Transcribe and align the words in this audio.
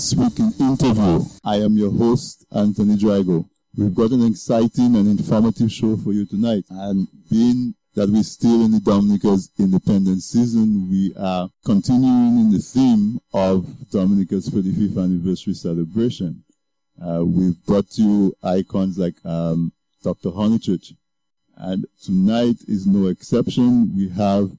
This 0.00 0.14
Week 0.14 0.38
in 0.38 0.50
Interview. 0.58 1.26
I 1.44 1.56
am 1.56 1.76
your 1.76 1.92
host, 1.92 2.46
Anthony 2.56 2.96
Drago. 2.96 3.46
We've 3.76 3.94
got 3.94 4.12
an 4.12 4.24
exciting 4.24 4.96
and 4.96 5.06
informative 5.06 5.70
show 5.70 5.94
for 5.98 6.14
you 6.14 6.24
tonight. 6.24 6.64
And 6.70 7.06
being 7.30 7.74
that 7.96 8.08
we're 8.08 8.22
still 8.22 8.64
in 8.64 8.70
the 8.70 8.80
Dominica's 8.80 9.50
independence 9.58 10.24
season, 10.24 10.88
we 10.90 11.12
are 11.18 11.50
continuing 11.66 12.38
in 12.38 12.50
the 12.50 12.60
theme 12.60 13.20
of 13.34 13.90
Dominica's 13.90 14.48
35th 14.48 14.96
anniversary 15.04 15.52
celebration. 15.52 16.44
Uh, 16.98 17.22
we've 17.26 17.62
brought 17.66 17.98
you 17.98 18.34
icons 18.42 18.96
like 18.96 19.22
um, 19.26 19.70
Dr. 20.02 20.30
Honychurch. 20.30 20.94
And 21.58 21.84
tonight 22.02 22.56
is 22.66 22.86
no 22.86 23.08
exception. 23.08 23.94
We 23.94 24.08
have 24.08 24.50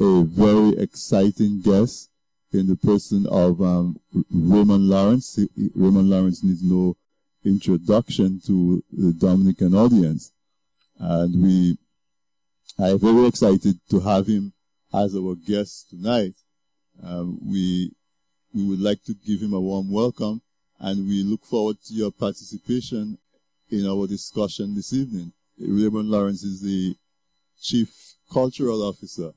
a 0.00 0.22
very 0.22 0.70
exciting 0.78 1.60
guest 1.60 2.08
in 2.56 2.66
the 2.66 2.76
person 2.76 3.26
of 3.26 3.60
um, 3.60 4.00
Raymond 4.30 4.88
Lawrence. 4.88 5.38
Raymond 5.74 6.10
Lawrence 6.10 6.42
needs 6.42 6.62
no 6.62 6.96
introduction 7.44 8.40
to 8.46 8.82
the 8.92 9.12
Dominican 9.12 9.74
audience. 9.74 10.32
And 10.98 11.42
we 11.42 11.78
are 12.78 12.96
very 12.96 13.26
excited 13.26 13.78
to 13.90 14.00
have 14.00 14.26
him 14.26 14.52
as 14.92 15.14
our 15.14 15.34
guest 15.34 15.90
tonight. 15.90 16.34
Um, 17.02 17.38
we, 17.44 17.92
we 18.54 18.66
would 18.66 18.80
like 18.80 19.02
to 19.04 19.14
give 19.14 19.40
him 19.40 19.52
a 19.52 19.60
warm 19.60 19.92
welcome 19.92 20.40
and 20.80 21.06
we 21.06 21.22
look 21.22 21.44
forward 21.44 21.76
to 21.86 21.94
your 21.94 22.10
participation 22.10 23.18
in 23.70 23.86
our 23.86 24.06
discussion 24.06 24.74
this 24.74 24.92
evening. 24.92 25.32
Raymond 25.58 26.10
Lawrence 26.10 26.42
is 26.42 26.62
the 26.62 26.96
Chief 27.60 28.14
Cultural 28.32 28.82
Officer 28.82 29.32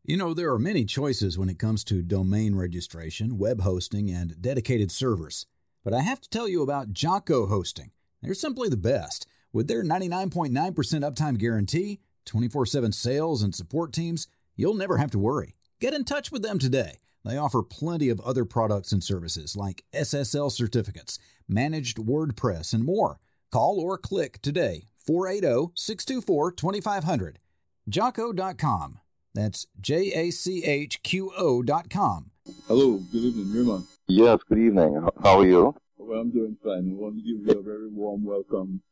You 0.05 0.17
know, 0.17 0.35
there 0.35 0.53
are 0.53 0.59
many 0.59 0.85
choices 0.85 1.35
when 1.37 1.49
it 1.49 1.57
comes 1.57 1.83
to 1.85 2.03
domain 2.03 2.53
registration, 2.55 3.39
web 3.39 3.61
hosting, 3.61 4.11
and 4.11 4.39
dedicated 4.39 4.91
servers. 4.91 5.47
But 5.85 5.93
I 5.93 6.01
have 6.01 6.19
to 6.19 6.29
tell 6.29 6.49
you 6.49 6.63
about 6.63 6.91
Jocko 6.93 7.45
Hosting. 7.45 7.91
They're 8.21 8.33
simply 8.33 8.67
the 8.69 8.75
best. 8.75 9.27
With 9.53 9.67
their 9.67 9.83
99.9% 9.83 10.51
uptime 10.51 11.37
guarantee, 11.37 11.99
24 12.25 12.65
7 12.65 12.91
sales, 12.91 13.43
and 13.43 13.53
support 13.53 13.93
teams, 13.93 14.27
you'll 14.55 14.73
never 14.73 14.97
have 14.97 15.11
to 15.11 15.19
worry. 15.19 15.53
Get 15.79 15.93
in 15.93 16.03
touch 16.03 16.31
with 16.31 16.41
them 16.41 16.57
today. 16.57 16.97
They 17.23 17.37
offer 17.37 17.61
plenty 17.61 18.09
of 18.09 18.19
other 18.21 18.45
products 18.45 18.91
and 18.91 19.03
services 19.03 19.55
like 19.55 19.83
SSL 19.93 20.51
certificates, 20.51 21.19
managed 21.47 21.97
WordPress, 21.97 22.73
and 22.73 22.83
more. 22.83 23.19
Call 23.51 23.79
or 23.79 23.97
click 23.97 24.41
today 24.41 24.87
480 24.97 25.71
624 25.75 26.51
2500. 26.51 27.39
Jocko.com. 27.87 28.99
That's 29.35 29.67
J 29.79 30.11
A 30.13 30.31
C 30.31 30.63
H 30.63 31.03
Q 31.03 31.31
O.com. 31.37 32.31
Hello, 32.67 32.97
good 33.11 33.21
evening, 33.21 33.53
Raymond. 33.53 33.85
Yes, 34.07 34.37
good 34.47 34.59
evening. 34.59 35.07
How 35.23 35.39
are 35.39 35.47
you? 35.47 35.75
Well, 35.97 36.19
I'm 36.19 36.29
doing 36.29 36.55
fine. 36.63 36.91
I 36.91 36.93
want 36.93 37.15
to 37.15 37.23
give 37.23 37.47
you 37.47 37.59
a 37.59 37.63
very 37.63 37.89
warm 37.89 38.23
welcome 38.23 38.83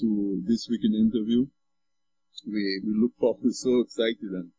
to 0.00 0.42
this 0.44 0.66
week 0.68 0.80
in 0.82 0.92
interview. 0.92 1.46
We 2.44 2.80
we 2.84 2.92
look 3.00 3.12
forward, 3.16 3.42
we're 3.44 3.52
so 3.52 3.78
excited 3.82 4.18
and, 4.22 4.50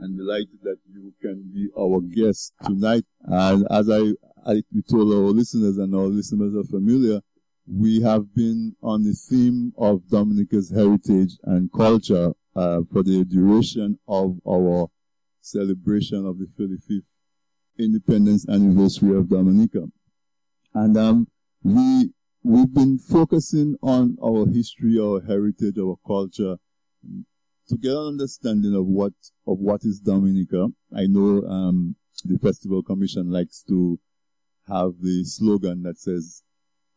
and 0.00 0.18
delighted 0.18 0.58
that 0.64 0.76
you 0.92 1.14
can 1.22 1.50
be 1.50 1.70
our 1.78 2.02
guest 2.02 2.52
tonight. 2.62 3.04
And 3.22 3.66
as 3.70 3.88
I, 3.88 4.12
I 4.44 4.62
we 4.70 4.82
told 4.82 5.10
our 5.14 5.32
listeners 5.32 5.78
and 5.78 5.94
our 5.94 6.08
listeners 6.08 6.54
are 6.54 6.68
familiar, 6.68 7.22
we 7.66 8.02
have 8.02 8.34
been 8.34 8.76
on 8.82 9.02
the 9.02 9.14
theme 9.14 9.72
of 9.78 10.06
Dominica's 10.10 10.70
heritage 10.70 11.38
and 11.44 11.72
culture 11.72 12.34
uh, 12.54 12.80
for 12.92 13.02
the 13.02 13.24
duration 13.24 13.98
of 14.08 14.36
our 14.46 14.88
celebration 15.40 16.26
of 16.26 16.38
the 16.38 16.48
35th 16.60 17.04
independence 17.78 18.46
anniversary 18.48 19.16
of 19.16 19.28
Dominica. 19.28 19.84
And 20.74 20.96
um, 20.96 21.28
we 21.62 22.10
we've 22.42 22.72
been 22.72 22.98
focusing 22.98 23.76
on 23.82 24.16
our 24.22 24.46
history, 24.46 24.98
our 24.98 25.20
heritage, 25.20 25.78
our 25.78 25.96
culture, 26.06 26.56
to 27.68 27.76
get 27.78 27.92
an 27.92 28.06
understanding 28.06 28.74
of 28.74 28.86
what 28.86 29.12
of 29.46 29.58
what 29.58 29.82
is 29.84 30.00
Dominica. 30.00 30.68
I 30.94 31.06
know 31.06 31.46
um, 31.46 31.96
the 32.24 32.38
Festival 32.38 32.82
Commission 32.82 33.30
likes 33.30 33.64
to 33.68 33.98
have 34.68 34.92
the 35.00 35.24
slogan 35.24 35.82
that 35.82 35.98
says, 35.98 36.42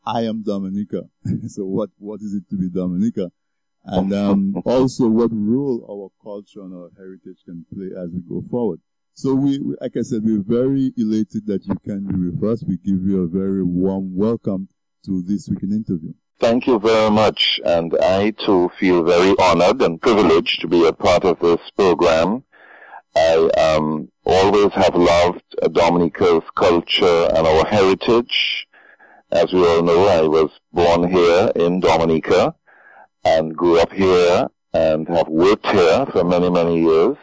"I 0.05 0.21
am 0.21 0.43
Dominica." 0.43 1.03
so 1.47 1.65
what 1.65 1.89
what 1.97 2.21
is 2.21 2.33
it 2.33 2.49
to 2.49 2.57
be 2.57 2.69
Dominica? 2.69 3.31
And 3.85 4.13
um, 4.13 4.55
also 4.65 5.07
what 5.07 5.29
role 5.31 5.85
our 5.89 6.09
culture 6.21 6.61
and 6.61 6.73
our 6.73 6.89
heritage 6.97 7.37
can 7.45 7.65
play 7.73 7.87
as 7.97 8.09
we 8.11 8.19
go 8.27 8.43
forward. 8.51 8.81
So 9.17 9.33
we, 9.33 9.57
we, 9.57 9.75
like 9.81 9.97
I 9.97 10.03
said, 10.03 10.21
we're 10.23 10.43
very 10.43 10.93
elated 10.95 11.47
that 11.47 11.65
you 11.65 11.73
can 11.83 12.05
be 12.05 12.29
with 12.29 12.43
us. 12.43 12.63
We 12.63 12.77
give 12.77 13.03
you 13.03 13.23
a 13.23 13.27
very 13.27 13.63
warm 13.63 14.15
welcome 14.15 14.69
to 15.07 15.23
this 15.23 15.49
week 15.49 15.63
in 15.63 15.71
interview. 15.71 16.13
Thank 16.39 16.67
you 16.67 16.77
very 16.77 17.09
much. 17.09 17.59
And 17.65 17.97
I 17.99 18.29
too 18.29 18.69
feel 18.79 19.01
very 19.03 19.33
honored 19.39 19.81
and 19.81 19.99
privileged 19.99 20.61
to 20.61 20.67
be 20.67 20.85
a 20.85 20.93
part 20.93 21.23
of 21.25 21.39
this 21.39 21.59
program. 21.75 22.43
I 23.15 23.49
um, 23.57 24.07
always 24.23 24.71
have 24.73 24.93
loved 24.93 25.41
Dominica's 25.71 26.43
culture 26.55 27.27
and 27.33 27.47
our 27.47 27.65
heritage. 27.65 28.67
As 29.31 29.51
we 29.51 29.65
all 29.65 29.81
know, 29.81 30.09
I 30.09 30.27
was 30.27 30.51
born 30.71 31.09
here 31.11 31.51
in 31.55 31.79
Dominica 31.79 32.53
and 33.25 33.57
grew 33.57 33.79
up 33.79 33.91
here 33.91 34.47
and 34.75 35.07
have 35.07 35.27
worked 35.27 35.65
here 35.65 36.05
for 36.11 36.23
many, 36.23 36.51
many 36.51 36.83
years. 36.83 37.17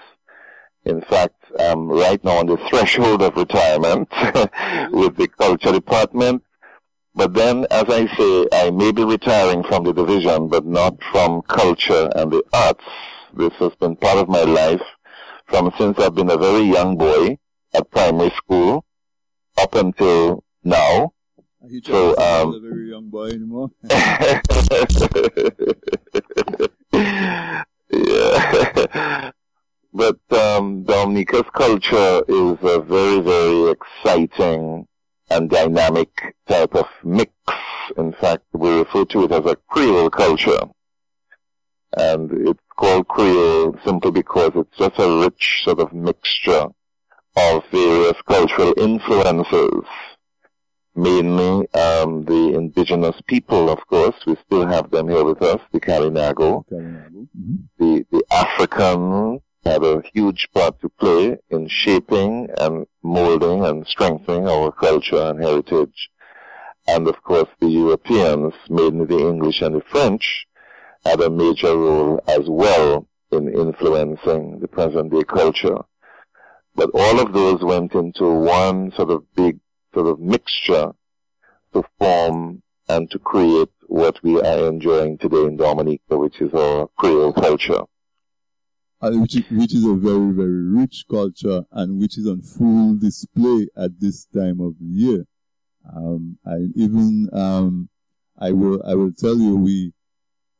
In 0.84 1.00
fact, 1.02 1.36
I'm 1.58 1.88
right 1.88 2.22
now 2.24 2.38
on 2.38 2.46
the 2.46 2.56
threshold 2.68 3.22
of 3.22 3.36
retirement 3.36 4.08
with 4.92 5.16
the 5.16 5.28
culture 5.38 5.72
department. 5.72 6.42
But 7.14 7.32
then, 7.32 7.66
as 7.70 7.84
I 7.88 8.06
say, 8.16 8.46
I 8.52 8.70
may 8.70 8.92
be 8.92 9.04
retiring 9.04 9.62
from 9.64 9.84
the 9.84 9.92
division, 9.92 10.48
but 10.48 10.66
not 10.66 10.96
from 11.12 11.42
culture 11.42 12.10
and 12.16 12.32
the 12.32 12.42
arts. 12.52 12.84
This 13.34 13.52
has 13.60 13.72
been 13.76 13.94
part 13.96 14.18
of 14.18 14.28
my 14.28 14.42
life 14.42 14.82
from 15.46 15.72
since 15.78 15.98
I've 15.98 16.14
been 16.14 16.30
a 16.30 16.36
very 16.36 16.62
young 16.62 16.98
boy 16.98 17.38
at 17.72 17.90
primary 17.90 18.30
school 18.30 18.84
up 19.58 19.74
until 19.74 20.44
now. 20.64 21.12
so, 21.84 22.16
um, 22.18 22.54
a 22.54 22.60
very 22.60 22.90
young 22.90 23.08
boy 23.08 23.28
anymore. 23.28 23.70
yeah. 27.90 29.30
But 29.94 30.18
um, 30.32 30.82
Dominica's 30.82 31.48
culture 31.54 32.22
is 32.26 32.58
a 32.62 32.80
very, 32.80 33.20
very 33.20 33.70
exciting 33.70 34.88
and 35.30 35.48
dynamic 35.48 36.34
type 36.48 36.74
of 36.74 36.86
mix. 37.04 37.30
In 37.96 38.12
fact, 38.20 38.42
we 38.52 38.78
refer 38.78 39.04
to 39.04 39.24
it 39.24 39.32
as 39.32 39.46
a 39.46 39.56
Creole 39.68 40.10
culture. 40.10 40.64
And 41.96 42.48
it's 42.48 42.60
called 42.76 43.06
Creole 43.06 43.78
simply 43.84 44.10
because 44.10 44.50
it's 44.56 44.76
just 44.76 44.98
a 44.98 45.20
rich 45.20 45.62
sort 45.64 45.78
of 45.78 45.92
mixture 45.92 46.66
of 47.36 47.62
various 47.70 48.20
cultural 48.26 48.74
influences. 48.76 49.84
mainly 50.96 51.68
um, 51.74 52.24
the 52.24 52.54
indigenous 52.54 53.16
people, 53.26 53.68
of 53.68 53.84
course. 53.86 54.14
We 54.26 54.36
still 54.46 54.66
have 54.66 54.90
them 54.90 55.08
here 55.08 55.24
with 55.24 55.42
us, 55.42 55.60
the 55.72 55.80
Kalinago. 55.80 56.64
Mm-hmm. 56.70 57.54
The, 57.78 58.06
the 58.10 58.24
African 58.32 59.40
had 59.64 59.82
a 59.82 60.02
huge 60.12 60.48
part 60.54 60.80
to 60.80 60.88
play 60.88 61.38
in 61.50 61.68
shaping 61.68 62.48
and 62.58 62.86
molding 63.02 63.64
and 63.64 63.86
strengthening 63.86 64.46
our 64.46 64.70
culture 64.70 65.22
and 65.22 65.42
heritage. 65.42 66.10
And 66.86 67.08
of 67.08 67.22
course 67.22 67.48
the 67.60 67.68
Europeans, 67.68 68.52
mainly 68.68 69.06
the 69.06 69.26
English 69.28 69.62
and 69.62 69.74
the 69.74 69.82
French, 69.90 70.46
had 71.04 71.20
a 71.20 71.30
major 71.30 71.76
role 71.76 72.20
as 72.28 72.42
well 72.46 73.06
in 73.30 73.48
influencing 73.48 74.60
the 74.60 74.68
present 74.68 75.12
day 75.12 75.24
culture. 75.24 75.78
But 76.74 76.90
all 76.92 77.20
of 77.20 77.32
those 77.32 77.62
went 77.62 77.94
into 77.94 78.24
one 78.24 78.92
sort 78.96 79.10
of 79.10 79.24
big 79.34 79.60
sort 79.94 80.08
of 80.08 80.20
mixture 80.20 80.92
to 81.72 81.84
form 81.98 82.62
and 82.88 83.10
to 83.10 83.18
create 83.18 83.70
what 83.86 84.22
we 84.22 84.40
are 84.40 84.68
enjoying 84.68 85.18
today 85.18 85.44
in 85.44 85.56
Dominica, 85.56 86.18
which 86.18 86.40
is 86.40 86.52
our 86.52 86.88
Creole 86.98 87.32
culture. 87.32 87.82
And 89.04 89.20
which, 89.20 89.36
is, 89.36 89.44
which 89.50 89.74
is 89.74 89.84
a 89.84 89.94
very, 89.94 90.32
very 90.32 90.62
rich 90.62 91.04
culture 91.10 91.64
and 91.72 92.00
which 92.00 92.16
is 92.16 92.26
on 92.26 92.42
full 92.42 92.96
display 92.96 93.68
at 93.76 93.98
this 94.00 94.26
time 94.26 94.60
of 94.60 94.74
the 94.78 94.86
year. 94.86 95.26
Um, 95.94 96.38
and 96.44 96.74
even, 96.76 97.28
um, 97.32 97.88
I 98.38 98.52
will, 98.52 98.82
I 98.86 98.94
will 98.94 99.12
tell 99.12 99.36
you, 99.36 99.56
we 99.56 99.92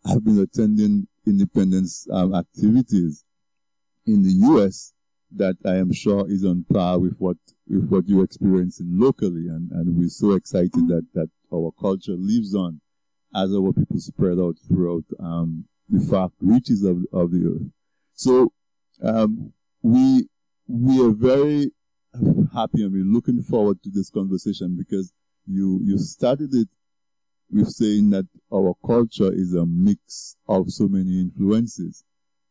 have 0.07 0.25
been 0.25 0.39
attending 0.39 1.07
independence 1.27 2.07
um, 2.13 2.35
activities 2.35 3.25
in 4.07 4.23
the 4.23 4.33
U.S. 4.49 4.93
that 5.37 5.57
I 5.65 5.77
am 5.77 5.93
sure 5.93 6.31
is 6.31 6.45
on 6.45 6.65
par 6.73 6.99
with 6.99 7.17
what 7.19 7.37
with 7.69 7.89
what 7.89 8.07
you're 8.07 8.25
experiencing 8.25 8.89
locally, 8.91 9.49
and, 9.49 9.71
and 9.73 9.97
we're 9.97 10.09
so 10.09 10.33
excited 10.33 10.89
that 10.89 11.07
that 11.15 11.31
our 11.53 11.73
culture 11.81 12.17
lives 12.17 12.55
on 12.55 12.81
as 13.35 13.53
our 13.55 13.73
people 13.73 13.99
spread 13.99 14.39
out 14.39 14.57
throughout 14.69 15.05
um, 15.19 15.65
the 15.89 16.05
far 16.07 16.31
reaches 16.41 16.85
of 16.85 16.99
of 17.13 17.31
the 17.31 17.47
earth. 17.47 17.74
So 18.15 18.53
um, 19.03 19.53
we 19.83 20.29
we 20.69 21.05
are 21.05 21.11
very 21.11 21.73
happy 22.55 22.83
and 22.85 22.93
we're 22.93 23.05
looking 23.05 23.43
forward 23.43 23.83
to 23.83 23.91
this 23.91 24.11
conversation 24.11 24.77
because 24.77 25.13
you 25.47 25.81
you 25.83 25.99
started 25.99 26.55
it 26.55 26.69
with 27.51 27.69
saying 27.69 28.11
that 28.11 28.27
our 28.53 28.75
culture 28.87 29.33
is 29.33 29.55
a 29.55 29.67
mix 29.67 30.37
of 30.49 30.71
so 30.71 30.89
many 30.89 31.21
influences. 31.21 32.05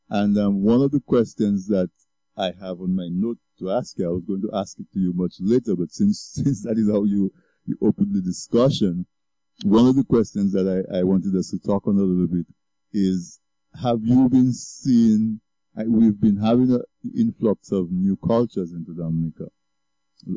And 0.10 0.38
um, 0.38 0.64
one 0.64 0.82
of 0.82 0.92
the 0.92 1.00
questions 1.00 1.68
that 1.68 1.90
I 2.38 2.48
have 2.62 2.82
on 2.82 2.96
my 2.96 3.08
note 3.10 3.38
to 3.60 3.72
ask 3.72 3.98
you, 3.98 4.08
I 4.08 4.12
was 4.12 4.24
going 4.26 4.42
to 4.42 4.52
ask 4.54 4.78
it 4.80 4.86
to 4.94 5.00
you 5.00 5.14
much 5.14 5.36
later, 5.40 5.76
but 5.76 5.92
since 5.92 6.20
since 6.34 6.64
that 6.64 6.78
is 6.78 6.90
how 6.90 7.04
you 7.06 7.32
you 7.66 7.78
opened 7.82 8.14
the 8.14 8.22
discussion, 8.22 9.06
one 9.64 9.88
of 9.88 9.96
the 9.96 10.04
questions 10.04 10.52
that 10.52 10.68
I, 10.68 11.00
I 11.00 11.04
wanted 11.04 11.36
us 11.36 11.52
to 11.52 11.60
talk 11.60 11.88
on 11.88 11.96
a 11.96 12.02
little 12.02 12.28
bit 12.28 12.46
is: 12.92 13.40
Have 13.82 14.04
you 14.04 14.28
been 14.30 14.52
seeing? 14.52 15.40
We've 15.76 16.20
been 16.20 16.38
having 16.38 16.72
an 16.72 16.84
influx 17.18 17.72
of 17.72 17.92
new 17.92 18.16
cultures 18.18 18.74
into 18.74 18.94
Dominica 18.94 19.48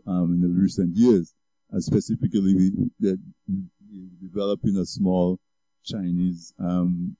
um, 0.06 0.34
in 0.34 0.40
the 0.40 0.48
recent 0.48 0.96
years, 0.96 1.34
and 1.70 1.82
specifically 1.82 2.54
we, 2.54 2.70
that 3.00 3.18
developing 4.20 4.76
a 4.76 4.86
small 4.86 5.38
Chinese 5.84 6.54
um, 6.58 7.16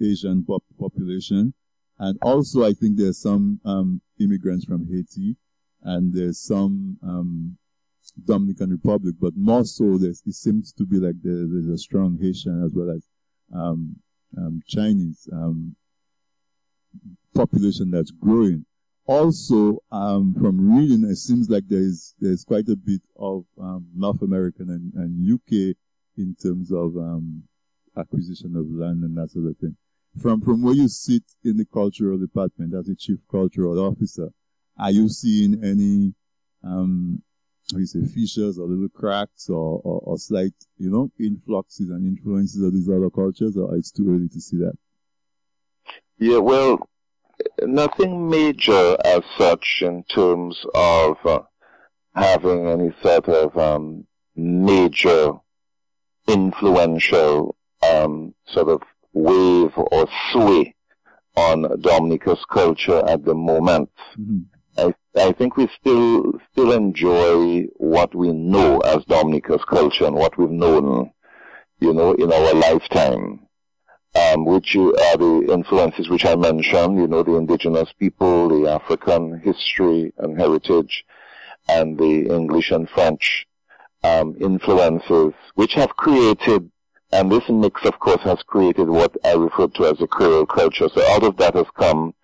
Asian 0.00 0.44
pop- 0.44 0.64
population. 0.78 1.54
And 1.98 2.18
also, 2.22 2.64
I 2.64 2.72
think 2.72 2.96
there's 2.96 3.20
some 3.20 3.60
um, 3.64 4.00
immigrants 4.18 4.64
from 4.64 4.88
Haiti, 4.90 5.36
and 5.82 6.12
there's 6.12 6.40
some 6.40 6.96
um, 7.02 7.58
Dominican 8.24 8.70
Republic, 8.70 9.14
but 9.20 9.36
more 9.36 9.64
so, 9.64 9.98
it 10.00 10.16
seems 10.34 10.72
to 10.72 10.84
be 10.84 10.96
like 10.96 11.14
there, 11.22 11.46
there's 11.46 11.68
a 11.68 11.78
strong 11.78 12.18
Haitian 12.20 12.64
as 12.64 12.72
well 12.74 12.90
as 12.90 13.06
um, 13.54 13.96
um, 14.36 14.62
Chinese 14.66 15.28
um, 15.32 15.76
population 17.34 17.90
that's 17.90 18.10
growing. 18.10 18.64
Also, 19.06 19.78
um, 19.90 20.34
from 20.40 20.76
reading, 20.76 21.04
it 21.04 21.16
seems 21.16 21.50
like 21.50 21.64
there 21.66 21.80
is 21.80 22.14
there's 22.20 22.44
quite 22.44 22.68
a 22.68 22.76
bit 22.76 23.02
of 23.16 23.44
um, 23.60 23.86
North 23.94 24.22
American 24.22 24.70
and, 24.70 24.92
and 24.94 25.34
UK 25.34 25.76
in 26.16 26.36
terms 26.40 26.70
of 26.70 26.96
um, 26.96 27.42
acquisition 27.96 28.54
of 28.56 28.66
land 28.70 29.02
and 29.02 29.16
that 29.16 29.30
sort 29.30 29.46
of 29.46 29.56
thing. 29.58 29.76
From 30.20 30.40
from 30.40 30.62
where 30.62 30.74
you 30.74 30.88
sit 30.88 31.24
in 31.42 31.56
the 31.56 31.64
cultural 31.64 32.18
department 32.18 32.74
as 32.74 32.88
a 32.88 32.94
chief 32.94 33.18
cultural 33.30 33.78
officer, 33.84 34.28
are 34.78 34.90
you 34.90 35.08
seeing 35.08 35.64
any 35.64 36.14
um, 36.62 37.22
you 37.72 37.86
say 37.86 38.04
fissures 38.04 38.58
or 38.58 38.66
little 38.66 38.88
cracks 38.88 39.48
or, 39.48 39.80
or, 39.84 40.00
or 40.04 40.18
slight 40.18 40.54
you 40.78 40.90
know 40.90 41.10
influxes 41.18 41.90
and 41.90 42.06
influences 42.06 42.62
of 42.62 42.72
these 42.72 42.88
other 42.88 43.10
cultures, 43.10 43.56
or 43.56 43.74
it's 43.76 43.90
too 43.90 44.08
early 44.08 44.28
to 44.28 44.40
see 44.40 44.58
that? 44.58 44.74
Yeah, 46.18 46.38
well, 46.38 46.88
nothing 47.62 48.28
major 48.28 48.96
as 49.04 49.22
such 49.38 49.82
in 49.82 50.04
terms 50.04 50.64
of 50.74 51.16
uh, 51.24 51.40
having 52.14 52.66
any 52.68 52.94
sort 53.02 53.28
of 53.28 53.56
um, 53.56 54.06
major 54.36 55.32
influential 56.28 57.56
um, 57.82 58.34
sort 58.46 58.68
of 58.68 58.82
wave 59.12 59.72
or 59.76 60.06
sway 60.30 60.74
on 61.36 61.80
Dominica's 61.80 62.44
culture 62.50 63.02
at 63.08 63.24
the 63.24 63.34
moment. 63.34 63.90
Mm-hmm. 64.18 64.40
I, 64.78 64.94
I 65.20 65.32
think 65.32 65.56
we 65.56 65.68
still 65.78 66.32
still 66.52 66.72
enjoy 66.72 67.66
what 67.76 68.14
we 68.14 68.32
know 68.32 68.78
as 68.80 69.04
Dominica's 69.04 69.64
culture 69.68 70.06
and 70.06 70.16
what 70.16 70.38
we've 70.38 70.50
known, 70.50 71.10
you 71.80 71.92
know, 71.92 72.12
in 72.14 72.32
our 72.32 72.54
lifetime, 72.54 73.46
um, 74.14 74.44
which 74.44 74.76
are 74.76 75.16
the 75.16 75.46
influences 75.50 76.08
which 76.08 76.26
I 76.26 76.36
mentioned, 76.36 76.98
you 76.98 77.06
know, 77.06 77.22
the 77.22 77.36
indigenous 77.36 77.92
people, 77.98 78.48
the 78.48 78.70
African 78.70 79.40
history 79.40 80.12
and 80.18 80.38
heritage, 80.38 81.04
and 81.68 81.98
the 81.98 82.28
English 82.28 82.70
and 82.70 82.88
French 82.90 83.46
um, 84.04 84.36
influences, 84.40 85.32
which 85.54 85.74
have 85.74 85.96
created, 85.96 86.70
and 87.12 87.30
this 87.30 87.48
mix, 87.48 87.84
of 87.84 87.98
course, 88.00 88.22
has 88.22 88.42
created 88.42 88.88
what 88.88 89.16
I 89.24 89.34
refer 89.34 89.68
to 89.68 89.86
as 89.86 89.98
the 89.98 90.06
Creole 90.06 90.46
culture. 90.46 90.88
So 90.94 91.02
out 91.12 91.24
of 91.24 91.36
that 91.38 91.54
has 91.54 91.66
come 91.78 92.14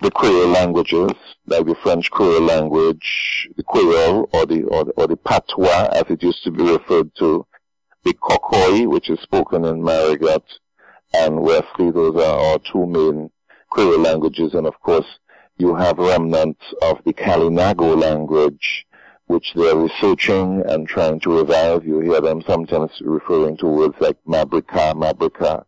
the 0.00 0.10
Creole 0.10 0.48
languages, 0.48 1.12
like 1.46 1.66
the 1.66 1.76
French 1.82 2.10
Creole 2.10 2.42
language, 2.42 3.48
the 3.56 3.62
Creole, 3.64 4.28
or 4.32 4.46
the, 4.46 4.64
or 4.64 4.84
the, 4.84 4.92
or 4.92 5.06
the 5.06 5.16
Patois, 5.16 5.88
as 5.92 6.04
it 6.08 6.22
used 6.22 6.42
to 6.44 6.50
be 6.50 6.62
referred 6.62 7.14
to, 7.16 7.46
the 8.04 8.14
Kokoy, 8.14 8.86
which 8.86 9.08
is 9.08 9.20
spoken 9.20 9.64
in 9.64 9.82
Marigot, 9.82 10.42
and 11.14 11.40
Wesley. 11.40 11.90
Those 11.90 12.16
are 12.16 12.38
our 12.40 12.58
two 12.58 12.86
main 12.86 13.30
Creole 13.70 13.98
languages, 14.00 14.54
and 14.54 14.66
of 14.66 14.78
course, 14.80 15.06
you 15.58 15.74
have 15.74 15.98
remnants 15.98 16.62
of 16.82 16.98
the 17.04 17.12
Kalinago 17.12 18.00
language, 18.00 18.86
which 19.26 19.52
they're 19.54 19.76
researching 19.76 20.62
and 20.68 20.86
trying 20.88 21.20
to 21.20 21.38
revive. 21.38 21.84
You 21.84 22.00
hear 22.00 22.20
them 22.20 22.42
sometimes 22.46 22.90
referring 23.00 23.56
to 23.58 23.66
words 23.66 23.96
like 24.00 24.16
mabrika, 24.26 24.94
mabrika, 24.94 25.64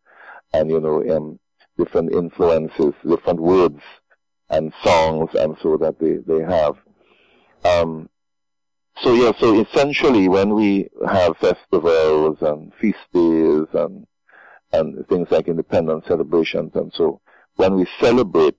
and 0.52 0.70
you 0.70 0.80
know, 0.80 1.16
um, 1.16 1.38
different 1.78 2.12
influences, 2.12 2.94
different 3.08 3.40
words 3.40 3.80
and 4.50 4.72
songs, 4.84 5.30
and 5.34 5.56
so 5.62 5.76
that 5.76 5.98
they 5.98 6.16
they 6.26 6.42
have. 6.42 6.76
Um, 7.64 8.08
so 8.98 9.12
yeah, 9.14 9.32
so 9.38 9.60
essentially, 9.60 10.28
when 10.28 10.54
we 10.54 10.88
have 11.08 11.36
festivals 11.38 12.38
and 12.40 12.72
feast 12.80 12.98
days 13.12 13.66
and 13.74 14.06
and 14.76 15.06
things 15.08 15.28
like 15.30 15.48
independence 15.48 16.04
celebrations, 16.06 16.72
and 16.74 16.92
so 16.94 17.20
when 17.56 17.74
we 17.74 17.86
celebrate 18.00 18.56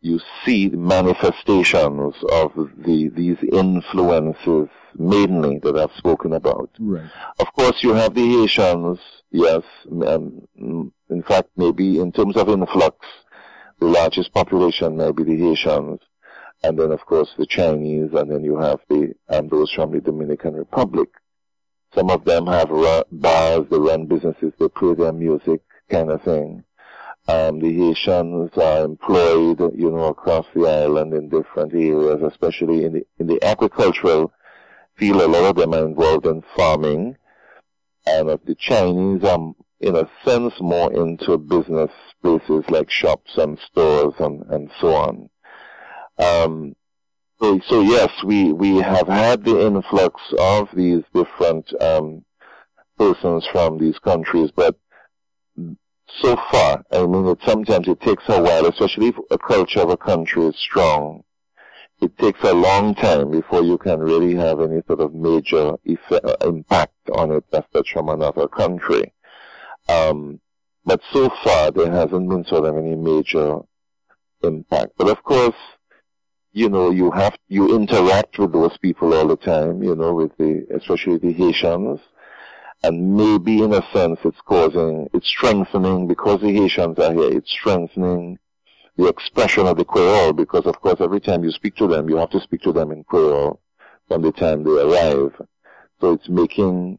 you 0.00 0.18
see 0.44 0.68
the 0.68 0.76
manifestations 0.76 2.14
of 2.32 2.52
the 2.54 3.10
these 3.14 3.36
influences 3.52 4.68
mainly 4.96 5.58
that 5.62 5.76
I've 5.76 5.96
spoken 5.96 6.32
about. 6.32 6.70
Right. 6.78 7.10
Of 7.38 7.52
course, 7.52 7.82
you 7.82 7.94
have 7.94 8.14
the 8.14 8.26
Haitians, 8.26 8.98
yes, 9.30 9.62
um, 9.88 10.46
in 10.56 11.22
fact, 11.28 11.50
maybe 11.56 12.00
in 12.00 12.12
terms 12.12 12.36
of 12.36 12.48
influx, 12.48 13.06
the 13.78 13.86
largest 13.86 14.32
population 14.32 14.96
may 14.96 15.12
be 15.12 15.22
the 15.22 15.36
Haitians, 15.36 16.00
and 16.62 16.78
then 16.78 16.92
of 16.92 17.04
course 17.06 17.30
the 17.38 17.46
Chinese, 17.46 18.10
and 18.12 18.30
then 18.30 18.42
you 18.42 18.56
have 18.58 18.80
the 18.88 19.14
those 19.50 19.70
from 19.72 19.92
the 19.92 20.00
Dominican 20.00 20.54
Republic. 20.54 21.10
Some 21.94 22.10
of 22.10 22.24
them 22.24 22.46
have 22.46 22.68
bars, 23.10 23.66
they 23.70 23.78
run 23.78 24.06
businesses, 24.06 24.52
they 24.58 24.68
play 24.68 24.94
their 24.94 25.12
music, 25.12 25.60
kind 25.90 26.10
of 26.10 26.22
thing. 26.22 26.64
Um, 27.28 27.60
the 27.60 27.72
Haitians 27.72 28.50
are 28.56 28.84
employed, 28.84 29.60
you 29.76 29.90
know, 29.90 30.06
across 30.06 30.46
the 30.54 30.66
island 30.66 31.12
in 31.14 31.28
different 31.28 31.74
areas, 31.74 32.22
especially 32.22 32.84
in 32.84 32.92
the, 32.94 33.06
in 33.18 33.26
the 33.26 33.42
agricultural 33.44 34.32
field. 34.96 35.20
A 35.20 35.28
lot 35.28 35.50
of 35.50 35.56
them 35.56 35.74
are 35.74 35.84
involved 35.84 36.26
in 36.26 36.42
farming. 36.56 37.16
And 38.06 38.28
the 38.28 38.56
Chinese 38.58 39.22
are, 39.24 39.52
in 39.80 39.96
a 39.96 40.08
sense, 40.24 40.54
more 40.60 40.92
into 40.92 41.36
business 41.38 41.90
places 42.22 42.64
like 42.68 42.90
shops 42.90 43.36
and 43.36 43.58
stores 43.58 44.14
and, 44.18 44.42
and 44.50 44.70
so 44.80 44.94
on. 44.94 45.30
Um, 46.18 46.74
So, 47.40 47.58
so 47.68 47.80
yes, 47.80 48.10
we, 48.24 48.52
we 48.52 48.76
have 48.76 49.08
had 49.08 49.44
the 49.44 49.66
influx 49.66 50.20
of 50.38 50.68
these 50.74 51.02
different 51.14 51.72
um, 51.82 52.24
persons 52.98 53.46
from 53.50 53.78
these 53.78 53.98
countries, 53.98 54.50
but 54.54 54.76
so 56.18 56.36
far, 56.50 56.84
I 56.92 57.06
mean, 57.06 57.26
it 57.26 57.38
sometimes 57.46 57.88
it 57.88 58.00
takes 58.00 58.24
a 58.28 58.42
while, 58.42 58.66
especially 58.66 59.08
if 59.08 59.16
a 59.30 59.38
culture 59.38 59.80
of 59.80 59.90
a 59.90 59.96
country 59.96 60.44
is 60.46 60.56
strong. 60.56 61.22
It 62.02 62.16
takes 62.18 62.42
a 62.42 62.54
long 62.54 62.94
time 62.94 63.30
before 63.30 63.62
you 63.62 63.78
can 63.78 64.00
really 64.00 64.34
have 64.34 64.60
any 64.60 64.82
sort 64.86 65.00
of 65.00 65.14
major 65.14 65.74
effect, 65.84 66.24
uh, 66.24 66.36
impact 66.46 66.94
on 67.14 67.30
it 67.32 67.44
that's 67.50 67.90
from 67.90 68.08
another 68.08 68.48
country. 68.48 69.12
Um, 69.88 70.40
but 70.84 71.00
so 71.12 71.30
far, 71.44 71.70
there 71.70 71.90
hasn't 71.90 72.28
been 72.28 72.44
sort 72.44 72.64
of 72.64 72.76
any 72.76 72.96
major 72.96 73.60
impact. 74.42 74.92
But 74.96 75.10
of 75.10 75.22
course, 75.22 75.56
you 76.52 76.68
know, 76.68 76.90
you 76.90 77.10
have, 77.10 77.36
you 77.48 77.76
interact 77.76 78.38
with 78.38 78.52
those 78.52 78.76
people 78.78 79.14
all 79.14 79.28
the 79.28 79.36
time, 79.36 79.82
you 79.82 79.94
know, 79.94 80.12
with 80.14 80.36
the, 80.36 80.66
especially 80.74 81.18
the 81.18 81.32
Haitians. 81.32 82.00
And 82.82 83.14
maybe 83.14 83.62
in 83.62 83.74
a 83.74 83.82
sense 83.92 84.18
it's 84.24 84.40
causing, 84.40 85.08
it's 85.12 85.28
strengthening, 85.28 86.08
because 86.08 86.40
the 86.40 86.52
Haitians 86.52 86.98
are 86.98 87.12
here, 87.12 87.30
it's 87.30 87.50
strengthening 87.50 88.38
the 88.96 89.06
expression 89.06 89.66
of 89.66 89.76
the 89.76 89.84
Creole, 89.84 90.32
because 90.32 90.66
of 90.66 90.80
course 90.80 91.00
every 91.00 91.20
time 91.20 91.44
you 91.44 91.50
speak 91.50 91.76
to 91.76 91.86
them, 91.86 92.08
you 92.08 92.16
have 92.16 92.30
to 92.30 92.40
speak 92.40 92.62
to 92.62 92.72
them 92.72 92.90
in 92.90 93.04
Creole 93.04 93.60
from 94.08 94.22
the 94.22 94.32
time 94.32 94.64
they 94.64 94.80
arrive. 94.80 95.40
So 96.00 96.14
it's 96.14 96.28
making 96.28 96.98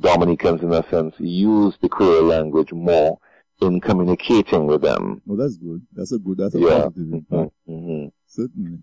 Dominicans, 0.00 0.62
in 0.62 0.72
a 0.72 0.88
sense, 0.90 1.14
use 1.18 1.76
the 1.80 1.88
Creole 1.88 2.24
language 2.24 2.72
more 2.72 3.18
in 3.60 3.80
communicating 3.80 4.66
with 4.66 4.82
them. 4.82 5.22
Oh, 5.28 5.36
that's 5.36 5.56
good. 5.56 5.86
That's 5.92 6.12
a 6.12 6.18
good, 6.18 6.38
that's 6.38 6.54
a 6.54 6.60
yeah. 6.60 6.82
positive 6.82 7.12
impact. 7.12 7.52
Mm-hmm. 7.68 7.72
mm-hmm. 7.72 8.08
Certainly. 8.26 8.78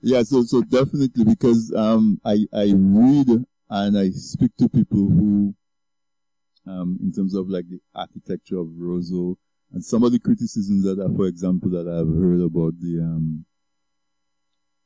Yeah, 0.00 0.22
so, 0.22 0.42
so 0.42 0.62
definitely 0.62 1.24
because, 1.24 1.72
um, 1.74 2.20
I, 2.24 2.46
I 2.52 2.72
read 2.74 3.44
and 3.70 3.98
I 3.98 4.10
speak 4.10 4.52
to 4.58 4.68
people 4.68 5.08
who, 5.08 5.54
um, 6.66 6.98
in 7.02 7.12
terms 7.12 7.34
of 7.34 7.48
like 7.48 7.68
the 7.68 7.80
architecture 7.94 8.58
of 8.58 8.66
Roseau 8.68 9.36
and 9.72 9.84
some 9.84 10.02
of 10.02 10.12
the 10.12 10.18
criticisms 10.20 10.84
that 10.84 10.98
are, 11.00 11.14
for 11.14 11.26
example, 11.26 11.70
that 11.70 11.88
I've 11.88 12.08
heard 12.08 12.40
about 12.40 12.74
the, 12.80 13.00
um, 13.02 13.44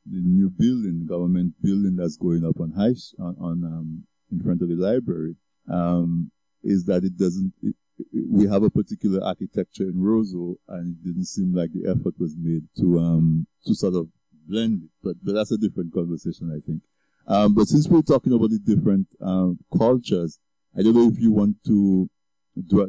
the 0.06 0.20
new 0.20 0.50
building, 0.50 1.06
government 1.06 1.54
building 1.62 1.96
that's 1.96 2.16
going 2.16 2.44
up 2.44 2.60
on 2.60 2.72
high, 2.72 2.94
on, 3.18 3.36
on 3.40 3.64
um, 3.64 4.04
in 4.32 4.42
front 4.42 4.62
of 4.62 4.68
the 4.68 4.76
library, 4.76 5.36
um, 5.70 6.30
is 6.62 6.84
that 6.86 7.04
it 7.04 7.16
doesn't, 7.16 7.52
it, 7.62 7.74
we 8.12 8.46
have 8.46 8.62
a 8.62 8.70
particular 8.70 9.22
architecture 9.24 9.84
in 9.84 9.94
Roseau, 9.94 10.56
and 10.68 10.96
it 10.96 11.04
didn't 11.04 11.26
seem 11.26 11.54
like 11.54 11.70
the 11.72 11.90
effort 11.90 12.14
was 12.18 12.36
made 12.36 12.62
to 12.78 12.98
um 12.98 13.46
to 13.66 13.74
sort 13.74 13.94
of 13.94 14.08
blend. 14.48 14.88
But 15.02 15.16
but 15.22 15.34
that's 15.34 15.52
a 15.52 15.58
different 15.58 15.92
conversation, 15.92 16.50
I 16.50 16.60
think. 16.66 16.82
Um, 17.26 17.54
but 17.54 17.68
since 17.68 17.88
we're 17.88 18.02
talking 18.02 18.32
about 18.32 18.50
the 18.50 18.58
different 18.58 19.06
um, 19.20 19.58
cultures, 19.76 20.38
I 20.76 20.82
don't 20.82 20.94
know 20.94 21.08
if 21.08 21.18
you 21.18 21.32
want 21.32 21.56
to 21.66 22.08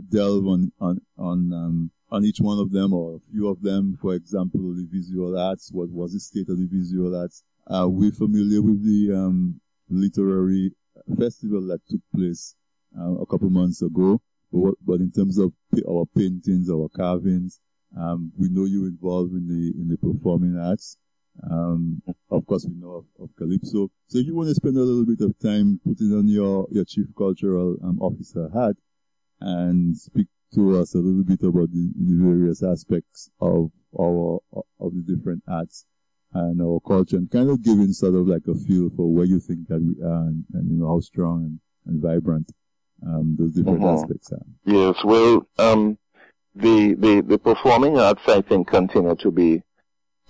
delve 0.10 0.48
on 0.48 0.72
on 0.80 1.02
on 1.18 1.54
um, 1.54 1.92
on 2.10 2.26
each 2.26 2.40
one 2.40 2.60
of 2.60 2.72
them 2.72 2.94
or 2.94 3.16
a 3.16 3.20
few 3.32 3.48
of 3.48 3.62
them. 3.62 3.98
For 4.02 4.16
example, 4.16 4.74
the 4.74 4.88
visual 4.92 5.38
arts. 5.38 5.72
What 5.72 5.90
was 5.90 6.14
the 6.14 6.20
state 6.20 6.50
of 6.50 6.58
the 6.58 6.68
visual 6.68 7.16
arts? 7.16 7.44
Are 7.68 7.88
we 7.88 8.12
familiar 8.12 8.62
with 8.62 8.84
the 8.84 9.16
um, 9.16 9.62
literary 9.90 10.72
festival 11.18 11.68
that 11.68 11.82
took 11.90 12.02
place 12.14 12.56
uh, 13.00 13.14
a 13.16 13.26
couple 13.26 13.50
months 13.50 13.82
ago? 13.82 14.22
But, 14.52 14.74
but 14.86 15.00
in 15.00 15.12
terms 15.12 15.38
of 15.38 15.54
our 15.88 16.06
paintings, 16.16 16.70
our 16.70 16.90
carvings, 16.90 17.62
um, 17.98 18.32
we 18.38 18.50
know 18.50 18.66
you're 18.66 18.88
involved 18.88 19.34
in 19.34 19.48
the 19.48 19.74
in 19.80 19.88
the 19.88 19.98
performing 19.98 20.58
arts. 20.58 20.98
Um, 21.50 22.02
of 22.30 22.46
course, 22.46 22.66
we 22.66 22.76
know 22.76 22.98
of, 22.98 23.06
of, 23.24 23.30
Calypso. 23.38 23.90
So 24.08 24.18
if 24.20 24.26
you 24.26 24.36
want 24.36 24.50
to 24.50 24.56
spend 24.56 24.78
a 24.78 24.82
little 24.82 25.06
bit 25.06 25.22
of 25.22 25.38
time 25.40 25.80
putting 25.86 26.14
on 26.14 26.28
your, 26.28 26.68
your 26.72 26.86
chief 26.86 27.08
cultural 27.18 27.78
um, 27.84 28.00
officer 28.02 28.50
hat 28.54 28.76
and 29.40 29.96
speak 29.98 30.28
to 30.56 30.80
us 30.80 30.94
a 30.94 30.98
little 30.98 31.24
bit 31.24 31.42
about 31.42 31.72
the, 31.72 31.92
the, 31.98 32.18
various 32.24 32.62
aspects 32.62 33.30
of 33.40 33.72
our 33.98 34.40
of 34.80 34.94
the 34.94 35.16
different 35.16 35.42
arts 35.48 35.86
and 36.34 36.62
our 36.62 36.80
culture, 36.86 37.18
and 37.18 37.32
kind 37.32 37.50
of 37.50 37.62
giving 37.64 37.92
sort 37.92 38.16
of 38.16 38.28
like 38.28 38.44
a 38.48 38.56
feel 38.56 38.90
for 38.96 39.12
where 39.12 39.26
you 39.26 39.40
think 39.40 39.68
that 39.68 39.82
we 39.82 40.02
are, 40.04 40.28
and, 40.28 40.46
and 40.54 40.70
you 40.70 40.78
know 40.78 40.88
how 40.88 41.00
strong 41.00 41.44
and, 41.44 41.60
and 41.86 42.02
vibrant 42.02 42.52
um, 43.06 43.36
those 43.38 43.54
different 43.54 43.84
uh-huh. 43.84 43.94
aspects 43.94 44.32
are. 44.32 44.46
Yes, 44.66 44.96
well, 45.04 45.46
um, 45.58 45.98
the, 46.56 46.94
the, 46.94 47.22
the 47.22 47.38
performing 47.38 47.98
arts, 47.98 48.22
I 48.28 48.42
think, 48.42 48.68
continue 48.68 49.16
to 49.16 49.32
be 49.32 49.64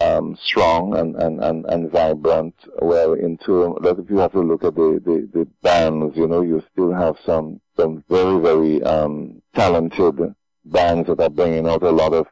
um, 0.01 0.38
strong 0.41 0.98
and, 0.98 1.15
and, 1.15 1.43
and, 1.43 1.65
and 1.65 1.91
vibrant. 1.91 2.55
Well, 2.81 3.13
in 3.13 3.31
into 3.31 3.77
that 3.81 4.00
if 4.00 4.10
you 4.10 4.17
have 4.17 4.31
to 4.34 4.41
look 4.41 4.63
at 4.63 4.75
the, 4.75 5.01
the, 5.03 5.29
the 5.34 5.48
bands, 5.62 6.15
you 6.17 6.27
know, 6.27 6.41
you 6.41 6.63
still 6.72 6.93
have 6.93 7.15
some 7.25 7.62
some 7.77 8.03
very 8.10 8.39
very 8.41 8.84
um, 8.84 9.41
talented 9.55 10.36
bands 10.65 11.08
that 11.08 11.20
are 11.20 11.29
bringing 11.29 11.67
out 11.67 11.84
a 11.84 11.89
lot 11.89 12.13
of, 12.13 12.27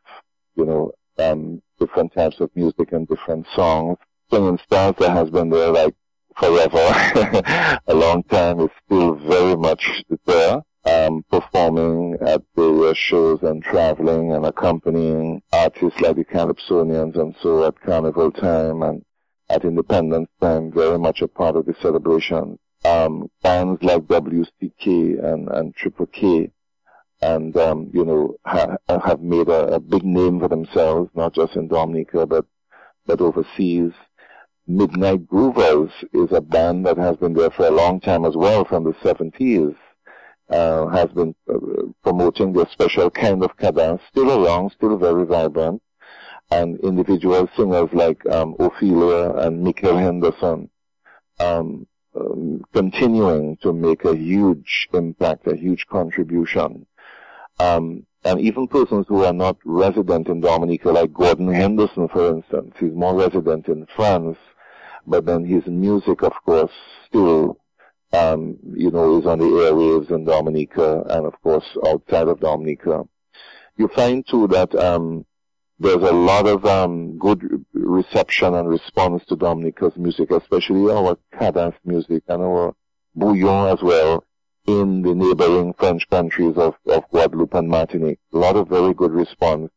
you 0.56 0.66
know, 0.66 0.92
um, 1.18 1.62
different 1.80 2.14
types 2.14 2.40
of 2.40 2.50
music 2.56 2.92
and 2.92 3.08
different 3.08 3.46
songs. 3.56 3.98
Swinging 4.30 4.60
Stars 4.66 4.96
that 5.00 5.12
has 5.12 5.30
been 5.30 5.50
there 5.50 5.72
like 5.72 5.96
forever, 6.38 6.78
a 7.88 7.94
long 7.94 8.24
time, 8.24 8.60
is 8.60 8.70
still 8.86 9.16
very 9.16 9.56
much 9.56 10.04
there. 10.26 10.62
Um, 10.86 11.24
performing 11.30 12.18
at 12.22 12.42
various 12.56 12.98
shows 12.98 13.44
and 13.44 13.62
traveling 13.62 14.32
and 14.32 14.46
accompanying 14.46 15.42
artists 15.52 16.00
like 16.00 16.16
the 16.16 16.24
Calypsonians 16.24 17.20
and 17.20 17.36
so 17.42 17.66
at 17.66 17.80
Carnival 17.82 18.32
time 18.32 18.82
and 18.82 19.04
at 19.50 19.66
Independence 19.66 20.30
time, 20.40 20.72
very 20.72 20.98
much 20.98 21.22
a 21.22 21.28
part 21.28 21.56
of 21.56 21.66
the 21.66 21.76
celebration. 21.82 22.58
Um, 22.86 23.30
bands 23.44 23.84
like 23.84 24.04
WCK 24.04 25.22
and, 25.24 25.50
and 25.50 25.76
Triple 25.76 26.06
K 26.06 26.52
and, 27.22 27.56
um, 27.58 27.90
you 27.94 28.06
know, 28.06 28.36
ha- 28.46 28.78
have 28.88 29.22
made 29.22 29.50
a, 29.50 29.76
a, 29.76 29.80
big 29.80 30.04
name 30.04 30.40
for 30.40 30.48
themselves, 30.48 31.10
not 31.16 31.34
just 31.34 31.56
in 31.56 31.68
Dominica, 31.68 32.26
but, 32.26 32.46
but 33.06 33.20
overseas. 33.20 33.92
Midnight 34.68 35.28
Groovers 35.28 35.92
is 36.14 36.32
a 36.32 36.42
band 36.42 36.86
that 36.86 36.98
has 36.98 37.18
been 37.18 37.34
there 37.34 37.50
for 37.50 37.66
a 37.66 37.72
long 37.72 38.00
time 38.00 38.24
as 38.24 38.36
well, 38.36 38.64
from 38.64 38.84
the 38.84 38.94
70s. 38.94 39.76
Uh, 40.50 40.88
has 40.88 41.10
been 41.12 41.36
uh, 41.48 41.58
promoting 42.04 42.54
their 42.54 42.68
special 42.72 43.10
kind 43.12 43.44
of 43.44 43.56
cadence, 43.58 44.02
still 44.10 44.46
around, 44.46 44.72
still 44.72 44.98
very 44.98 45.24
vibrant. 45.26 45.82
And 46.50 46.80
individual 46.80 47.48
singers 47.56 47.90
like 47.94 48.26
um, 48.28 48.56
Ophelia 48.60 49.30
and 49.46 49.64
Michael 49.64 49.98
Henderson 49.98 50.72
um, 51.40 51.86
um, 52.16 52.64
continuing 52.74 53.58
to 53.58 53.74
make 53.74 54.06
a 54.06 54.16
huge 54.16 54.90
impact, 54.94 55.48
a 55.48 55.56
huge 55.56 55.86
contribution. 55.88 56.86
Um, 57.60 58.06
and 58.26 58.40
even 58.42 58.68
persons 58.68 59.06
who 59.08 59.24
are 59.24 59.34
not 59.34 59.58
resident 59.64 60.28
in 60.28 60.42
Dominica, 60.42 60.90
like 60.92 61.14
Gordon 61.14 61.54
Henderson, 61.54 62.08
for 62.10 62.36
instance, 62.36 62.74
he's 62.80 62.94
more 62.94 63.16
resident 63.16 63.68
in 63.68 63.88
France, 63.96 64.38
but 65.08 65.26
then 65.26 65.46
his 65.46 65.66
music, 65.68 66.22
of 66.22 66.34
course, 66.46 66.72
still, 67.08 67.58
um, 68.12 68.58
you 68.74 68.92
know, 68.92 69.20
is 69.20 69.26
on 69.26 69.40
the 69.40 69.46
airwaves 69.46 70.10
in 70.12 70.26
Dominica 70.26 71.04
and, 71.10 71.26
of 71.26 71.40
course, 71.42 71.66
outside 71.86 72.28
of 72.28 72.40
Dominica. 72.40 73.04
You 73.78 73.88
find, 73.90 74.26
too, 74.28 74.48
that 74.48 74.74
um, 74.76 75.26
there's 75.80 75.96
a 75.96 76.14
lot 76.14 76.48
of 76.48 76.66
um, 76.66 77.18
good 77.18 77.66
reception 77.74 78.54
and 78.54 78.68
response 78.68 79.24
to 79.26 79.36
Dominica's 79.36 79.96
music, 79.96 80.32
especially 80.32 80.92
our 80.92 81.18
cadence 81.38 81.76
music 81.86 82.24
and 82.28 82.42
our 82.42 82.76
bouillon 83.16 83.74
as 83.74 83.82
well 83.82 84.24
in 84.66 85.02
the 85.02 85.16
neighboring 85.16 85.74
French 85.74 86.08
countries 86.10 86.56
of, 86.58 86.76
of 86.88 87.10
Guadeloupe 87.12 87.54
and 87.54 87.70
Martinique. 87.70 88.20
A 88.34 88.38
lot 88.38 88.56
of 88.56 88.68
very 88.68 88.94
good 88.94 89.12
response. 89.12 89.72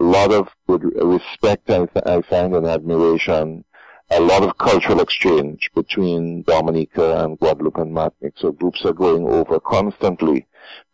A 0.00 0.04
lot 0.04 0.32
of 0.32 0.48
good 0.66 0.84
respect, 0.84 1.70
I, 1.70 1.88
I 2.06 2.22
find, 2.22 2.54
and 2.54 2.66
admiration 2.66 3.64
a 4.10 4.20
lot 4.20 4.42
of 4.42 4.56
cultural 4.56 5.00
exchange 5.00 5.70
between 5.74 6.42
Dominica 6.42 7.24
and 7.24 7.38
Guadeloupe 7.38 7.76
and 7.76 7.92
Martinique. 7.92 8.38
So 8.38 8.52
groups 8.52 8.84
are 8.84 8.94
going 8.94 9.26
over 9.28 9.60
constantly 9.60 10.46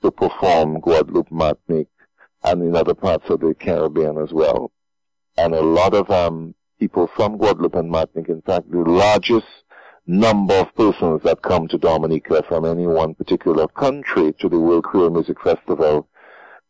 to 0.02 0.11
perform 0.11 0.80
Guadeloupe, 0.80 1.30
Martinique, 1.30 1.88
and 2.42 2.62
in 2.62 2.76
other 2.76 2.94
parts 2.94 3.30
of 3.30 3.40
the 3.40 3.54
Caribbean 3.54 4.18
as 4.18 4.33
well. 4.33 4.73
And 5.38 5.54
a 5.54 5.61
lot 5.61 5.94
of 5.94 6.11
um, 6.11 6.54
people 6.78 7.09
from 7.16 7.38
Guadeloupe 7.38 7.76
and 7.76 7.90
Martinique, 7.90 8.28
in 8.28 8.42
fact, 8.42 8.71
the 8.71 8.78
largest 8.78 9.47
number 10.06 10.54
of 10.54 10.75
persons 10.75 11.23
that 11.23 11.42
come 11.42 11.68
to 11.68 11.78
Dominica 11.78 12.42
from 12.49 12.64
any 12.64 12.87
one 12.87 13.14
particular 13.14 13.66
country 13.68 14.33
to 14.40 14.49
the 14.49 14.59
World 14.59 14.85
Creole 14.85 15.11
Music 15.11 15.40
Festival 15.40 16.09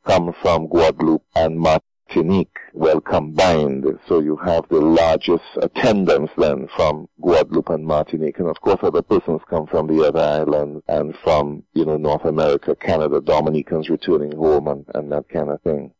come 0.07 0.35
from 0.43 0.69
Guadeloupe 0.69 1.25
and 1.35 1.59
Martinique. 1.59 1.94
Martinique 2.15 2.57
well 2.73 3.01
combined. 3.01 3.87
So 4.09 4.21
you 4.21 4.37
have 4.37 4.69
the 4.69 4.81
largest 4.81 5.45
attendance 5.57 6.31
then 6.37 6.69
from 6.77 7.09
Guadeloupe 7.21 7.71
and 7.71 7.85
Martinique. 7.85 8.39
And 8.39 8.49
of 8.49 8.61
course 8.61 8.79
other 8.83 9.03
persons 9.03 9.41
come 9.49 9.67
from 9.67 9.87
the 9.87 10.07
other 10.07 10.21
islands 10.21 10.83
and 10.89 11.15
from, 11.23 11.65
you 11.73 11.85
know, 11.85 11.97
North 11.97 12.25
America, 12.25 12.77
Canada, 12.77 13.21
Dominicans 13.21 13.89
returning 13.89 14.37
home 14.37 14.69
and, 14.69 14.85
and 14.95 15.11
that 15.13 15.29
kind 15.29 15.51
of 15.51 15.61
thing. 15.63 15.93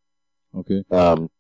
Okay. 0.57 0.85
Um, 0.91 1.31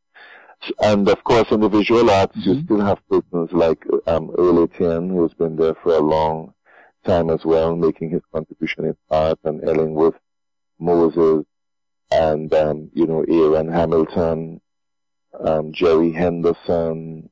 and 0.80 1.08
of 1.08 1.22
course 1.24 1.46
in 1.50 1.60
the 1.60 1.68
visual 1.68 2.10
arts, 2.10 2.36
mm-hmm. 2.36 2.50
you 2.50 2.62
still 2.64 2.80
have 2.80 2.98
persons 3.08 3.50
like 3.52 3.84
um, 4.06 4.30
Earl 4.36 4.64
Etienne, 4.64 5.10
who's 5.10 5.34
been 5.34 5.56
there 5.56 5.74
for 5.82 5.94
a 5.94 6.00
long 6.00 6.54
time 7.04 7.30
as 7.30 7.44
well, 7.44 7.76
making 7.76 8.10
his 8.10 8.22
contribution 8.32 8.86
in 8.86 8.96
art, 9.10 9.38
and 9.44 9.62
Ellingworth 9.62 10.14
Moses, 10.78 11.44
and 12.10 12.52
um, 12.54 12.90
you 12.94 13.06
know 13.06 13.24
Aaron 13.28 13.68
Hamilton, 13.68 14.60
um, 15.40 15.72
Jerry 15.72 16.12
Henderson, 16.12 17.28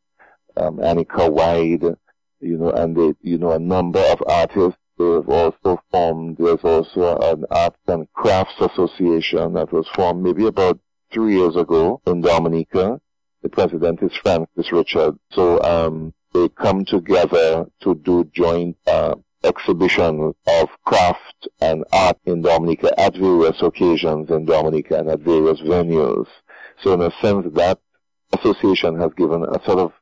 um, 0.56 0.78
Annika 0.78 1.30
Wide, 1.30 1.96
you 2.40 2.58
know, 2.58 2.70
and 2.70 2.96
they, 2.96 3.14
you 3.22 3.38
know 3.38 3.52
a 3.52 3.58
number 3.58 4.00
of 4.00 4.22
artists. 4.26 4.78
They've 4.98 5.28
also 5.28 5.82
formed. 5.90 6.36
There's 6.38 6.62
also 6.62 7.16
an 7.18 7.44
arts 7.50 7.78
and 7.86 8.12
crafts 8.12 8.60
association 8.60 9.54
that 9.54 9.72
was 9.72 9.88
formed 9.94 10.22
maybe 10.22 10.46
about 10.46 10.78
three 11.12 11.36
years 11.36 11.56
ago 11.56 12.00
in 12.06 12.20
Dominica. 12.20 13.00
The 13.42 13.48
president 13.48 14.02
is 14.02 14.12
Francis 14.22 14.70
Richard. 14.70 15.18
So 15.32 15.60
um, 15.62 16.14
they 16.32 16.48
come 16.50 16.84
together 16.84 17.66
to 17.80 17.94
do 17.94 18.24
joint 18.34 18.76
uh, 18.86 19.14
exhibitions 19.44 20.34
of 20.46 20.68
craft 20.84 21.48
and 21.60 21.84
art 21.92 22.18
in 22.24 22.42
Dominica 22.42 22.98
at 23.00 23.16
various 23.16 23.60
occasions 23.62 24.30
in 24.30 24.44
Dominica 24.44 24.98
and 24.98 25.10
at 25.10 25.20
various 25.20 25.60
venues. 25.60 26.26
So 26.82 26.92
in 26.94 27.02
a 27.02 27.10
sense, 27.20 27.46
that 27.54 27.78
association 28.32 28.98
has 28.98 29.10
given 29.16 29.44
a 29.44 29.64
sort 29.64 29.78
of 29.78 29.92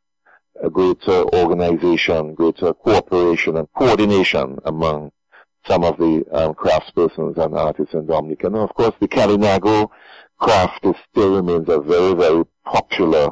a 0.62 0.70
greater 0.70 1.25
organization, 1.34 2.34
greater 2.34 2.72
cooperation 2.75 3.56
and 3.56 3.68
coordination 3.76 4.58
among 4.64 5.10
some 5.66 5.84
of 5.84 5.96
the 5.99 6.25
um, 6.32 6.54
craftspersons 6.54 7.37
and 7.38 7.54
artists 7.54 7.94
in 7.94 8.06
Dominica. 8.06 8.46
And 8.46 8.56
of 8.56 8.75
course, 8.75 8.94
the 9.00 9.08
Kalinago 9.08 9.88
craft 10.38 10.84
is, 10.84 10.94
still 11.10 11.37
remains 11.37 11.68
a 11.68 11.80
very, 11.80 12.14
very 12.14 12.44
popular 12.64 13.30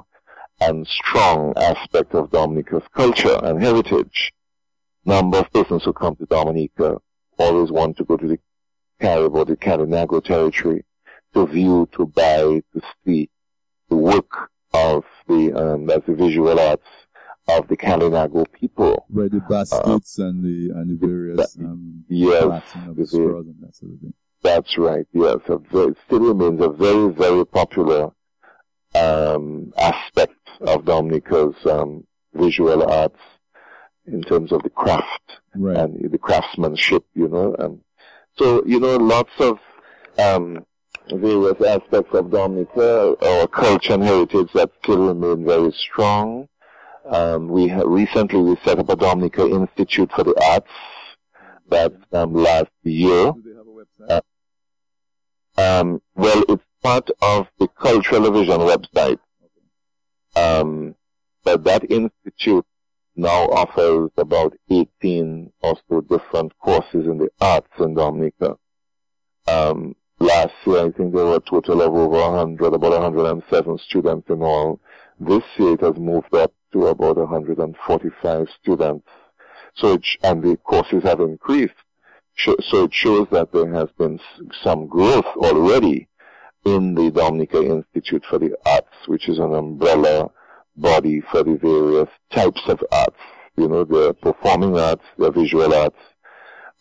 and 0.60 0.86
strong 0.86 1.52
aspect 1.56 2.14
of 2.14 2.30
Dominica's 2.30 2.82
culture 2.94 3.38
and 3.42 3.62
heritage. 3.62 4.32
Number 5.04 5.38
of 5.38 5.52
persons 5.52 5.84
who 5.84 5.92
come 5.92 6.16
to 6.16 6.26
Dominica 6.26 7.00
always 7.38 7.70
want 7.70 7.96
to 7.98 8.04
go 8.04 8.16
to 8.16 8.26
the 8.26 8.38
Carib 9.00 9.34
or 9.34 9.44
the 9.44 9.56
Kalinago 9.56 10.22
territory 10.22 10.84
to 11.34 11.46
view, 11.46 11.88
to 11.92 12.06
buy, 12.06 12.62
to 12.72 12.82
see 13.04 13.30
to 13.88 13.96
work 13.96 14.50
of 14.72 15.04
the, 15.26 15.52
um, 15.52 15.87
that's 15.87 16.06
the 16.06 16.14
visual 16.14 16.58
arts 16.58 16.84
of 17.48 17.66
the 17.68 17.76
Kalinago 17.76 18.46
people. 18.52 19.06
Right, 19.10 19.30
the 19.30 19.40
baskets 19.40 20.18
uh, 20.18 20.26
and 20.26 20.44
the 20.44 20.75
and 20.75 20.90
the 20.90 21.06
various 21.06 21.56
um, 21.58 22.04
yes, 22.08 22.44
of 22.87 22.96
the 22.96 23.06
straws 23.06 23.46
and 23.46 23.56
that 23.60 23.75
sort 23.75 23.92
of 23.92 24.00
thing. 24.00 24.14
That's 24.42 24.78
right. 24.78 25.06
Yes, 25.12 25.38
very, 25.48 25.88
it 25.88 25.96
still 26.06 26.20
remains 26.20 26.60
a 26.60 26.68
very 26.68 27.12
very 27.12 27.46
popular 27.46 28.10
um, 28.94 29.72
aspect 29.78 30.34
of 30.60 30.84
Dominica's 30.84 31.56
um, 31.66 32.06
visual 32.34 32.88
arts 32.90 33.18
in 34.06 34.22
terms 34.22 34.52
of 34.52 34.62
the 34.62 34.70
craft 34.70 35.40
right. 35.54 35.76
and 35.76 36.10
the 36.10 36.18
craftsmanship. 36.18 37.04
You 37.14 37.28
know, 37.28 37.54
and 37.59 37.81
so 38.37 38.62
you 38.66 38.78
know 38.78 38.96
lots 38.96 39.33
of 39.40 39.59
um, 40.18 40.64
various 41.12 41.61
aspects 41.66 42.14
of 42.14 42.31
Dominica 42.31 43.16
or 43.21 43.49
culture 43.49 43.94
and 43.94 44.03
heritage 44.03 44.51
that 44.55 44.71
still 44.83 45.09
remain 45.09 45.44
very 45.44 45.73
strong. 45.73 46.49
Um, 47.11 47.49
we 47.49 47.68
ha- 47.68 47.87
recently 47.87 48.40
we 48.40 48.57
set 48.64 48.79
up 48.79 48.88
a 48.88 48.97
Dominica 48.97 49.47
Institute 49.47 50.11
for 50.14 50.25
the 50.25 50.35
Arts. 50.51 50.71
That 51.71 51.92
um, 52.12 52.33
last 52.35 52.71
year. 52.83 53.33
Do 53.33 53.42
they 53.44 53.57
have 53.57 53.66
a 53.66 54.11
website? 54.11 54.23
Uh, 55.57 55.81
um, 55.81 56.03
well, 56.14 56.42
it's 56.49 56.62
part 56.83 57.11
of 57.21 57.47
the 57.59 57.68
Cultural 57.68 58.23
Division 58.23 58.61
website. 58.61 59.18
Um, 60.37 60.94
but 61.44 61.64
that 61.64 61.90
institute 61.90 62.64
now 63.16 63.47
offers 63.49 64.11
about 64.16 64.55
18 64.71 65.53
or 65.61 65.77
so 65.88 66.01
different 66.03 66.57
courses 66.59 67.07
in 67.07 67.18
the 67.18 67.29
arts 67.40 67.68
in 67.81 67.94
Dominica. 67.94 68.57
Um, 69.47 69.97
last 70.18 70.54
year, 70.66 70.87
I 70.87 70.90
think 70.90 71.14
there 71.14 71.24
were 71.24 71.37
a 71.37 71.40
total 71.40 71.83
of 71.83 71.94
over 71.94 72.18
100, 72.33 72.74
about 72.74 72.92
107 72.92 73.78
students 73.78 74.28
in 74.28 74.42
all. 74.42 74.81
This 75.20 75.42
year 75.57 75.74
it 75.74 75.81
has 75.81 75.96
moved 75.96 76.35
up 76.35 76.52
to 76.72 76.87
about 76.88 77.16
145 77.16 78.48
students. 78.61 79.07
So 79.74 79.94
it, 79.94 80.07
and 80.22 80.42
the 80.42 80.57
courses 80.57 81.02
have 81.04 81.20
increased. 81.20 81.74
So 82.37 82.85
it 82.85 82.94
shows 82.94 83.26
that 83.33 83.52
there 83.52 83.72
has 83.72 83.88
been 83.98 84.20
some 84.62 84.87
growth 84.87 85.26
already 85.37 86.09
in 86.64 86.94
the 86.94 87.11
Dominica 87.11 87.62
Institute 87.62 88.24
for 88.28 88.38
the 88.38 88.57
Arts, 88.64 88.94
which 89.07 89.28
is 89.28 89.38
an 89.38 89.54
umbrella 89.54 90.31
body 90.76 91.20
for 91.20 91.42
the 91.42 91.57
various 91.57 92.09
types 92.31 92.61
of 92.68 92.83
arts. 92.92 93.16
You 93.57 93.68
know, 93.68 93.85
the 93.85 94.14
performing 94.14 94.78
arts, 94.78 95.02
the 95.16 95.33
visual 95.33 95.74
arts, 95.74 95.98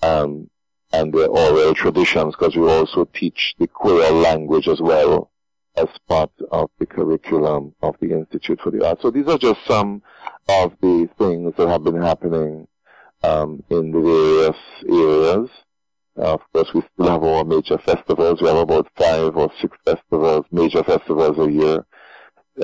um, 0.04 0.50
and 0.94 1.14
the 1.14 1.28
oral 1.28 1.74
traditions, 1.74 2.36
because 2.36 2.56
we 2.56 2.70
also 2.70 3.06
teach 3.06 3.56
the 3.60 3.68
Creole 3.68 4.14
language 4.14 4.68
as 4.68 4.82
well 4.82 5.32
as 5.76 5.88
part 6.08 6.32
of 6.52 6.70
the 6.80 6.86
curriculum 6.86 7.74
of 7.82 7.96
the 8.00 8.12
Institute 8.12 8.60
for 8.62 8.72
the 8.72 8.86
Arts. 8.86 9.02
So 9.02 9.12
these 9.12 9.28
are 9.28 9.38
just 9.38 9.60
some 9.66 10.02
of 10.50 10.74
the 10.82 11.10
things 11.18 11.54
that 11.58 11.68
have 11.68 11.84
been 11.84 12.02
happening 12.02 12.68
um, 13.24 13.64
in 13.70 13.92
the 13.92 14.02
various 14.02 14.58
areas. 14.90 15.50
Uh, 16.18 16.34
of 16.34 16.42
course, 16.52 16.74
we 16.74 16.82
still 16.94 17.12
have 17.12 17.24
our 17.24 17.44
major 17.44 17.78
festivals. 17.78 18.42
We 18.42 18.48
have 18.48 18.58
about 18.58 18.88
five 18.98 19.36
or 19.36 19.52
six 19.62 19.78
festivals, 19.86 20.46
major 20.52 20.84
festivals 20.84 21.38
a 21.38 21.52
year 21.52 21.86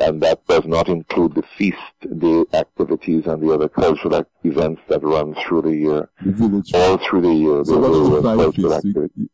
and 0.01 0.21
that 0.21 0.45
does 0.47 0.65
not 0.65 0.87
include 0.89 1.35
the 1.35 1.43
feast 1.57 1.77
day 2.17 2.43
activities 2.53 3.25
and 3.27 3.41
the 3.41 3.53
other 3.53 3.69
cultural 3.69 4.25
events 4.43 4.81
that 4.87 5.03
run 5.03 5.35
through 5.35 5.61
the 5.63 5.75
year. 5.75 6.09
The 6.21 6.71
all 6.75 6.97
through 6.97 7.21
the 7.21 7.33
year. 7.33 7.63
So 7.65 7.79
the 7.81 8.21
five 8.21 8.55
feasts? 8.55 8.85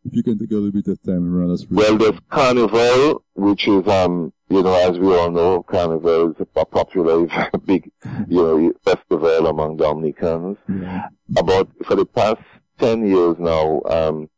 If 0.05 0.15
you 0.15 0.23
can 0.23 0.37
take 0.37 0.51
a 0.51 0.55
little 0.55 0.71
bit 0.71 0.87
of 0.87 1.01
time 1.03 1.17
and 1.17 1.39
run 1.39 1.51
us 1.51 1.63
through. 1.63 1.77
Well, 1.77 1.97
there's 1.97 2.19
Carnival, 2.29 3.23
which 3.35 3.67
is, 3.67 3.87
um, 3.87 4.33
you 4.49 4.61
know, 4.61 4.73
as 4.73 4.97
we 4.97 5.15
all 5.15 5.31
know, 5.31 5.63
Carnival 5.63 6.31
is 6.31 6.35
a 6.39 6.45
popular, 6.65 7.27
big, 7.65 7.91
you 8.27 8.41
know, 8.43 8.73
festival 8.83 9.47
among 9.47 9.77
Dominicans. 9.77 10.57
Yeah. 10.67 11.07
About, 11.37 11.69
for 11.85 11.95
the 11.95 12.05
past 12.05 12.41
10 12.79 13.07
years 13.07 13.35
now, 13.39 13.81
um, 13.85 14.29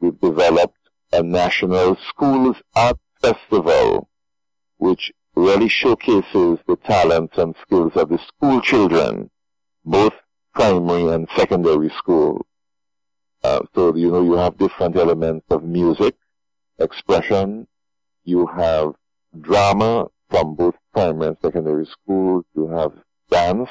we've 0.00 0.20
developed 0.20 0.76
a 1.12 1.22
national 1.22 1.96
schools 2.08 2.56
art 2.74 2.98
festival, 3.20 4.08
which 4.78 5.12
really 5.36 5.68
showcases 5.68 6.58
the 6.66 6.76
talents 6.84 7.36
and 7.38 7.54
skills 7.62 7.92
of 7.96 8.08
the 8.08 8.18
school 8.18 8.60
children, 8.60 9.30
both 9.84 10.12
primary 10.54 11.08
and 11.08 11.28
secondary 11.36 11.90
school. 11.90 12.46
Uh, 13.42 13.60
so, 13.74 13.94
you 13.94 14.10
know, 14.10 14.22
you 14.22 14.32
have 14.34 14.56
different 14.56 14.96
elements 14.96 15.44
of 15.50 15.62
music, 15.64 16.14
expression, 16.78 17.66
you 18.24 18.46
have 18.46 18.94
drama 19.40 20.06
from 20.30 20.54
both 20.54 20.74
primary 20.92 21.28
and 21.28 21.36
secondary 21.42 21.86
schools, 21.86 22.44
you 22.54 22.68
have 22.68 22.92
dance, 23.30 23.68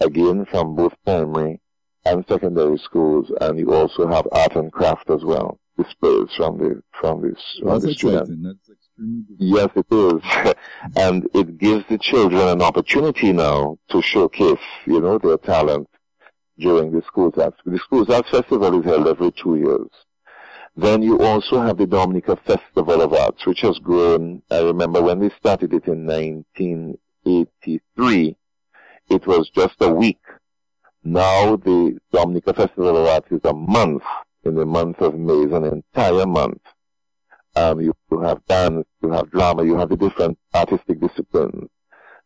again 0.00 0.44
from 0.46 0.74
both 0.74 0.94
primary 1.04 1.60
and 2.06 2.24
secondary 2.26 2.78
schools, 2.78 3.30
and 3.42 3.58
you 3.58 3.72
also 3.74 4.08
have 4.08 4.26
art 4.32 4.56
and 4.56 4.72
craft 4.72 5.10
as 5.10 5.22
well, 5.22 5.58
displays 5.76 6.28
from 6.36 6.58
the, 6.58 6.82
from 6.98 7.20
the, 7.20 7.36
from 7.60 7.68
the 7.80 7.92
students. 7.94 8.30
Yes, 9.38 9.68
it 9.76 9.86
is. 9.90 10.22
and 10.96 11.28
it 11.34 11.58
gives 11.58 11.84
the 11.88 11.98
children 11.98 12.46
an 12.48 12.62
opportunity 12.62 13.32
now 13.32 13.78
to 13.88 14.00
showcase, 14.02 14.58
you 14.86 15.00
know, 15.00 15.18
their 15.18 15.38
talent 15.38 15.88
during 16.58 16.92
the 16.92 17.02
Schools 17.06 17.34
Arts. 17.38 17.56
The 17.64 17.78
Schools 17.78 18.10
Arts 18.10 18.28
Festival 18.30 18.78
is 18.78 18.84
held 18.84 19.08
every 19.08 19.32
two 19.32 19.56
years. 19.56 19.88
Then 20.76 21.02
you 21.02 21.18
also 21.20 21.60
have 21.60 21.78
the 21.78 21.86
Dominica 21.86 22.36
Festival 22.36 23.02
of 23.02 23.12
Arts, 23.12 23.44
which 23.46 23.62
has 23.62 23.78
grown. 23.78 24.42
I 24.50 24.60
remember 24.60 25.02
when 25.02 25.20
we 25.20 25.30
started 25.30 25.72
it 25.72 25.86
in 25.86 26.06
1983, 26.06 28.36
it 29.08 29.26
was 29.26 29.48
just 29.50 29.76
a 29.80 29.88
week. 29.88 30.20
Now 31.02 31.56
the 31.56 31.98
Dominica 32.12 32.52
Festival 32.52 32.98
of 32.98 33.06
Arts 33.06 33.32
is 33.32 33.40
a 33.44 33.54
month. 33.54 34.02
In 34.44 34.54
the 34.54 34.66
month 34.66 35.00
of 35.00 35.18
May 35.18 35.32
is 35.34 35.52
an 35.52 35.64
entire 35.64 36.26
month. 36.26 36.60
Um, 37.56 37.80
you, 37.80 37.92
you 38.10 38.20
have 38.20 38.44
dance, 38.46 38.86
you 39.02 39.10
have 39.10 39.30
drama, 39.30 39.64
you 39.64 39.76
have 39.76 39.88
the 39.88 39.96
different 39.96 40.38
artistic 40.54 41.00
disciplines, 41.00 41.68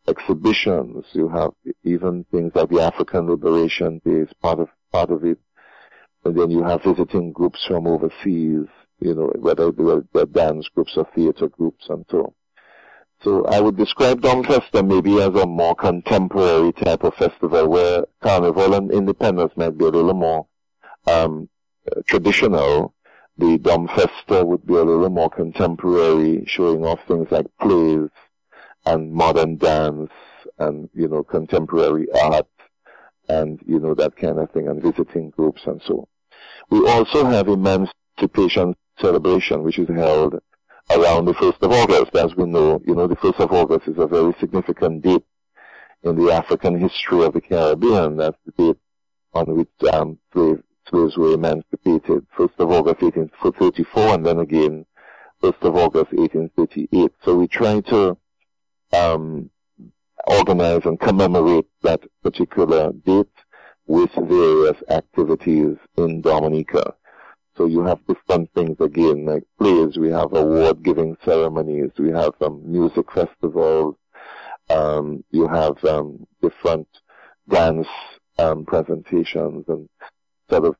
exhibitions, 0.06 1.04
you 1.12 1.28
have 1.28 1.50
even 1.82 2.24
things 2.30 2.52
like 2.54 2.68
the 2.68 2.82
African 2.82 3.28
Liberation 3.28 4.00
Day 4.04 4.20
is 4.22 4.32
part 4.42 4.58
of, 4.60 4.68
part 4.92 5.10
of 5.10 5.24
it. 5.24 5.38
And 6.24 6.38
then 6.38 6.50
you 6.50 6.62
have 6.62 6.82
visiting 6.82 7.32
groups 7.32 7.64
from 7.66 7.86
overseas, 7.86 8.66
you 9.00 9.14
know, 9.14 9.32
whether 9.36 9.70
they're 9.72 10.26
dance 10.26 10.68
groups 10.74 10.92
or 10.96 11.06
theater 11.14 11.48
groups 11.48 11.86
and 11.88 12.04
so 12.10 12.18
on. 12.18 12.32
So 13.22 13.46
I 13.46 13.60
would 13.60 13.76
describe 13.76 14.20
Domfesta 14.20 14.86
maybe 14.86 15.20
as 15.20 15.34
a 15.34 15.46
more 15.46 15.74
contemporary 15.74 16.72
type 16.72 17.04
of 17.04 17.14
festival 17.14 17.68
where 17.68 18.04
Carnival 18.22 18.74
and 18.74 18.90
Independence 18.90 19.52
might 19.56 19.78
be 19.78 19.86
a 19.86 19.88
little 19.88 20.14
more 20.14 20.46
um, 21.06 21.48
traditional 22.06 22.93
the 23.36 23.58
Domfesta 23.58 24.46
would 24.46 24.66
be 24.66 24.74
a 24.74 24.82
little 24.82 25.10
more 25.10 25.30
contemporary, 25.30 26.44
showing 26.46 26.84
off 26.84 27.00
things 27.06 27.28
like 27.30 27.46
plays 27.60 28.08
and 28.86 29.12
modern 29.12 29.56
dance 29.56 30.10
and, 30.58 30.88
you 30.94 31.08
know, 31.08 31.24
contemporary 31.24 32.06
art 32.22 32.46
and, 33.28 33.60
you 33.66 33.80
know, 33.80 33.94
that 33.94 34.16
kind 34.16 34.38
of 34.38 34.50
thing 34.50 34.68
and 34.68 34.82
visiting 34.82 35.30
groups 35.30 35.62
and 35.66 35.80
so. 35.86 36.00
on. 36.00 36.06
We 36.70 36.88
also 36.88 37.24
have 37.24 37.48
emancipation 37.48 38.76
celebration, 39.00 39.62
which 39.62 39.78
is 39.78 39.88
held 39.88 40.34
around 40.90 41.24
the 41.24 41.34
1st 41.34 41.62
of 41.62 41.72
August. 41.72 42.14
As 42.14 42.34
we 42.36 42.44
know, 42.44 42.80
you 42.86 42.94
know, 42.94 43.06
the 43.06 43.16
1st 43.16 43.40
of 43.40 43.52
August 43.52 43.88
is 43.88 43.98
a 43.98 44.06
very 44.06 44.34
significant 44.38 45.02
date 45.02 45.24
in 46.02 46.16
the 46.16 46.32
African 46.32 46.78
history 46.78 47.24
of 47.24 47.32
the 47.32 47.40
Caribbean. 47.40 48.16
That's 48.16 48.36
the 48.44 48.52
date 48.52 48.78
on 49.32 49.56
which 49.56 49.92
um, 49.92 50.18
slave, 50.32 50.62
slaves 50.88 51.16
were 51.16 51.34
emancipated. 51.34 52.26
1st 52.36 52.58
of 52.58 52.70
August 52.70 53.02
1834 53.02 54.14
and 54.14 54.26
then 54.26 54.38
again 54.38 54.86
1st 55.42 55.62
of 55.62 55.76
August 55.76 56.12
1838. 56.12 57.12
So 57.24 57.36
we 57.36 57.48
try 57.48 57.80
to 57.80 58.16
um, 58.92 59.50
organize 60.26 60.84
and 60.84 60.98
commemorate 60.98 61.66
that 61.82 62.00
particular 62.22 62.92
date 62.92 63.26
with 63.86 64.10
various 64.14 64.76
activities 64.88 65.76
in 65.96 66.20
Dominica. 66.22 66.94
So 67.56 67.66
you 67.66 67.82
have 67.84 68.04
different 68.06 68.50
things 68.54 68.76
again, 68.80 69.26
like 69.26 69.44
plays, 69.58 69.96
we 69.96 70.10
have 70.10 70.32
award 70.32 70.82
giving 70.82 71.16
ceremonies, 71.24 71.90
we 71.98 72.10
have 72.10 72.32
um, 72.40 72.62
music 72.64 73.06
festivals, 73.12 73.94
um, 74.70 75.22
you 75.30 75.46
have 75.46 75.82
um, 75.84 76.26
different 76.42 76.88
dance 77.48 77.86
um, 78.38 78.64
presentations 78.64 79.64
and 79.68 79.88
sort 80.54 80.66
of 80.66 80.76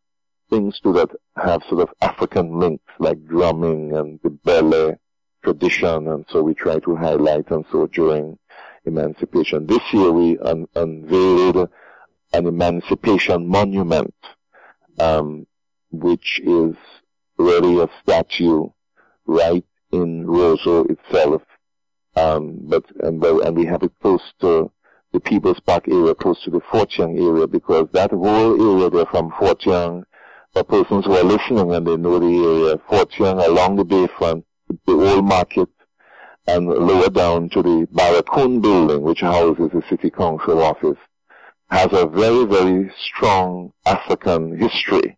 things 0.51 0.79
to 0.81 0.93
that 0.93 1.11
have 1.37 1.63
sort 1.69 1.81
of 1.81 1.91
African 2.01 2.61
links 2.61 2.93
like 2.99 3.25
drumming 3.27 3.97
and 3.97 4.21
the 4.23 4.31
ballet 4.31 4.97
tradition 5.43 6.09
and 6.09 6.25
so 6.31 6.43
we 6.43 6.55
try 6.55 6.79
to 6.79 6.95
highlight 6.95 7.51
and 7.51 7.65
so 7.73 7.87
during 7.89 8.39
emancipation. 8.85 9.67
This 9.67 9.83
year 9.93 10.13
we 10.13 10.39
un- 10.39 10.69
unveiled 10.77 11.69
an 12.33 12.47
emancipation 12.47 13.49
monument 13.49 14.15
um, 15.01 15.47
which 15.91 16.41
is 16.45 16.77
really 17.37 17.83
a 17.83 17.89
statue 18.03 18.69
right 19.27 19.65
in 19.91 20.25
Roseau 20.25 20.89
itself. 20.89 21.43
Um, 22.17 22.59
but 22.63 22.85
and, 23.01 23.23
and 23.25 23.57
we 23.57 23.65
have 23.67 23.83
close 24.01 24.23
to 24.41 24.71
the 25.14 25.20
People's 25.20 25.61
Park 25.61 25.87
area, 25.87 26.12
close 26.12 26.42
to 26.42 26.50
the 26.50 26.61
Fort 26.72 26.98
Young 26.98 27.16
area, 27.16 27.46
because 27.46 27.87
that 27.92 28.11
whole 28.11 28.77
area 28.77 28.90
there 28.90 29.07
from 29.07 29.33
Fort 29.38 29.64
Young, 29.64 30.05
for 30.53 30.64
persons 30.64 31.07
who 31.07 31.12
are 31.12 31.22
listening 31.22 31.72
and 31.72 31.87
they 31.87 31.96
know 31.96 32.18
the 32.18 32.27
area, 32.27 32.81
Fort 32.88 33.16
Young 33.16 33.38
along 33.40 33.77
the 33.77 33.85
bayfront, 33.85 34.42
the 34.68 34.92
old 34.92 35.24
market, 35.24 35.68
and 36.48 36.66
lower 36.66 37.09
down 37.09 37.48
to 37.50 37.62
the 37.62 37.87
Barracoon 37.92 38.61
building, 38.61 39.03
which 39.03 39.20
houses 39.20 39.70
the 39.72 39.83
city 39.88 40.11
council 40.11 40.61
office, 40.61 40.98
has 41.70 41.88
a 41.92 42.07
very, 42.07 42.44
very 42.44 42.92
strong 42.98 43.72
African 43.87 44.59
history. 44.59 45.16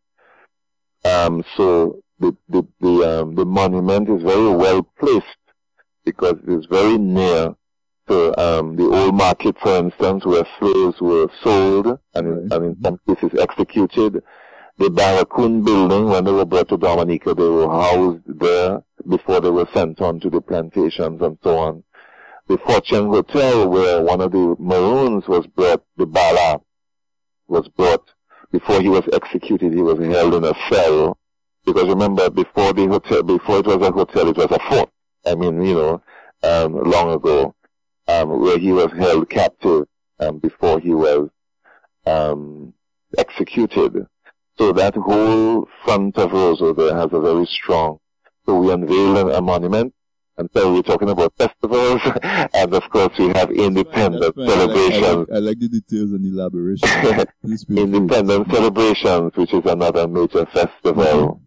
Um, 1.06 1.42
so 1.56 2.00
the 2.18 2.36
the 2.50 2.66
the, 2.80 3.20
um, 3.22 3.34
the 3.34 3.46
monument 3.46 4.10
is 4.10 4.22
very 4.22 4.50
well 4.50 4.82
placed 4.98 5.24
because 6.04 6.34
it 6.46 6.52
is 6.52 6.66
very 6.66 6.98
near 6.98 7.54
um, 8.08 8.76
the 8.76 8.84
old 8.84 9.14
market, 9.14 9.56
for 9.60 9.76
instance, 9.76 10.24
where 10.24 10.46
slaves 10.58 11.00
were 11.00 11.28
sold 11.42 11.98
and 12.14 12.26
in, 12.26 12.52
and 12.52 12.64
in 12.64 12.82
some 12.82 13.00
cases 13.06 13.38
executed. 13.38 14.22
The 14.78 14.90
Barracoon 14.90 15.64
building, 15.64 16.06
when 16.06 16.24
they 16.24 16.32
were 16.32 16.44
brought 16.44 16.68
to 16.68 16.76
Dominica, 16.76 17.34
they 17.34 17.48
were 17.48 17.68
housed 17.68 18.22
there 18.26 18.82
before 19.08 19.40
they 19.40 19.50
were 19.50 19.68
sent 19.72 20.00
on 20.00 20.20
to 20.20 20.30
the 20.30 20.40
plantations 20.40 21.22
and 21.22 21.38
so 21.42 21.58
on. 21.58 21.82
The 22.48 22.58
Fort 22.58 22.88
Young 22.90 23.08
Hotel, 23.08 23.68
where 23.68 24.02
one 24.02 24.20
of 24.20 24.32
the 24.32 24.54
Maroons 24.58 25.26
was 25.26 25.46
brought, 25.46 25.82
the 25.96 26.06
Balla 26.06 26.60
was 27.48 27.66
brought 27.68 28.10
before 28.52 28.80
he 28.80 28.88
was 28.88 29.02
executed, 29.12 29.72
he 29.72 29.82
was 29.82 29.98
held 29.98 30.34
in 30.34 30.44
a 30.44 30.54
cell. 30.70 31.18
Because 31.64 31.88
remember, 31.88 32.30
before 32.30 32.72
the 32.72 32.86
hotel, 32.86 33.22
before 33.22 33.58
it 33.58 33.66
was 33.66 33.82
a 33.82 33.90
hotel, 33.90 34.28
it 34.28 34.36
was 34.36 34.50
a 34.50 34.70
fort. 34.70 34.90
I 35.26 35.34
mean, 35.34 35.60
you 35.60 35.74
know, 35.74 36.02
um, 36.44 36.74
long 36.88 37.12
ago, 37.12 37.56
um, 38.08 38.40
where 38.40 38.58
he 38.58 38.72
was 38.72 38.90
held 38.98 39.28
captive 39.28 39.86
um, 40.20 40.38
before 40.38 40.80
he 40.80 40.94
was 40.94 41.28
um, 42.06 42.72
executed. 43.18 44.06
So 44.58 44.72
that 44.72 44.94
whole 44.94 45.68
front 45.84 46.16
of 46.16 46.30
Roseau 46.30 46.76
there 46.76 46.96
has 46.96 47.08
a 47.12 47.20
very 47.20 47.46
strong. 47.46 47.98
So 48.46 48.58
we 48.60 48.72
unveiled 48.72 49.30
a 49.30 49.42
monument 49.42 49.92
and 50.38 50.50
so 50.54 50.74
we're 50.74 50.82
talking 50.82 51.08
about 51.08 51.32
festivals, 51.38 52.00
and 52.22 52.74
of 52.74 52.82
course 52.90 53.16
we 53.18 53.28
have 53.28 53.50
independent 53.50 54.34
celebrations. 54.34 54.94
I 54.94 55.00
like, 55.00 55.04
I, 55.04 55.12
like, 55.12 55.28
I 55.32 55.38
like, 55.38 55.58
the 55.58 55.68
details 55.68 56.12
and 56.12 56.26
elaboration. 56.26 56.88
independent 57.70 58.52
celebrations, 58.52 59.32
which 59.34 59.54
is 59.54 59.64
another 59.64 60.06
major 60.06 60.44
festival. 60.46 61.40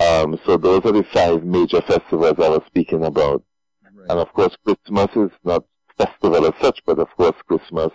Mm-hmm. 0.00 0.32
Um, 0.32 0.38
so 0.44 0.58
those 0.58 0.84
are 0.84 0.92
the 0.92 1.04
five 1.14 1.44
major 1.44 1.80
festivals 1.80 2.34
I 2.38 2.50
was 2.50 2.62
speaking 2.66 3.04
about. 3.04 3.42
Right. 3.82 4.10
And 4.10 4.20
of 4.20 4.30
course 4.34 4.54
Christmas 4.62 5.08
is 5.16 5.30
not 5.42 5.64
festival 5.96 6.46
as 6.46 6.54
such, 6.60 6.80
but 6.84 6.98
of 6.98 7.08
course 7.16 7.36
Christmas, 7.46 7.92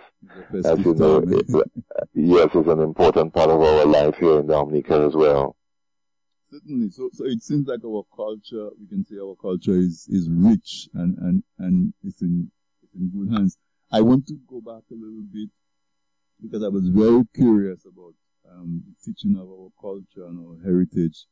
as 0.54 0.78
you 0.84 0.94
know, 0.94 1.18
it, 1.26 1.46
yes, 2.14 2.54
is 2.54 2.66
an 2.66 2.80
important 2.80 3.32
part 3.32 3.50
of 3.50 3.60
our 3.60 3.86
life 3.86 4.16
here 4.16 4.40
in 4.40 4.46
Dominica 4.46 4.94
as 5.06 5.14
well. 5.14 5.56
Certainly. 6.50 6.90
So, 6.90 7.08
so 7.12 7.24
it 7.24 7.42
seems 7.42 7.66
like 7.66 7.80
our 7.84 8.04
culture, 8.14 8.70
we 8.78 8.86
can 8.88 9.06
say 9.06 9.16
our 9.18 9.34
culture 9.40 9.74
is, 9.74 10.06
is 10.10 10.28
rich 10.30 10.88
and, 10.94 11.16
and, 11.18 11.42
and 11.58 11.94
it's 12.04 12.20
in, 12.20 12.50
it's 12.82 12.94
in 12.94 13.08
good 13.08 13.32
hands. 13.32 13.56
I 13.90 14.00
want 14.00 14.26
to 14.28 14.34
go 14.46 14.60
back 14.60 14.82
a 14.90 14.94
little 14.94 15.24
bit 15.32 15.50
because 16.42 16.62
I 16.64 16.68
was 16.68 16.88
very 16.88 17.22
curious 17.34 17.86
about 17.86 18.14
um, 18.50 18.82
the 18.86 19.12
teaching 19.12 19.36
of 19.36 19.48
our 19.48 19.70
culture 19.80 20.26
and 20.26 20.38
our 20.38 20.62
heritage 20.64 21.26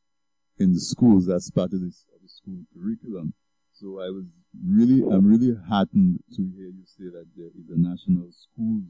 in 0.57 0.73
the 0.73 0.79
schools 0.79 1.29
as 1.29 1.51
part 1.51 1.73
of, 1.73 1.81
this, 1.81 2.05
of 2.15 2.21
the 2.21 2.29
school 2.29 2.63
curriculum. 2.73 3.33
So 3.81 3.99
I 3.99 4.11
was 4.11 4.25
really, 4.63 5.01
I'm 5.01 5.25
really 5.25 5.57
heartened 5.67 6.19
to 6.35 6.41
hear 6.55 6.67
you 6.67 6.83
say 6.85 7.05
that 7.05 7.25
there 7.35 7.47
is 7.47 7.67
a 7.71 7.79
National 7.79 8.29
Schools 8.31 8.83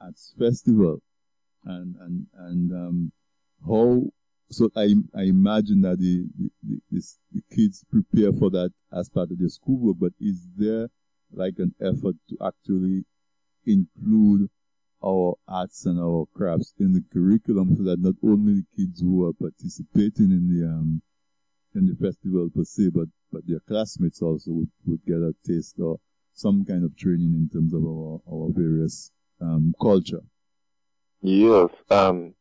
Arts 0.00 0.32
Festival. 0.38 1.02
And, 1.66 1.96
and, 2.00 2.26
and, 2.38 2.72
um, 2.72 3.12
how 3.66 4.04
so 4.50 4.70
I, 4.74 4.94
I 5.14 5.24
imagine 5.24 5.82
that 5.82 5.98
the, 5.98 6.24
the, 6.38 6.80
the, 6.90 7.02
the, 7.32 7.42
kids 7.54 7.84
prepare 7.90 8.32
for 8.32 8.48
that 8.50 8.72
as 8.96 9.10
part 9.10 9.32
of 9.32 9.38
their 9.38 9.48
schoolwork, 9.48 9.96
but 10.00 10.12
is 10.18 10.46
there 10.56 10.88
like 11.32 11.54
an 11.58 11.74
effort 11.82 12.14
to 12.30 12.36
actually 12.42 13.04
include 13.66 14.48
our 15.04 15.34
arts 15.46 15.84
and 15.84 16.00
our 16.00 16.24
crafts 16.34 16.72
in 16.78 16.94
the 16.94 17.02
curriculum 17.12 17.76
so 17.76 17.82
that 17.82 18.00
not 18.00 18.14
only 18.22 18.54
the 18.54 18.66
kids 18.76 19.00
who 19.02 19.26
are 19.26 19.32
participating 19.34 20.30
in 20.30 20.48
the 20.48 20.66
um, 20.66 21.02
in 21.76 21.86
the 21.86 21.94
festival 21.96 22.48
per 22.54 22.64
se, 22.64 22.88
but, 22.94 23.08
their 23.46 23.60
classmates 23.60 24.22
also 24.22 24.50
would, 24.50 24.70
would 24.86 25.04
get 25.06 25.16
a 25.16 25.34
taste 25.46 25.76
or 25.80 25.98
some 26.34 26.64
kind 26.64 26.84
of 26.84 26.96
training 26.96 27.32
in 27.34 27.48
terms 27.52 27.72
of 27.72 27.84
our, 27.84 28.20
our 28.30 28.50
various 28.52 29.10
um, 29.40 29.74
culture. 29.80 30.20
Yes. 31.22 31.70
Um, 31.90 32.34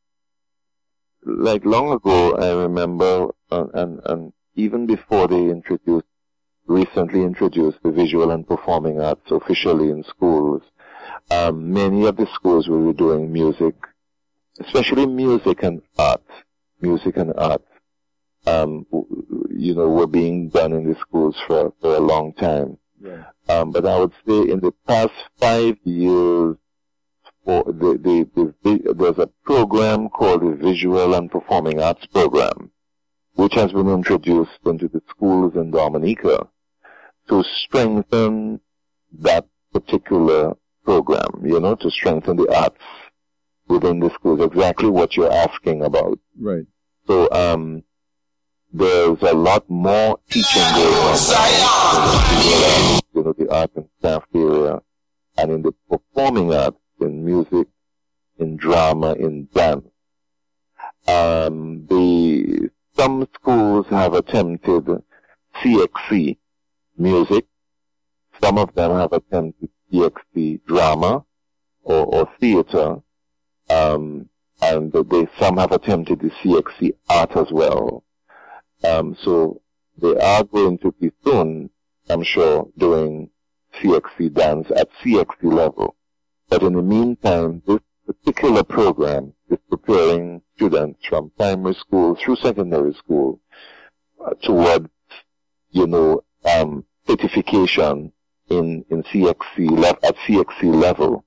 like 1.25 1.65
long 1.65 1.91
ago, 1.91 2.35
I 2.35 2.51
remember, 2.63 3.29
uh, 3.51 3.65
and, 3.73 3.99
and 4.05 4.33
even 4.55 4.85
before 4.85 5.27
they 5.27 5.49
introduced, 5.49 6.05
recently 6.67 7.21
introduced 7.21 7.77
the 7.83 7.91
visual 7.91 8.31
and 8.31 8.47
performing 8.47 8.99
arts 9.01 9.31
officially 9.31 9.89
in 9.89 10.03
schools, 10.03 10.61
um, 11.31 11.71
many 11.71 12.05
of 12.05 12.17
the 12.17 12.27
schools 12.33 12.67
were 12.67 12.93
doing 12.93 13.31
music, 13.31 13.75
especially 14.59 15.05
music 15.05 15.63
and 15.63 15.81
art, 15.97 16.23
music 16.81 17.17
and 17.17 17.33
art, 17.37 17.63
um, 18.47 18.85
you 19.49 19.73
know, 19.73 19.89
were 19.89 20.07
being 20.07 20.49
done 20.49 20.73
in 20.73 20.89
the 20.89 20.95
schools 20.99 21.35
for, 21.47 21.73
for 21.81 21.95
a 21.95 21.99
long 21.99 22.33
time. 22.33 22.77
Yeah. 23.01 23.25
Um, 23.47 23.71
but 23.71 23.85
I 23.85 23.99
would 23.99 24.13
say 24.27 24.51
in 24.51 24.59
the 24.59 24.73
past 24.87 25.13
five 25.39 25.77
years, 25.83 26.57
for 27.43 27.63
the, 27.63 28.27
the, 28.33 28.53
the, 28.63 28.93
there's 28.93 29.19
a 29.19 29.29
program 29.45 30.09
called 30.09 30.41
the 30.41 30.55
Visual 30.55 31.13
and 31.13 31.29
Performing 31.29 31.79
Arts 31.79 32.05
Program, 32.07 32.71
which 33.35 33.53
has 33.53 33.71
been 33.71 33.87
introduced 33.87 34.59
into 34.65 34.87
the 34.87 35.01
schools 35.09 35.53
in 35.55 35.69
Dominica 35.69 36.47
to 37.29 37.43
strengthen 37.43 38.59
that 39.19 39.45
particular 39.73 40.55
program, 40.83 41.43
you 41.43 41.59
know, 41.59 41.75
to 41.75 41.91
strengthen 41.91 42.37
the 42.37 42.47
arts 42.55 42.81
within 43.67 43.99
the 43.99 44.09
schools, 44.11 44.41
exactly 44.41 44.89
what 44.89 45.15
you're 45.15 45.31
asking 45.31 45.83
about. 45.83 46.19
Right. 46.39 46.65
So, 47.07 47.29
um, 47.31 47.83
there's 48.73 49.21
a 49.21 49.33
lot 49.33 49.69
more 49.69 50.19
teaching 50.29 50.61
going 50.75 50.93
on, 50.93 51.17
you 53.13 53.23
know, 53.23 53.33
the 53.33 53.47
art 53.49 53.71
and 53.75 53.87
craft 54.01 54.27
area, 54.35 54.81
and 55.37 55.51
in 55.51 55.61
the 55.61 55.73
performing 55.89 56.53
arts, 56.53 56.77
in 56.99 57.25
music, 57.25 57.67
in 58.37 58.57
drama, 58.57 59.13
in 59.13 59.47
dance. 59.53 59.87
Um, 61.07 61.85
the 61.87 62.69
some 62.95 63.27
schools 63.35 63.85
have 63.89 64.13
attempted 64.13 64.87
CXC 65.61 66.37
music, 66.97 67.45
some 68.41 68.57
of 68.57 68.73
them 68.73 68.91
have 68.91 69.13
attempted 69.13 69.69
CXC 69.91 70.61
drama 70.65 71.25
or, 71.83 72.05
or 72.05 72.29
theater, 72.39 73.01
um, 73.69 74.29
and 74.61 74.91
they, 74.91 75.27
some 75.39 75.57
have 75.57 75.71
attempted 75.71 76.19
the 76.19 76.29
CXC 76.29 76.93
art 77.09 77.35
as 77.35 77.51
well. 77.51 78.03
Um, 78.85 79.15
so 79.21 79.61
they 80.01 80.15
are 80.17 80.43
going 80.43 80.77
to 80.79 80.91
be 80.99 81.11
soon, 81.23 81.69
I'm 82.09 82.23
sure, 82.23 82.67
doing 82.77 83.29
CXC 83.75 84.33
dance 84.33 84.67
at 84.75 84.89
CXC 85.03 85.43
level. 85.43 85.95
But 86.49 86.63
in 86.63 86.73
the 86.73 86.81
meantime, 86.81 87.61
this 87.65 87.79
particular 88.05 88.63
program 88.63 89.33
is 89.49 89.57
preparing 89.69 90.41
students 90.55 90.99
from 91.07 91.31
primary 91.37 91.73
school 91.75 92.15
through 92.15 92.35
secondary 92.37 92.93
school 92.93 93.39
uh, 94.23 94.33
towards, 94.43 94.89
you 95.71 95.87
know, 95.87 96.23
um, 96.45 96.85
certification 97.07 98.11
in, 98.49 98.85
in 98.89 99.03
CXC 99.03 99.83
at 100.03 100.15
CXC 100.27 100.73
level 100.73 101.25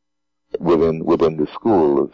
within 0.60 1.04
within 1.04 1.36
the 1.36 1.46
schools. 1.52 2.10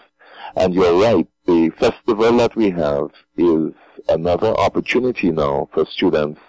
And 0.57 0.75
you're 0.75 1.01
right, 1.01 1.27
the 1.47 1.71
festival 1.79 2.37
that 2.39 2.55
we 2.57 2.71
have 2.71 3.11
is 3.37 3.73
another 4.09 4.49
opportunity 4.59 5.31
now 5.31 5.69
for 5.73 5.85
students 5.87 6.41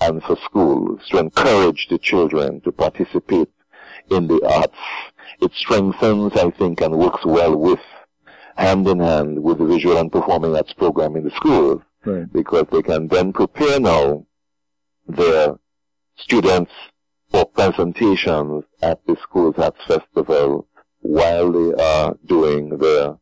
and 0.00 0.22
for 0.22 0.36
schools 0.44 1.00
to 1.10 1.18
encourage 1.18 1.88
the 1.88 1.98
children 1.98 2.60
to 2.62 2.72
participate 2.72 3.48
in 4.10 4.26
the 4.26 4.40
arts. 4.44 4.78
It 5.40 5.52
strengthens, 5.54 6.32
I 6.36 6.50
think, 6.50 6.80
and 6.80 6.98
works 6.98 7.24
well 7.24 7.56
with, 7.56 7.80
hand 8.56 8.86
in 8.88 9.00
hand 9.00 9.42
with 9.42 9.58
the 9.58 9.66
visual 9.66 9.96
and 9.98 10.10
performing 10.10 10.56
arts 10.56 10.72
program 10.72 11.16
in 11.16 11.24
the 11.24 11.30
schools. 11.30 11.82
Right. 12.04 12.30
Because 12.32 12.66
they 12.70 12.82
can 12.82 13.08
then 13.08 13.32
prepare 13.32 13.80
now 13.80 14.26
their 15.06 15.58
students 16.16 16.72
for 17.30 17.46
presentations 17.46 18.64
at 18.82 19.04
the 19.06 19.16
Schools 19.22 19.54
Arts 19.58 19.80
Festival 19.86 20.68
while 21.00 21.50
they 21.50 21.82
are 21.82 22.16
doing 22.26 22.76
their 22.78 23.16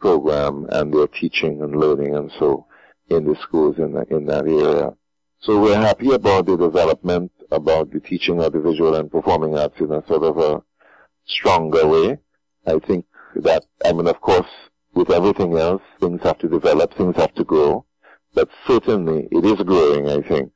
program 0.00 0.66
and 0.70 0.92
their 0.92 1.06
teaching 1.06 1.62
and 1.62 1.76
learning 1.76 2.16
and 2.16 2.30
so 2.38 2.66
in 3.08 3.24
the 3.24 3.36
schools 3.42 3.76
in, 3.78 3.92
the, 3.92 4.04
in 4.10 4.26
that 4.26 4.46
area. 4.46 4.92
So 5.40 5.60
we're 5.60 5.80
happy 5.80 6.12
about 6.12 6.46
the 6.46 6.56
development, 6.56 7.32
about 7.50 7.90
the 7.92 8.00
teaching 8.00 8.42
of 8.42 8.52
the 8.52 8.60
visual 8.60 8.94
and 8.94 9.10
performing 9.10 9.58
arts 9.58 9.80
in 9.80 9.92
a 9.92 10.06
sort 10.06 10.22
of 10.22 10.38
a 10.38 10.62
stronger 11.26 11.86
way. 11.86 12.18
I 12.66 12.78
think 12.78 13.06
that, 13.36 13.64
I 13.84 13.92
mean, 13.92 14.06
of 14.06 14.20
course, 14.20 14.48
with 14.94 15.10
everything 15.10 15.56
else, 15.56 15.82
things 16.00 16.20
have 16.22 16.38
to 16.38 16.48
develop, 16.48 16.94
things 16.94 17.16
have 17.16 17.34
to 17.34 17.44
grow. 17.44 17.84
But 18.34 18.48
certainly, 18.66 19.28
it 19.30 19.44
is 19.44 19.62
growing, 19.64 20.08
I 20.08 20.20
think. 20.20 20.52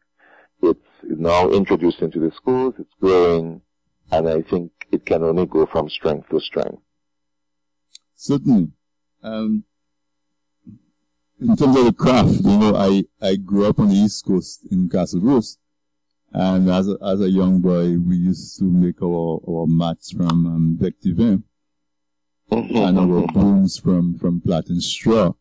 It's 0.62 0.80
now 1.02 1.50
introduced 1.50 2.00
into 2.00 2.20
the 2.20 2.32
schools, 2.36 2.74
it's 2.78 2.94
growing, 3.00 3.62
and 4.12 4.28
I 4.28 4.42
think 4.42 4.70
it 4.92 5.04
can 5.06 5.22
only 5.22 5.46
go 5.46 5.66
from 5.66 5.88
strength 5.88 6.28
to 6.30 6.40
strength. 6.40 6.82
Certainly. 8.16 8.70
Um, 9.24 9.64
in 11.40 11.56
terms 11.56 11.76
of 11.76 11.84
the 11.86 11.92
craft, 11.92 12.34
you 12.44 12.58
know, 12.58 12.76
I, 12.76 13.04
I 13.20 13.36
grew 13.36 13.66
up 13.66 13.78
on 13.78 13.88
the 13.88 13.96
East 13.96 14.24
Coast 14.24 14.60
in 14.70 14.88
Castle 14.88 15.20
Bruce. 15.20 15.58
And 16.32 16.70
as 16.70 16.88
a, 16.88 16.98
as 17.02 17.20
a 17.20 17.30
young 17.30 17.60
boy, 17.60 17.96
we 17.98 18.16
used 18.16 18.58
to 18.58 18.64
make 18.64 19.00
our, 19.02 19.40
our 19.48 19.66
mats 19.66 20.10
from 20.10 20.46
um, 20.46 20.78
Vectivin 20.80 21.42
and 22.50 22.98
our 22.98 23.26
brooms 23.28 23.78
from, 23.78 24.18
from 24.18 24.40
platen 24.40 24.80
straw. 24.80 25.32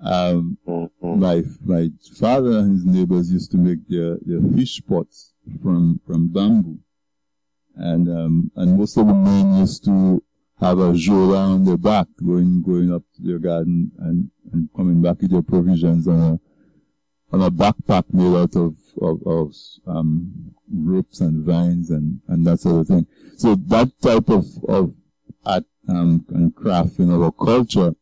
Um, 0.00 0.58
my, 1.00 1.42
my 1.64 1.90
father 2.16 2.58
and 2.58 2.72
his 2.72 2.84
neighbors 2.84 3.32
used 3.32 3.50
to 3.52 3.56
make 3.56 3.88
their, 3.88 4.16
their 4.22 4.40
fish 4.52 4.80
pots 4.86 5.32
from, 5.62 6.00
from 6.06 6.28
bamboo. 6.28 6.78
And, 7.76 8.08
um, 8.08 8.50
and 8.54 8.78
most 8.78 8.96
of 8.96 9.06
the 9.08 9.14
men 9.14 9.58
used 9.58 9.84
to 9.86 10.22
have 10.60 10.78
a 10.78 10.92
jola 10.92 11.54
on 11.54 11.64
their 11.64 11.76
back 11.76 12.06
going, 12.24 12.62
going 12.62 12.92
up 12.92 13.02
to 13.16 13.22
their 13.22 13.38
garden 13.38 13.90
and, 13.98 14.30
and 14.52 14.68
coming 14.76 15.02
back 15.02 15.20
with 15.20 15.30
their 15.30 15.42
provisions 15.42 16.06
on 16.06 16.20
a, 16.20 17.34
on 17.34 17.42
a 17.42 17.50
backpack 17.50 18.04
made 18.12 18.36
out 18.36 18.54
of, 18.54 18.76
of, 19.02 19.20
of 19.26 19.54
um, 19.86 20.54
ropes 20.72 21.20
and 21.20 21.44
vines 21.44 21.90
and, 21.90 22.20
and 22.28 22.46
that 22.46 22.60
sort 22.60 22.80
of 22.80 22.86
thing. 22.86 23.06
So 23.36 23.56
that 23.66 23.90
type 24.00 24.28
of, 24.28 24.44
of 24.68 24.94
art 25.44 25.64
um, 25.88 26.24
and 26.28 26.54
craft 26.54 26.98
in 26.98 27.10
our 27.10 27.32
culture, 27.32 27.94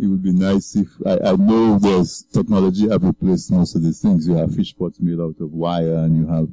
it 0.00 0.06
would 0.06 0.22
be 0.22 0.32
nice 0.32 0.76
if, 0.76 0.88
I, 1.06 1.30
I 1.30 1.36
know 1.36 1.78
there's 1.78 2.24
technology 2.32 2.88
have 2.88 3.04
replaced 3.04 3.52
most 3.52 3.76
of 3.76 3.82
these 3.82 4.00
things. 4.00 4.26
You 4.26 4.36
have 4.36 4.54
fish 4.54 4.74
pots 4.76 4.98
made 5.00 5.20
out 5.20 5.36
of 5.40 5.52
wire 5.52 5.98
and 5.98 6.16
you 6.16 6.26
have, 6.28 6.48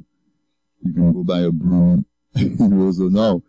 you 0.82 0.92
can 0.92 1.12
go 1.12 1.24
buy 1.24 1.40
a 1.40 1.50
broom 1.50 2.04
in 2.34 2.58
Roseau 2.58 3.10
now. 3.10 3.42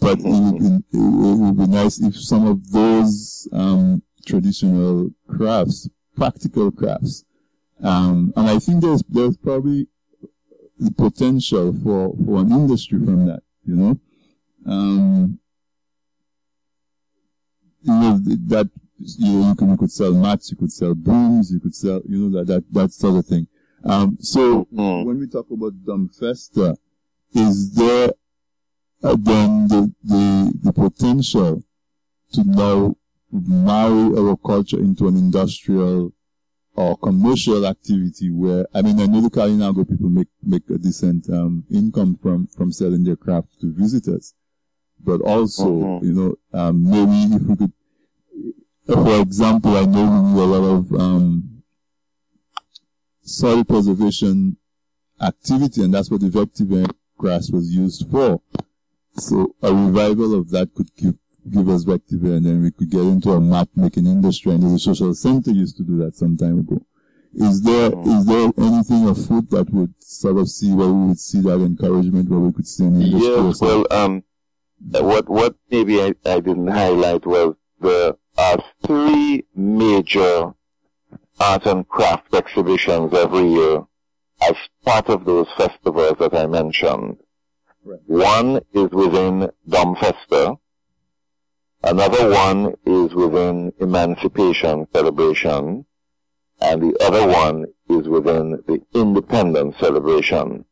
But 0.00 0.18
it 0.20 0.24
would, 0.24 0.58
be, 0.58 0.66
it 0.66 1.38
would 1.38 1.58
be 1.58 1.66
nice 1.66 2.00
if 2.00 2.16
some 2.16 2.46
of 2.46 2.70
those, 2.70 3.48
um, 3.52 4.02
traditional 4.26 5.10
crafts, 5.28 5.88
practical 6.16 6.70
crafts, 6.70 7.24
um, 7.82 8.32
and 8.36 8.48
I 8.48 8.58
think 8.58 8.82
there's, 8.82 9.02
there's 9.08 9.36
probably 9.36 9.86
the 10.78 10.90
potential 10.90 11.72
for, 11.82 12.14
for 12.24 12.40
an 12.40 12.52
industry 12.52 12.98
from 12.98 13.26
that, 13.26 13.42
you 13.64 13.76
know? 13.76 13.98
Um, 14.66 15.38
you 17.82 17.92
know, 17.92 18.18
that, 18.48 18.70
you 18.98 19.32
know, 19.32 19.48
you, 19.48 19.54
can, 19.54 19.70
you 19.70 19.76
could 19.76 19.92
sell 19.92 20.12
mats, 20.12 20.50
you 20.50 20.56
could 20.56 20.72
sell 20.72 20.94
brooms, 20.94 21.52
you 21.52 21.60
could 21.60 21.74
sell, 21.74 22.00
you 22.08 22.28
know, 22.28 22.38
that, 22.38 22.46
that, 22.46 22.64
that 22.72 22.92
sort 22.92 23.18
of 23.18 23.26
thing. 23.26 23.46
Um, 23.84 24.16
so 24.20 24.66
mm. 24.72 25.04
when 25.04 25.18
we 25.20 25.28
talk 25.28 25.50
about 25.50 25.74
Domfesta, 25.84 26.76
is 27.34 27.74
there 27.74 28.10
then 29.02 29.68
the, 29.68 29.92
the, 30.02 30.52
the 30.62 30.72
potential 30.72 31.62
to 32.32 32.44
now 32.44 32.96
marry 33.30 34.16
our 34.18 34.36
culture 34.36 34.78
into 34.78 35.08
an 35.08 35.16
industrial 35.16 36.12
or 36.74 36.96
commercial 36.98 37.66
activity 37.66 38.30
where, 38.30 38.66
I 38.74 38.82
mean, 38.82 39.00
I 39.00 39.06
know 39.06 39.22
the 39.22 39.30
Kalinago 39.30 39.88
people 39.88 40.10
make, 40.10 40.28
make 40.42 40.68
a 40.70 40.78
decent, 40.78 41.28
um, 41.30 41.64
income 41.70 42.16
from, 42.16 42.46
from 42.48 42.70
selling 42.70 43.04
their 43.04 43.16
craft 43.16 43.48
to 43.60 43.72
visitors. 43.72 44.34
But 45.02 45.20
also, 45.22 45.66
mm-hmm. 45.66 46.06
you 46.06 46.12
know, 46.12 46.58
um, 46.58 46.90
maybe 46.90 47.36
if 47.36 47.42
we 47.42 47.56
could, 47.56 47.72
for 48.86 49.20
example, 49.20 49.76
I 49.76 49.84
know 49.84 50.04
we 50.04 50.34
do 50.34 50.42
a 50.42 50.44
lot 50.44 50.76
of, 50.76 50.92
um, 51.00 51.62
soil 53.22 53.64
preservation 53.64 54.56
activity 55.20 55.82
and 55.82 55.92
that's 55.92 56.10
what 56.10 56.20
the 56.20 56.28
vective 56.28 56.86
grass 57.16 57.50
was 57.50 57.74
used 57.74 58.08
for. 58.10 58.40
So 59.18 59.54
a 59.62 59.74
revival 59.74 60.38
of 60.38 60.50
that 60.50 60.74
could 60.74 60.94
give 60.96 61.14
give 61.50 61.68
us 61.68 61.84
Vectiva 61.84 62.36
and 62.36 62.44
then 62.44 62.62
we 62.62 62.70
could 62.72 62.90
get 62.90 63.02
into 63.02 63.30
a 63.30 63.40
map 63.40 63.68
making 63.76 64.06
industry 64.06 64.52
and 64.52 64.62
the 64.62 64.78
social 64.78 65.14
center 65.14 65.52
used 65.52 65.76
to 65.76 65.84
do 65.84 65.96
that 65.98 66.16
some 66.16 66.36
time 66.36 66.58
ago. 66.58 66.84
Is 67.34 67.62
there 67.62 67.92
is 68.04 68.26
there 68.26 68.50
anything 68.58 69.08
afoot 69.08 69.50
that 69.50 69.70
would 69.70 69.94
sort 70.02 70.38
of 70.38 70.48
see 70.48 70.72
where 70.72 70.88
we 70.88 71.08
would 71.08 71.20
see 71.20 71.40
that 71.42 71.60
encouragement 71.60 72.28
where 72.28 72.40
we 72.40 72.52
could 72.52 72.66
see 72.66 72.84
an 72.84 73.00
industry? 73.00 73.28
Yes, 73.28 73.60
well, 73.60 73.86
um, 73.90 74.22
what 74.90 75.28
what 75.28 75.54
maybe 75.70 76.02
I, 76.02 76.14
I 76.24 76.40
didn't 76.40 76.68
highlight 76.68 77.26
was 77.26 77.54
the 77.80 78.16
uh, 78.38 78.56
three 78.86 79.44
major 79.54 80.54
art 81.40 81.66
and 81.66 81.86
craft 81.88 82.34
exhibitions 82.34 83.12
every 83.12 83.46
year 83.48 83.84
as 84.42 84.56
part 84.84 85.08
of 85.08 85.24
those 85.24 85.46
festivals 85.56 86.16
that 86.18 86.34
I 86.34 86.46
mentioned. 86.46 87.18
Right. 87.86 88.00
One 88.06 88.60
is 88.72 88.90
within 88.90 89.48
Domfesta, 89.68 90.58
Another 91.86 92.28
one 92.30 92.74
is 92.84 93.14
within 93.14 93.72
Emancipation 93.78 94.88
Celebration, 94.92 95.86
and 96.60 96.82
the 96.82 96.98
other 97.04 97.28
one 97.28 97.66
is 97.88 98.08
within 98.08 98.60
the 98.66 98.80
Independence 98.92 99.76
Celebration. 99.78 100.64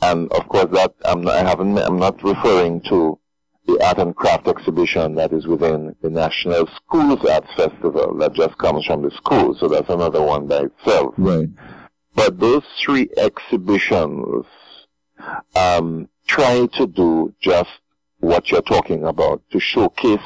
And 0.00 0.32
of 0.32 0.48
course, 0.48 0.68
that 0.72 0.94
I'm 1.04 1.22
not, 1.22 1.34
I 1.34 1.42
haven't, 1.42 1.76
I'm 1.76 1.98
not 1.98 2.22
referring 2.22 2.80
to 2.88 3.18
the 3.66 3.78
art 3.84 3.98
and 3.98 4.16
craft 4.16 4.48
exhibition 4.48 5.14
that 5.16 5.32
is 5.34 5.46
within 5.46 5.94
the 6.00 6.08
National 6.08 6.66
Schools 6.68 7.22
Arts 7.26 7.52
Festival 7.54 8.16
that 8.18 8.32
just 8.32 8.56
comes 8.56 8.86
from 8.86 9.02
the 9.02 9.10
school. 9.10 9.54
So 9.54 9.68
that's 9.68 9.90
another 9.90 10.22
one 10.22 10.46
by 10.46 10.68
itself. 10.70 11.14
Right. 11.18 11.48
But 12.14 12.40
those 12.40 12.64
three 12.82 13.10
exhibitions 13.18 14.46
um, 15.54 16.08
try 16.26 16.66
to 16.66 16.86
do 16.86 17.34
just 17.40 17.70
what 18.20 18.50
you're 18.50 18.62
talking 18.62 19.04
about 19.04 19.42
to 19.50 19.60
showcase 19.60 20.18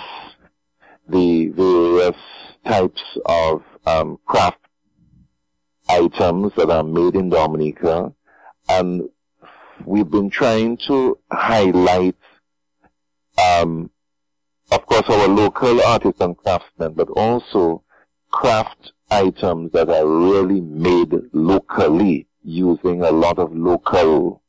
the 1.08 1.48
various 1.48 2.16
types 2.64 3.02
of 3.26 3.62
um, 3.87 4.18
craft 4.26 4.61
items 5.88 6.52
that 6.56 6.70
are 6.70 6.84
made 6.84 7.14
in 7.14 7.30
Dominica. 7.30 8.12
And 8.68 9.08
we've 9.84 10.11
been 10.11 10.30
trying 10.30 10.76
to 10.87 11.18
highlight, 11.32 12.16
um, 13.42 13.90
of 14.70 14.84
course, 14.87 15.08
our 15.08 15.28
local 15.28 15.82
artists 15.82 16.20
and 16.20 16.37
craftsmen, 16.37 16.92
but 16.92 17.08
also 17.11 17.82
craft 18.30 18.92
items 19.11 19.72
that 19.72 19.88
are 19.88 20.06
really 20.06 20.61
made 20.61 21.14
locally 21.32 22.26
using 22.44 23.02
a 23.02 23.11
lot 23.11 23.38
of 23.38 23.56
local 23.56 24.42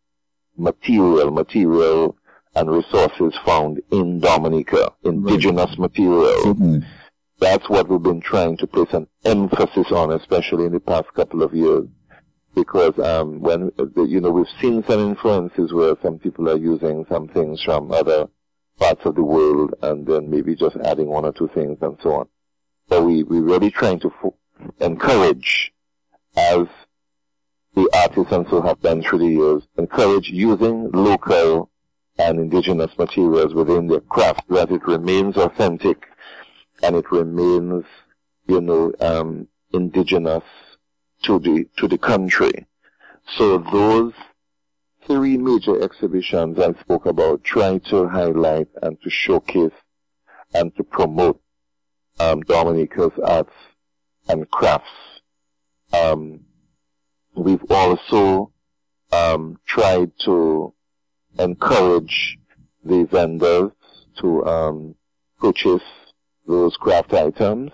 material, 0.60 1.32
material 1.32 2.16
and 2.56 2.70
resources 2.70 3.38
found 3.46 3.82
in 3.92 4.20
Dominica, 4.20 4.92
indigenous 5.04 5.70
right. 5.70 5.80
material. 5.80 6.44
Certainly. 6.44 6.86
That's 7.40 7.70
what 7.70 7.88
we've 7.88 8.04
been 8.04 8.22
trying 8.22 8.58
to 8.58 8.68
place 8.68 8.92
an 8.92 9.08
emphasis 9.24 9.92
on, 9.92 10.12
especially 10.12 10.66
in 10.66 10.74
the 10.74 10.80
past 10.80 11.08
couple 11.14 11.42
of 11.42 11.54
years. 11.54 11.88
Because 12.54 12.98
um, 13.00 13.40
when 13.40 13.72
you 13.96 14.20
know 14.20 14.32
we've 14.32 14.48
seen 14.60 14.84
some 14.88 15.00
influences 15.00 15.72
where 15.72 15.96
some 16.02 16.18
people 16.20 16.50
are 16.50 16.58
using 16.58 17.06
some 17.10 17.28
things 17.30 17.62
from 17.64 17.92
other 17.92 18.28
parts 18.78 19.02
of 19.06 19.16
the 19.16 19.24
world 19.24 19.76
and 19.84 20.06
then 20.06 20.30
maybe 20.30 20.56
just 20.56 20.76
adding 20.84 21.08
one 21.08 21.26
or 21.26 21.32
two 21.32 21.50
things 21.54 21.78
and 21.82 21.98
so 22.02 22.14
on. 22.14 22.28
So 22.90 23.06
we 23.06 23.24
we're 23.24 23.44
really 23.44 23.70
trying 23.70 24.00
to 24.00 24.12
f- 24.24 24.34
encourage, 24.80 25.72
as 26.36 26.66
the 27.76 27.90
artisans 27.94 28.48
who 28.50 28.62
have 28.62 28.82
done 28.82 29.02
through 29.02 29.20
the 29.20 29.28
years, 29.28 29.64
encourage 29.78 30.30
using 30.30 30.92
local 30.92 31.70
and 32.18 32.40
indigenous 32.40 32.98
materials 32.98 33.54
within 33.54 33.88
their 33.88 34.02
craft, 34.02 34.48
that 34.50 34.72
it 34.72 34.86
remains 34.86 35.38
authentic 35.38 36.06
and 36.84 36.96
it 36.96 37.12
remains, 37.12 37.86
you 38.48 38.62
know, 38.62 38.92
um, 39.00 39.48
indigenous 39.74 40.44
to 41.24 41.40
the 41.40 41.66
to 41.78 41.88
the 41.88 41.98
country. 41.98 42.66
So 43.38 43.58
those 43.58 44.14
three 45.06 45.38
major 45.38 45.82
exhibitions 45.82 46.60
I 46.60 46.74
spoke 46.80 47.06
about 47.06 47.44
try 47.44 47.78
to 47.90 48.08
highlight 48.08 48.68
and 48.82 49.00
to 49.02 49.10
showcase 49.10 49.72
and 50.54 50.76
to 50.78 50.84
promote 50.84 51.40
um, 52.20 52.42
Dominica's 52.42 53.18
arts 53.24 53.54
and 54.28 54.50
crafts. 54.52 54.90
Um, 55.94 56.42
we've 57.36 57.64
also 57.70 58.52
um, 59.12 59.60
tried 59.66 60.12
to 60.26 60.74
encourage 61.38 62.38
the 62.84 63.04
vendors 63.06 63.72
to 64.20 64.46
um, 64.46 64.96
purchase 65.40 65.84
those 66.48 66.76
craft 66.78 67.14
items, 67.14 67.72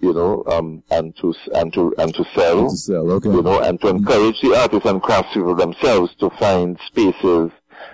you 0.00 0.12
know, 0.12 0.44
um, 0.46 0.82
and 0.90 1.16
to 1.16 1.34
and 1.54 1.72
to 1.72 1.94
and 1.98 2.14
to 2.14 2.24
sell, 2.34 2.60
and 2.60 2.70
to 2.70 2.76
sell, 2.76 3.10
okay. 3.12 3.30
you 3.30 3.42
know, 3.42 3.60
and 3.62 3.80
to 3.80 3.88
encourage 3.88 4.40
the 4.40 4.54
artists 4.56 4.88
and 4.88 5.02
craftspeople 5.02 5.58
themselves 5.58 6.14
to 6.16 6.30
find 6.38 6.78
spaces, 6.86 7.50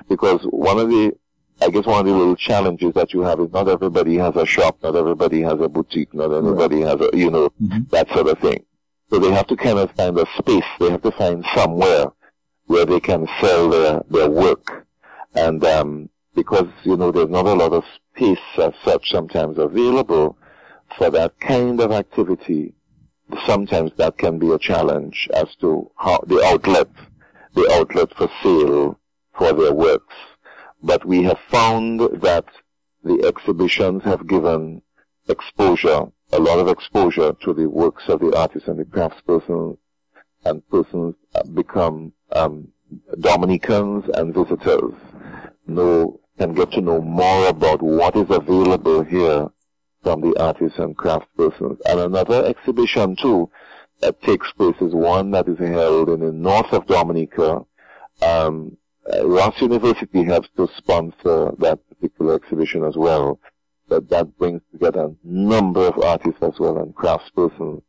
because 0.09 0.41
one 0.51 0.79
of 0.79 0.89
the 0.89 1.13
I 1.63 1.71
guess 1.71 1.87
one 1.87 2.01
of 2.01 2.07
the 2.07 2.13
little 2.13 2.37
challenges 2.37 2.93
that 2.95 3.15
you 3.15 3.21
have 3.23 3.41
is 3.41 3.53
not 3.53 3.69
everybody 3.69 4.17
has 4.17 4.35
a 4.37 4.45
shop, 4.45 4.79
not 4.83 4.97
everybody 4.97 5.41
has 5.43 5.61
a 5.61 5.69
boutique, 5.69 6.13
not 6.13 6.33
everybody 6.33 6.83
right. 6.83 6.99
has 6.99 7.09
a, 7.09 7.17
you 7.17 7.31
know, 7.31 7.49
mm-hmm. 7.63 7.83
that 7.91 8.09
sort 8.11 8.27
of 8.27 8.39
thing. 8.41 8.65
So 9.15 9.21
they 9.21 9.31
have 9.31 9.47
to 9.47 9.57
kind 9.57 9.79
of 9.79 9.93
find 9.93 10.19
a 10.19 10.27
space. 10.39 10.65
They 10.81 10.91
have 10.91 11.03
to 11.03 11.13
find 11.13 11.45
somewhere 11.55 12.07
where 12.67 12.85
they 12.85 12.99
can 12.99 13.29
sell 13.41 13.69
their, 13.69 14.03
their 14.11 14.29
work. 14.29 14.89
And, 15.37 15.65
um, 15.65 16.09
because, 16.35 16.67
you 16.83 16.97
know, 16.97 17.13
there's 17.13 17.29
not 17.29 17.47
a 17.47 17.53
lot 17.53 17.73
of 17.73 17.85
space 18.11 18.41
as 18.59 18.73
such 18.85 19.13
sometimes 19.13 19.57
available 19.57 20.37
for 20.99 21.11
that 21.11 21.39
kind 21.39 21.81
of 21.81 21.93
activity, 21.93 22.75
sometimes 23.47 23.93
that 23.99 24.19
can 24.19 24.41
be 24.41 24.51
a 24.51 24.59
challenge 24.59 25.29
as 25.33 25.47
to 25.61 25.89
how 25.95 26.19
the 26.27 26.43
outlet, 26.47 26.89
the 27.55 27.71
outlet 27.75 28.13
for 28.17 28.29
sale 28.43 28.99
for 29.39 29.53
their 29.53 29.73
works. 29.73 30.17
But 30.83 31.05
we 31.05 31.23
have 31.23 31.39
found 31.53 32.01
that 32.01 32.47
the 33.05 33.23
exhibitions 33.29 34.03
have 34.03 34.27
given 34.27 34.83
exposure, 35.29 36.07
a 36.35 36.41
lot 36.41 36.59
of 36.59 36.69
exposure 36.69 37.33
to 37.45 37.55
the 37.55 37.69
works 37.69 38.05
of 38.09 38.21
the 38.21 38.37
artists 38.37 38.69
and 38.69 38.79
the 38.79 38.85
craftspersons, 38.85 39.79
and 40.45 40.69
persons 40.69 41.15
become 41.55 42.13
um, 42.33 42.69
Dominicans 43.21 44.05
and 44.15 44.35
visitors 44.35 44.95
know 45.67 46.21
can 46.39 46.53
get 46.53 46.73
to 46.73 46.81
know 46.81 47.01
more 47.01 47.49
about 47.49 47.81
what 47.81 48.17
is 48.17 48.27
available 48.29 49.05
here 49.05 49.49
from 50.03 50.21
the 50.21 50.35
artists 50.39 50.79
and 50.79 50.97
craftspersons. 50.97 51.79
And 51.87 52.01
another 52.01 52.45
exhibition 52.45 53.17
too 53.17 53.51
that 54.01 54.21
takes 54.23 54.51
place 54.53 54.77
is 54.81 54.93
one 54.93 55.31
that 55.31 55.49
is 55.49 55.59
held 55.59 56.09
in 56.09 56.21
the 56.21 56.33
north 56.33 56.73
of 56.73 56.87
Dominica. 56.87 57.65
Um, 58.21 58.77
Ross 59.23 59.61
University 59.61 60.25
helps 60.25 60.49
to 60.57 60.69
sponsor 60.77 61.53
that 61.59 61.79
particular 61.89 62.35
exhibition 62.35 62.85
as 62.85 62.97
well. 62.97 63.39
But 63.89 64.09
that 64.11 64.37
brings 64.39 64.63
together 64.73 65.05
a 65.05 65.15
number 65.23 65.87
of 65.87 65.99
artists 65.99 66.43
as 66.43 66.59
well 66.59 66.79
and 66.79 66.95
craftspersons, 66.95 67.83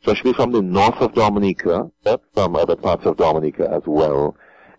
especially 0.00 0.32
from 0.34 0.52
the 0.52 0.62
north 0.62 0.96
of 0.96 1.14
Dominica, 1.14 1.90
but 2.04 2.22
from 2.32 2.54
other 2.54 2.76
parts 2.76 3.04
of 3.06 3.16
Dominica 3.16 3.68
as 3.70 3.82
well. 3.86 4.36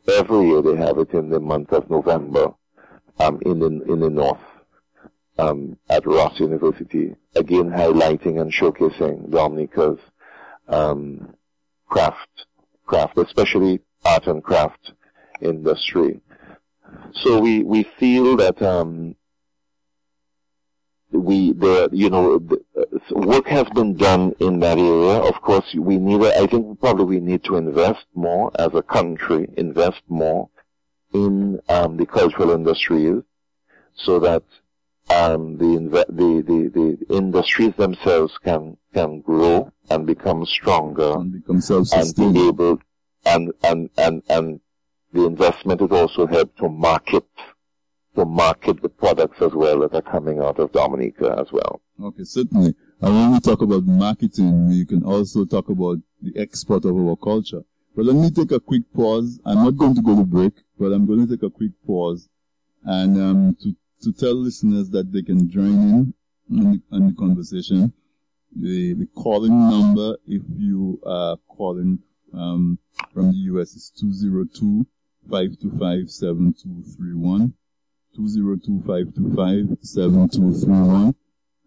Every 0.08 0.48
year 0.48 0.62
they 0.62 0.78
have 0.78 0.98
it 1.00 1.12
in 1.12 1.30
the 1.30 1.40
month 1.42 1.74
of 1.74 1.90
November, 1.90 2.54
um, 3.20 3.40
in 3.46 3.60
the, 3.60 3.68
in 3.92 4.00
the 4.00 4.10
north, 4.10 4.40
um, 5.38 5.78
at 5.90 6.06
Ross 6.06 6.40
University. 6.40 7.14
Again, 7.36 7.70
highlighting 7.70 8.40
and 8.40 8.52
showcasing 8.52 9.30
Dominica's, 9.30 10.00
um, 10.70 11.36
craft, 11.88 12.46
craft, 12.86 13.18
especially 13.18 13.82
art 14.06 14.28
and 14.28 14.42
craft 14.42 14.94
industry. 15.42 16.22
So 17.14 17.40
we, 17.40 17.64
we 17.64 17.84
feel 18.00 18.38
that, 18.38 18.62
um, 18.62 19.16
we 21.12 21.54
the 21.54 21.90
you 21.92 22.10
know 22.10 22.40
the, 22.40 22.64
uh, 22.78 23.20
work 23.20 23.48
has 23.48 23.66
been 23.74 23.96
done 23.96 24.34
in 24.40 24.60
that 24.60 24.78
area. 24.78 25.20
Of 25.22 25.42
course, 25.42 25.74
we 25.76 25.98
need. 25.98 26.22
I 26.26 26.48
think 26.48 26.80
probably 26.80 27.06
we 27.06 27.20
need 27.20 27.44
to 27.46 27.56
invest 27.56 28.06
more 28.14 28.52
as 28.60 28.70
a 28.74 28.82
country. 28.82 29.48
Invest 29.58 30.02
more 30.08 30.50
in 31.14 31.60
um, 31.70 31.98
the 31.98 32.06
cultural 32.06 32.52
industries, 32.52 33.24
so 33.96 34.20
that 34.20 34.44
um, 35.10 35.58
the, 35.58 36.06
the 36.10 36.44
the 36.46 36.98
the 37.08 37.16
industries 37.16 37.74
themselves 37.78 38.38
can 38.44 38.78
can 38.94 39.22
grow 39.22 39.72
and 39.90 40.06
become 40.06 40.46
stronger 40.46 41.14
and 41.14 41.32
become 41.34 41.62
self-sustaining. 41.62 42.26
And 42.28 42.36
be 42.36 42.48
able 42.48 42.80
and 43.26 43.54
and 43.64 43.90
and 43.98 44.24
and 44.30 44.60
the 45.14 45.26
investment 45.26 45.82
is 45.82 45.92
also 45.92 46.28
help 46.28 46.56
to 46.58 46.68
market 46.68 47.26
to 48.18 48.26
market 48.26 48.82
the 48.82 48.90
products 48.90 49.42
as 49.42 49.54
well 49.54 49.80
that 49.80 49.94
are 49.94 50.02
coming 50.02 50.40
out 50.40 50.60
of 50.60 50.72
Dominica 50.72 51.36
as 51.40 51.52
well. 51.52 51.82
Okay, 52.04 52.24
certainly. 52.24 52.74
And 53.00 53.14
when 53.14 53.32
we 53.32 53.40
talk 53.40 53.62
about 53.62 53.86
marketing, 53.86 54.70
we 54.70 54.86
can 54.86 55.04
also 55.04 55.46
talk 55.46 55.70
about 55.70 55.98
the 56.22 56.34
export 56.36 56.86
of 56.86 56.96
our 56.98 57.16
culture. 57.16 57.62
But 57.96 58.06
let 58.06 58.16
me 58.16 58.32
take 58.32 58.52
a 58.52 58.60
quick 58.60 58.82
pause. 58.94 59.40
I'm 59.46 59.64
not 59.64 59.78
going 59.78 59.96
to 59.96 60.02
go 60.02 60.16
to 60.16 60.24
break, 60.24 60.54
but 60.80 60.92
I'm 60.92 61.06
going 61.06 61.28
to 61.28 61.36
take 61.36 61.44
a 61.44 61.50
quick 61.50 61.72
pause 61.86 62.28
and 62.84 63.18
um, 63.22 63.58
to, 63.62 63.76
to 64.04 64.14
tell 64.14 64.34
listeners 64.34 64.90
that 64.92 65.12
they 65.12 65.22
can 65.22 65.50
join 65.50 65.66
in 65.68 66.14
on 66.52 66.72
the, 66.72 66.82
on 66.92 67.08
the 67.08 67.14
conversation. 67.14 67.94
The, 68.56 68.94
the 68.94 69.08
calling 69.16 69.70
number, 69.70 70.18
if 70.26 70.42
you 70.58 71.00
are 71.06 71.38
calling 71.48 72.00
um, 72.34 72.80
from 73.14 73.32
the 73.32 73.38
US, 73.54 73.76
is 73.76 73.92
202 74.00 74.88
525 75.30 76.10
7231. 76.10 77.54
202-525-7231. 78.18 81.16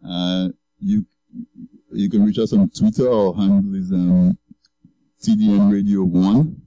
Uh, 0.06 0.48
you, 0.78 1.06
you 1.92 2.10
can 2.10 2.24
reach 2.24 2.38
us 2.38 2.52
on 2.52 2.70
Twitter. 2.70 3.10
Our 3.10 3.34
handle 3.34 3.74
is, 3.74 3.90
um, 3.92 4.38
TDN 5.22 5.70
Radio 5.70 6.02
1, 6.02 6.62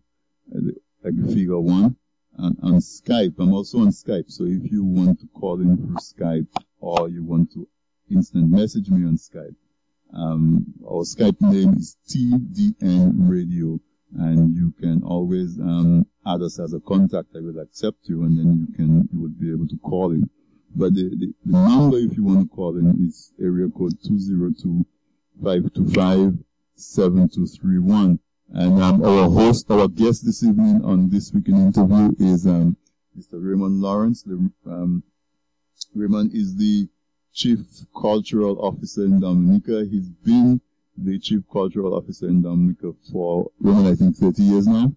like 1.03 1.15
the 1.15 1.33
figure 1.33 1.59
1. 1.59 1.95
And 2.37 2.57
on 2.61 2.73
Skype, 2.73 3.33
I'm 3.39 3.51
also 3.51 3.79
on 3.79 3.87
Skype. 3.87 4.31
So 4.31 4.43
if 4.43 4.71
you 4.71 4.83
want 4.83 5.21
to 5.21 5.27
call 5.33 5.59
in 5.59 5.77
through 5.77 5.95
Skype 5.95 6.45
or 6.79 7.09
you 7.09 7.23
want 7.23 7.51
to 7.53 7.67
instant 8.11 8.51
message 8.51 8.89
me 8.89 9.07
on 9.07 9.17
Skype, 9.17 9.55
um, 10.13 10.65
our 10.85 11.01
Skype 11.01 11.41
name 11.41 11.73
is 11.73 11.97
TDN 12.07 13.27
Radio 13.27 13.79
and 14.17 14.55
you 14.55 14.73
can 14.79 15.03
always 15.03 15.59
um, 15.59 16.05
add 16.25 16.41
us 16.41 16.59
as 16.59 16.73
a 16.73 16.79
contact. 16.79 17.35
I 17.35 17.39
will 17.39 17.59
accept 17.59 17.97
you, 18.03 18.23
and 18.23 18.37
then 18.37 18.67
you 18.67 18.75
can 18.75 19.09
you 19.11 19.21
would 19.21 19.39
be 19.39 19.51
able 19.51 19.67
to 19.67 19.77
call 19.77 20.11
in. 20.11 20.29
But 20.75 20.95
the, 20.95 21.09
the, 21.09 21.33
the 21.45 21.57
number, 21.57 21.97
if 21.97 22.17
you 22.17 22.23
want 22.23 22.49
to 22.49 22.55
call 22.55 22.77
in, 22.77 23.05
is 23.07 23.31
area 23.39 23.69
code 23.69 23.93
202-525-7231. 25.41 28.19
And 28.55 28.81
um, 28.81 29.03
our 29.03 29.29
host, 29.29 29.69
our 29.69 29.87
guest 29.87 30.25
this 30.25 30.43
evening 30.43 30.83
on 30.83 31.09
this 31.09 31.31
weekend 31.31 31.75
interview 31.75 32.13
is 32.19 32.47
um, 32.47 32.75
Mr. 33.17 33.33
Raymond 33.33 33.81
Lawrence. 33.81 34.25
Um, 34.65 35.03
Raymond 35.95 36.33
is 36.33 36.55
the 36.55 36.87
Chief 37.33 37.59
Cultural 37.99 38.59
Officer 38.59 39.05
in 39.05 39.19
Dominica. 39.19 39.85
He's 39.89 40.09
been 40.09 40.61
the 40.97 41.19
Chief 41.19 41.41
Cultural 41.51 41.95
Officer 41.95 42.27
in 42.27 42.41
Dominica 42.41 42.93
for, 43.11 43.51
Raymond, 43.59 43.87
I 43.87 43.95
think 43.95 44.15
30 44.15 44.43
years 44.43 44.67
now. 44.67 44.93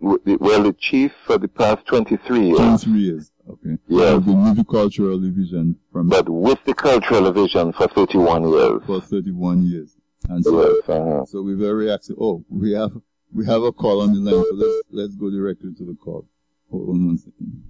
Well, 0.00 0.18
the 0.64 0.74
chief 0.78 1.12
for 1.26 1.38
the 1.38 1.48
past 1.48 1.86
23 1.86 2.46
years. 2.48 2.58
23 2.58 2.98
years, 2.98 3.32
okay. 3.48 3.78
Yeah. 3.86 4.14
The 4.14 4.20
Movie 4.20 4.64
Cultural 4.64 5.18
Division 5.20 5.76
from... 5.92 6.08
But 6.08 6.28
with 6.28 6.58
the 6.64 6.74
Cultural 6.74 7.32
Division 7.32 7.72
for 7.72 7.86
31 7.88 8.48
years. 8.48 8.82
For 8.84 9.00
31 9.00 9.62
years. 9.64 9.96
And 10.28 10.44
so, 10.44 10.60
yes, 10.60 10.88
uh-huh. 10.88 11.24
so 11.26 11.42
we're 11.42 11.56
very 11.56 11.90
active. 11.90 12.16
Oh, 12.20 12.44
we 12.48 12.72
have, 12.72 12.92
we 13.32 13.46
have 13.46 13.62
a 13.62 13.72
call 13.72 14.02
on 14.02 14.12
the 14.12 14.20
line, 14.20 14.34
so 14.34 14.54
let's, 14.54 14.82
let's 14.90 15.16
go 15.16 15.30
directly 15.30 15.72
to 15.74 15.84
the 15.84 15.94
call. 15.94 16.26
Hold 16.70 16.88
on 16.90 17.06
one 17.06 17.18
second. 17.18 17.62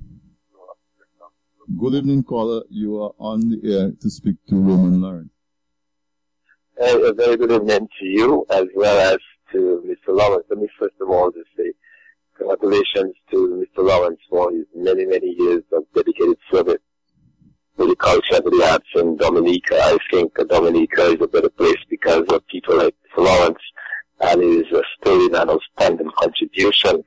Good 1.78 1.95
evening, 1.95 2.22
caller. 2.22 2.62
You 2.68 3.03
are 3.03 3.12
on 3.18 3.49
the 3.49 3.61
air 3.64 3.93
to 4.01 4.11
speak 4.11 4.37
to 4.49 4.55
Roman 4.55 5.01
Lawrence. 5.01 5.30
Uh, 6.80 7.02
a 7.02 7.12
very 7.12 7.36
good 7.36 7.52
evening 7.52 7.86
to 7.98 8.06
you 8.06 8.46
as 8.50 8.64
well 8.74 9.12
as 9.12 9.18
to 9.52 9.84
Mr. 9.86 10.16
Lawrence. 10.16 10.44
Let 10.48 10.58
me 10.58 10.68
first 10.78 10.94
of 11.02 11.10
all 11.10 11.30
just 11.30 11.48
say 11.56 11.72
congratulations 12.36 13.14
to 13.30 13.62
Mr. 13.62 13.86
Lawrence 13.86 14.18
for 14.30 14.50
his 14.50 14.64
many, 14.74 15.04
many 15.04 15.34
years 15.38 15.62
of 15.72 15.84
dedicated 15.94 16.38
service 16.50 16.80
to 17.78 17.86
the 17.86 17.96
culture, 17.96 18.40
to 18.40 18.50
the 18.50 18.68
arts 18.72 18.86
in 18.94 19.16
Dominica. 19.18 19.78
I 19.82 19.98
think 20.10 20.34
Dominica 20.48 21.02
is 21.08 21.20
a 21.20 21.28
better 21.28 21.50
place 21.50 21.76
because 21.90 22.24
of 22.30 22.46
people 22.46 22.78
like 22.78 22.94
Mr. 23.14 23.24
Lawrence 23.24 23.62
and 24.22 24.42
his 24.42 24.64
uh, 24.72 24.80
sterling 24.98 25.34
and 25.34 25.50
outstanding 25.50 26.10
contribution. 26.18 27.04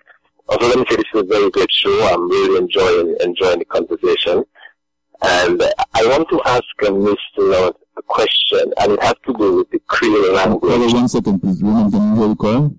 Also, 0.48 0.68
let 0.68 0.78
me 0.78 0.86
say 0.90 0.98
this 0.98 1.06
is 1.16 1.22
a 1.22 1.24
very 1.24 1.50
great 1.50 1.72
show. 1.72 2.08
I'm 2.14 2.30
really 2.30 2.60
enjoying 2.60 3.18
enjoying 3.22 3.60
the 3.60 3.66
conversation. 3.66 4.44
And 5.24 5.64
I 5.96 6.06
want 6.06 6.30
to 6.30 6.42
ask 6.46 6.64
uh, 6.84 6.92
Mr. 6.92 7.18
Lawrence 7.40 7.78
a 7.82 7.85
question, 8.16 8.72
and 8.80 8.94
it 8.94 9.04
has 9.04 9.16
to 9.26 9.34
do 9.34 9.58
with 9.58 9.70
the 9.72 9.80
Creole 9.88 10.34
language. 10.34 10.72
Hold 10.72 10.90
on 10.90 10.94
one 10.94 11.10
second, 11.10 11.40
please. 11.42 11.62
Roman, 11.62 11.92
can 11.92 12.10
you 12.10 12.16
hear 12.16 12.28
the 12.30 12.36
call? 12.36 12.76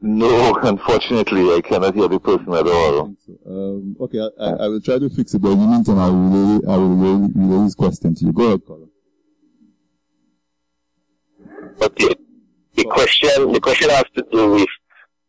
No, 0.00 0.54
unfortunately, 0.62 1.42
I 1.56 1.60
cannot 1.60 1.94
hear 1.94 2.06
the 2.06 2.20
person 2.20 2.54
at 2.54 2.66
all. 2.68 3.16
So. 3.26 3.32
Um, 3.46 3.96
okay, 4.00 4.20
I, 4.20 4.44
I, 4.44 4.50
I, 4.64 4.68
will 4.68 4.80
try 4.80 4.98
to 5.00 5.10
fix 5.10 5.34
it, 5.34 5.42
but 5.42 5.50
in 5.50 5.58
the 5.58 5.66
meantime, 5.66 5.98
I 5.98 6.08
will 6.08 6.28
relay, 6.30 6.72
I 6.72 6.76
will 6.76 6.94
relay, 6.94 7.28
relay 7.34 7.64
this 7.64 7.74
question 7.74 8.14
to 8.14 8.24
you. 8.26 8.32
Go 8.32 8.46
ahead, 8.46 8.64
caller. 8.64 8.86
Okay. 11.82 12.14
The 12.76 12.84
question, 12.84 13.52
the 13.52 13.60
question 13.60 13.90
has 13.90 14.04
to 14.14 14.24
do 14.30 14.52
with, 14.52 14.68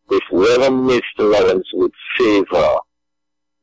with 0.10 0.24
whether 0.30 0.70
Mr. 0.70 1.02
Lawrence 1.20 1.68
would 1.74 1.94
favor 2.16 2.76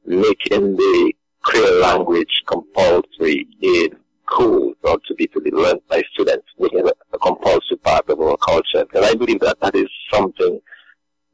making 0.04 0.74
the 0.74 1.12
Creole 1.42 1.80
language 1.80 2.42
compulsory 2.46 3.46
in 3.60 3.90
schools 4.26 4.76
or 4.82 4.98
to 5.06 5.14
be 5.14 5.26
to 5.28 5.40
be 5.40 5.50
learned 5.50 5.80
by 5.88 6.02
students, 6.12 6.46
making 6.58 6.86
it 6.86 6.98
a 7.12 7.18
compulsory 7.18 7.76
part 7.82 8.08
of 8.08 8.20
our 8.20 8.36
culture. 8.36 8.86
And 8.94 9.04
I 9.04 9.14
believe 9.14 9.40
that 9.40 9.58
that 9.60 9.74
is 9.74 9.88
something 10.12 10.60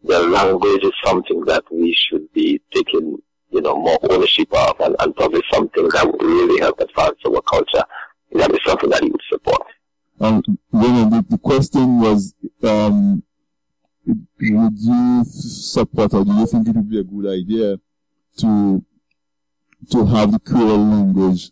the 0.04 0.20
language 0.20 0.82
is 0.82 0.92
something 1.04 1.44
that 1.44 1.62
we 1.70 1.94
should 1.94 2.32
be 2.32 2.60
taking, 2.72 3.18
you 3.50 3.60
know, 3.60 3.76
more 3.76 3.98
ownership 4.10 4.48
of 4.52 4.80
and, 4.80 4.96
and 4.98 5.14
probably 5.14 5.42
something 5.52 5.88
that 5.90 6.06
would 6.06 6.22
really 6.22 6.60
help 6.60 6.80
advance 6.80 7.18
our 7.26 7.40
culture. 7.42 7.84
That 8.32 8.50
is 8.50 8.58
something 8.66 8.90
that 8.90 9.02
you 9.02 9.12
would 9.12 9.22
support. 9.30 9.62
Um, 10.20 10.42
the, 10.72 11.24
the 11.28 11.38
question 11.38 12.00
was, 12.00 12.34
um, 12.62 13.22
would 14.06 14.78
you 14.78 15.24
support 15.24 16.14
or 16.14 16.24
do 16.24 16.32
you 16.32 16.46
think 16.46 16.68
it 16.68 16.74
would 16.74 16.90
be 16.90 17.00
a 17.00 17.04
good 17.04 17.26
idea 17.26 17.78
to 18.38 18.84
to 19.90 20.06
have 20.06 20.30
the 20.32 20.38
Creole 20.38 20.78
language 20.78 21.50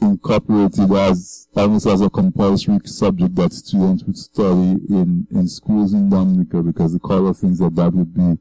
incorporated 0.00 0.90
as 0.92 1.48
almost 1.54 1.86
as 1.86 2.00
a 2.00 2.10
compulsory 2.10 2.78
subject 2.84 3.34
that 3.34 3.52
students 3.52 4.04
would 4.04 4.16
study 4.16 4.78
in, 4.88 5.26
in 5.30 5.48
schools 5.48 5.92
in 5.92 6.08
Dominica 6.08 6.62
because 6.62 6.92
the 6.92 6.98
Carla 7.00 7.34
thinks 7.34 7.58
that 7.58 7.74
that 7.76 7.92
would 7.92 8.14
be 8.14 8.38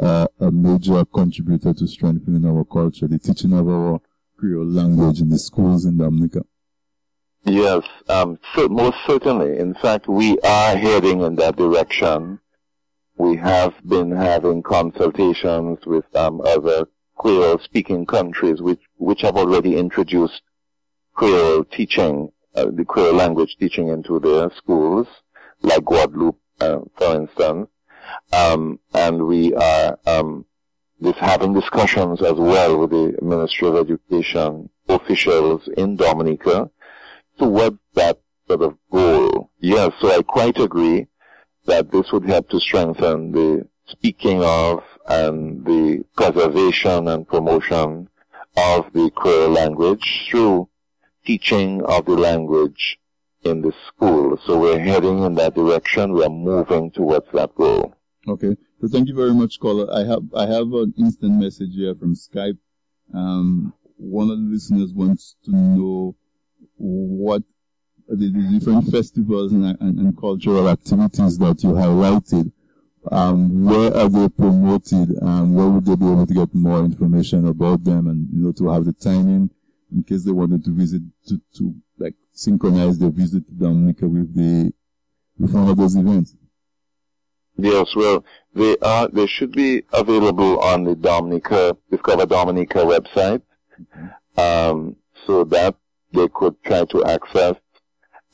uh, 0.00 0.26
a 0.40 0.50
major 0.50 1.04
contributor 1.04 1.74
to 1.74 1.86
strengthening 1.86 2.44
our 2.46 2.64
culture, 2.64 3.06
the 3.06 3.18
teaching 3.18 3.52
of 3.52 3.68
our 3.68 4.00
Creole 4.38 4.66
language 4.66 5.20
in 5.20 5.28
the 5.28 5.38
schools 5.38 5.84
in 5.84 5.98
Dominica. 5.98 6.44
Yes, 7.44 7.82
um, 8.08 8.38
so 8.54 8.68
most 8.68 8.96
certainly. 9.06 9.58
In 9.58 9.74
fact, 9.74 10.08
we 10.08 10.38
are 10.40 10.76
heading 10.76 11.22
in 11.22 11.34
that 11.36 11.56
direction. 11.56 12.38
We 13.16 13.36
have 13.36 13.74
been 13.84 14.10
having 14.10 14.62
consultations 14.62 15.78
with 15.84 16.04
um, 16.16 16.40
other 16.40 16.86
Creole-speaking 17.18 18.06
countries 18.06 18.60
which, 18.60 18.80
which 18.96 19.20
have 19.20 19.36
already 19.36 19.76
introduced 19.76 20.42
Creole 21.14 21.64
teaching, 21.64 22.30
uh, 22.54 22.66
the 22.72 22.84
Creole 22.84 23.14
language 23.14 23.56
teaching 23.58 23.88
into 23.88 24.18
their 24.18 24.50
schools, 24.56 25.06
like 25.62 25.84
Guadeloupe, 25.84 26.38
uh, 26.60 26.78
for 26.96 27.16
instance. 27.16 27.68
Um, 28.32 28.78
and 28.94 29.26
we 29.26 29.54
are 29.54 29.98
um, 30.06 30.44
just 31.02 31.18
having 31.18 31.54
discussions 31.54 32.22
as 32.22 32.34
well 32.34 32.78
with 32.78 32.90
the 32.90 33.16
Ministry 33.22 33.68
of 33.68 33.76
Education 33.76 34.68
officials 34.88 35.68
in 35.76 35.96
Dominica 35.96 36.70
towards 37.38 37.78
that 37.94 38.18
sort 38.48 38.62
of 38.62 38.76
goal. 38.90 39.50
Yes, 39.58 39.92
so 40.00 40.10
I 40.10 40.22
quite 40.22 40.58
agree 40.58 41.06
that 41.66 41.90
this 41.90 42.10
would 42.12 42.28
help 42.28 42.48
to 42.50 42.60
strengthen 42.60 43.32
the 43.32 43.66
speaking 43.86 44.42
of 44.42 44.82
and 45.08 45.64
the 45.64 46.04
preservation 46.16 47.08
and 47.08 47.26
promotion 47.26 48.08
of 48.56 48.92
the 48.92 49.10
Creole 49.14 49.50
language 49.50 50.28
through 50.30 50.68
teaching 51.24 51.82
of 51.84 52.06
the 52.06 52.12
language 52.12 52.98
in 53.42 53.62
the 53.62 53.72
school. 53.86 54.38
So 54.46 54.58
we're 54.58 54.78
heading 54.78 55.22
in 55.24 55.34
that 55.36 55.54
direction. 55.54 56.12
We 56.12 56.24
are 56.24 56.30
moving 56.30 56.90
towards 56.90 57.26
that 57.32 57.54
goal. 57.54 57.94
Okay. 58.28 58.56
So 58.80 58.88
thank 58.88 59.08
you 59.08 59.14
very 59.14 59.34
much, 59.34 59.58
caller. 59.60 59.92
I 59.92 60.04
have 60.04 60.22
I 60.34 60.46
have 60.46 60.72
an 60.72 60.94
instant 60.98 61.40
message 61.40 61.74
here 61.74 61.94
from 61.94 62.14
Skype. 62.14 62.58
Um, 63.14 63.72
one 63.96 64.30
of 64.30 64.38
the 64.38 64.44
listeners 64.44 64.92
wants 64.92 65.36
to 65.44 65.52
know 65.54 66.16
what 66.76 67.42
the, 68.08 68.28
the 68.28 68.58
different 68.58 68.90
festivals 68.90 69.52
and, 69.52 69.64
and, 69.80 69.98
and, 69.98 70.18
cultural 70.18 70.68
activities 70.68 71.38
that 71.38 71.62
you 71.62 71.70
highlighted. 71.70 72.50
Um, 73.10 73.64
where 73.64 73.96
are 73.96 74.08
they 74.08 74.28
promoted? 74.28 75.22
Um, 75.22 75.54
where 75.54 75.68
would 75.68 75.84
they 75.84 75.96
be 75.96 76.06
able 76.06 76.26
to 76.26 76.34
get 76.34 76.54
more 76.54 76.80
information 76.80 77.46
about 77.46 77.84
them 77.84 78.06
and 78.08 78.28
you 78.32 78.44
know 78.44 78.52
to 78.52 78.68
have 78.70 78.84
the 78.84 78.92
timing 78.92 79.50
in 79.92 80.02
case 80.02 80.24
they 80.24 80.32
wanted 80.32 80.64
to 80.64 80.70
visit 80.70 81.02
to, 81.28 81.40
to 81.56 81.74
like 81.98 82.14
synchronize 82.32 82.98
their 82.98 83.10
visit 83.10 83.46
to 83.46 83.52
Dominica 83.52 84.08
with 84.08 84.34
the 84.34 84.72
with 85.38 85.52
one 85.52 85.68
of 85.68 85.76
those 85.76 85.96
events. 85.96 86.34
Yes, 87.56 87.94
well, 87.94 88.24
they 88.54 88.78
are 88.78 89.08
they 89.08 89.26
should 89.26 89.52
be 89.52 89.82
available 89.92 90.58
on 90.60 90.84
the 90.84 90.94
Dominica 90.94 91.76
Discover 91.90 92.24
Dominica 92.26 92.78
website, 92.78 93.42
um, 94.36 94.96
so 95.26 95.44
that 95.44 95.74
they 96.12 96.28
could 96.28 96.54
try 96.64 96.84
to 96.86 97.04
access. 97.04 97.56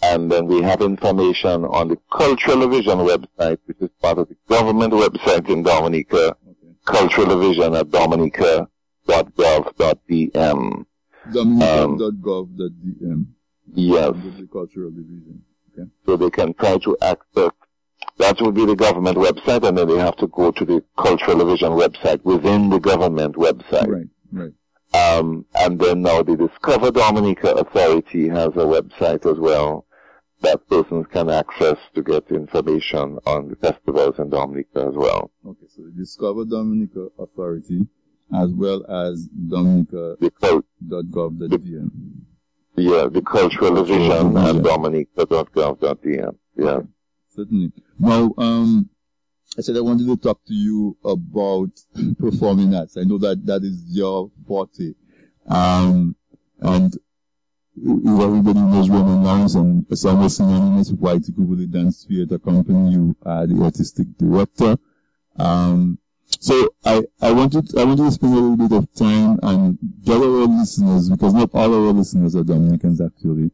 And 0.00 0.30
then 0.30 0.46
we 0.46 0.62
have 0.62 0.80
information 0.80 1.64
on 1.64 1.88
the 1.88 1.98
Cultural 2.12 2.60
Division 2.60 2.98
website, 2.98 3.58
which 3.66 3.78
is 3.80 3.90
part 4.00 4.18
of 4.18 4.28
the 4.28 4.36
government 4.48 4.92
website 4.92 5.48
in 5.48 5.64
Dominica, 5.64 6.36
okay. 6.48 6.76
Cultural 6.84 7.26
Division 7.26 7.74
at 7.74 7.90
dominica.gov.dm. 7.90 10.84
Dominica.gov.dm. 11.32 13.26
Yes. 13.74 14.12
The 14.12 14.48
cultural 14.52 14.90
division. 14.90 15.42
Okay. 15.72 15.88
So 16.06 16.16
they 16.16 16.30
can 16.30 16.54
try 16.54 16.78
to 16.78 16.96
access. 17.02 17.50
That 18.18 18.40
would 18.40 18.54
be 18.54 18.64
the 18.64 18.74
government 18.76 19.16
website, 19.16 19.66
and 19.66 19.78
then 19.78 19.88
they 19.88 19.98
have 19.98 20.16
to 20.16 20.26
go 20.28 20.50
to 20.50 20.64
the 20.64 20.82
cultural 20.96 21.38
division 21.38 21.72
website 21.72 22.24
within 22.24 22.70
the 22.70 22.80
government 22.80 23.36
website. 23.36 23.86
Right. 23.86 24.08
Right. 24.32 24.52
Um, 24.94 25.44
and 25.54 25.78
then 25.78 26.02
now 26.02 26.22
the 26.22 26.36
Discover 26.36 26.92
Dominica 26.92 27.50
Authority 27.52 28.28
has 28.28 28.48
a 28.48 28.64
website 28.64 29.30
as 29.30 29.38
well 29.38 29.84
that 30.40 30.66
persons 30.68 31.06
can 31.12 31.28
access 31.28 31.76
to 31.94 32.02
get 32.02 32.30
information 32.30 33.18
on 33.26 33.48
the 33.48 33.56
festivals 33.56 34.18
in 34.18 34.30
Dominica 34.30 34.86
as 34.86 34.94
well. 34.94 35.30
Okay, 35.44 35.66
so 35.68 35.82
the 35.82 35.90
Discover 35.90 36.44
Dominica 36.44 37.08
Authority 37.18 37.86
as 38.34 38.52
well 38.52 38.84
as 38.90 39.26
dominica.gov.dm. 39.26 41.90
Yeah, 42.76 43.06
the 43.10 43.22
cultural 43.22 43.74
division 43.74 44.36
and 44.36 44.62
dominica.gov.dm. 44.62 46.36
Yeah. 46.56 46.66
Okay. 46.66 46.86
Certainly. 47.30 47.72
Now, 47.98 48.32
um, 48.38 48.88
I 49.56 49.62
said 49.62 49.76
I 49.76 49.80
wanted 49.80 50.06
to 50.06 50.16
talk 50.16 50.44
to 50.46 50.54
you 50.54 50.96
about 51.04 51.70
performing 52.18 52.74
arts. 52.74 52.96
I 52.96 53.02
know 53.02 53.18
that 53.18 53.44
that 53.46 53.62
is 53.62 53.84
your 53.88 54.30
forte. 54.46 54.94
Um, 55.48 56.14
and 56.60 56.94
if 57.76 58.20
everybody 58.20 58.60
knows 58.60 58.90
Roman 58.90 59.22
Lawrence 59.22 59.54
and 59.54 59.86
it's 59.90 60.04
almost 60.04 60.36
synonymous 60.36 60.90
with 60.90 61.00
White 61.00 61.24
Google 61.34 61.56
the 61.56 61.66
Dance 61.66 62.04
Theatre 62.04 62.38
Company. 62.38 62.92
You 62.92 63.16
are 63.24 63.46
the 63.46 63.62
artistic 63.62 64.06
director. 64.18 64.76
Um, 65.36 65.98
so 66.40 66.68
I, 66.84 67.02
I 67.20 67.32
wanted 67.32 67.76
I 67.76 67.84
wanted 67.84 68.04
to 68.04 68.12
spend 68.12 68.32
a 68.32 68.36
little 68.36 68.68
bit 68.68 68.76
of 68.76 68.92
time 68.94 69.38
and 69.42 69.78
get 70.04 70.16
our 70.16 70.46
listeners 70.46 71.10
because 71.10 71.34
not 71.34 71.50
all 71.52 71.74
our 71.74 71.92
listeners 71.92 72.36
are 72.36 72.44
Dominicans 72.44 73.00
actually. 73.00 73.50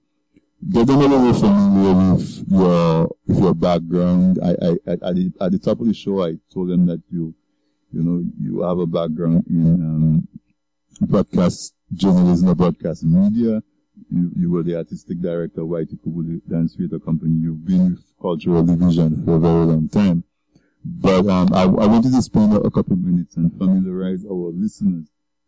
Get 0.71 0.87
them 0.87 1.01
a 1.01 1.07
little 1.07 1.35
familiar 1.35 2.15
with 2.15 2.45
your 2.51 3.17
with 3.27 3.39
your 3.39 3.55
background. 3.55 4.39
I, 4.43 4.51
I 4.51 4.71
at, 4.87 5.01
the, 5.01 5.33
at 5.41 5.53
the 5.53 5.59
top 5.59 5.81
of 5.81 5.87
the 5.87 5.95
show 5.95 6.25
I 6.25 6.35
told 6.53 6.69
them 6.69 6.87
that 6.87 7.03
you 7.11 7.35
you 7.91 8.03
know 8.03 8.23
you 8.39 8.63
have 8.63 8.79
a 8.79 8.87
background 8.87 9.45
in 9.49 9.75
um, 9.75 10.29
broadcast 11.01 11.75
journalism 11.95 12.51
or 12.51 12.55
broadcast 12.55 13.05
media. 13.05 13.63
You, 14.11 14.31
you 14.37 14.51
were 14.51 14.63
the 14.63 14.77
artistic 14.77 15.21
director 15.21 15.63
of 15.63 15.69
Kubuli 15.69 16.41
Dance 16.49 16.75
Theatre 16.77 16.99
Company. 16.99 17.37
You've 17.41 17.65
been 17.65 17.93
with 17.93 18.05
Cultural 18.21 18.63
Division 18.63 19.25
for 19.25 19.37
a 19.37 19.39
very 19.39 19.67
long 19.67 19.89
time. 19.89 20.25
But 20.85 21.27
um, 21.29 21.49
I, 21.55 21.63
I 21.63 21.87
wanted 21.87 22.13
to 22.13 22.21
spend 22.21 22.55
a, 22.55 22.71
couple 22.71 22.93
of 22.93 22.99
minutes 22.99 23.37
and 23.37 23.51
familiarize 23.57 24.25
our 24.27 24.53
listeners 24.53 25.07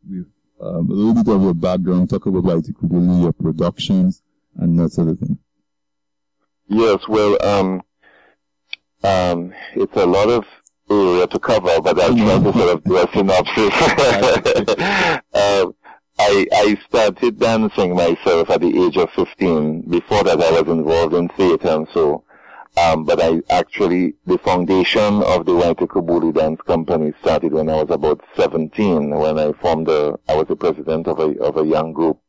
with 0.09 0.27
um, 0.61 0.91
a 0.91 0.95
little 0.95 1.23
bit 1.23 1.35
of 1.35 1.43
your 1.43 1.55
background, 1.55 2.09
talk 2.09 2.25
about 2.25 2.45
Waitukubuli, 2.45 3.23
your 3.23 3.33
productions, 3.35 4.23
and 4.57 4.79
that 4.79 4.93
sort 4.93 5.09
of 5.09 5.19
thing. 5.19 5.39
Yes, 6.69 7.07
well, 7.07 7.37
um, 7.47 7.83
um, 9.05 9.53
it's 9.75 9.97
a 9.97 10.07
lot 10.07 10.31
of 10.31 10.47
area 10.91 11.27
to 11.27 11.39
cover, 11.39 11.83
but 11.83 12.01
I'll 12.01 12.17
try 12.17 12.39
to 12.39 12.53
sort 12.53 12.75
of 12.75 12.85
do 12.85 12.97
a 12.97 13.07
synopsis. 13.13 13.75
um, 15.35 15.75
I, 16.19 16.47
I 16.51 16.79
started 16.89 17.39
dancing 17.39 17.95
myself 17.95 18.49
at 18.49 18.63
the 18.63 18.87
age 18.87 18.97
of 18.97 19.11
15. 19.11 19.83
Before 19.83 20.25
that, 20.25 20.41
I 20.41 20.61
was 20.63 20.69
involved 20.69 21.15
in 21.15 21.29
theater 21.31 21.69
and 21.69 21.87
so. 21.93 22.25
Um, 22.79 23.05
but 23.05 23.23
I 23.23 23.41
actually, 23.49 24.17
the 24.27 24.37
foundation 24.39 25.23
of 25.23 25.47
the 25.47 25.53
Waitukubuli 25.53 26.35
Dance 26.35 26.61
Company 26.67 27.15
started 27.23 27.55
when 27.55 27.71
I 27.71 27.83
was 27.83 27.91
about 27.91 28.21
17, 28.37 29.09
when 29.09 29.39
I 29.39 29.53
formed 29.53 29.89
a, 29.89 30.19
I 30.29 30.35
was 30.37 30.47
the 30.49 30.57
president 30.57 31.07
of 31.07 31.19
a, 31.19 31.39
of 31.43 31.57
a 31.57 31.65
young 31.65 31.95
group, 31.95 32.21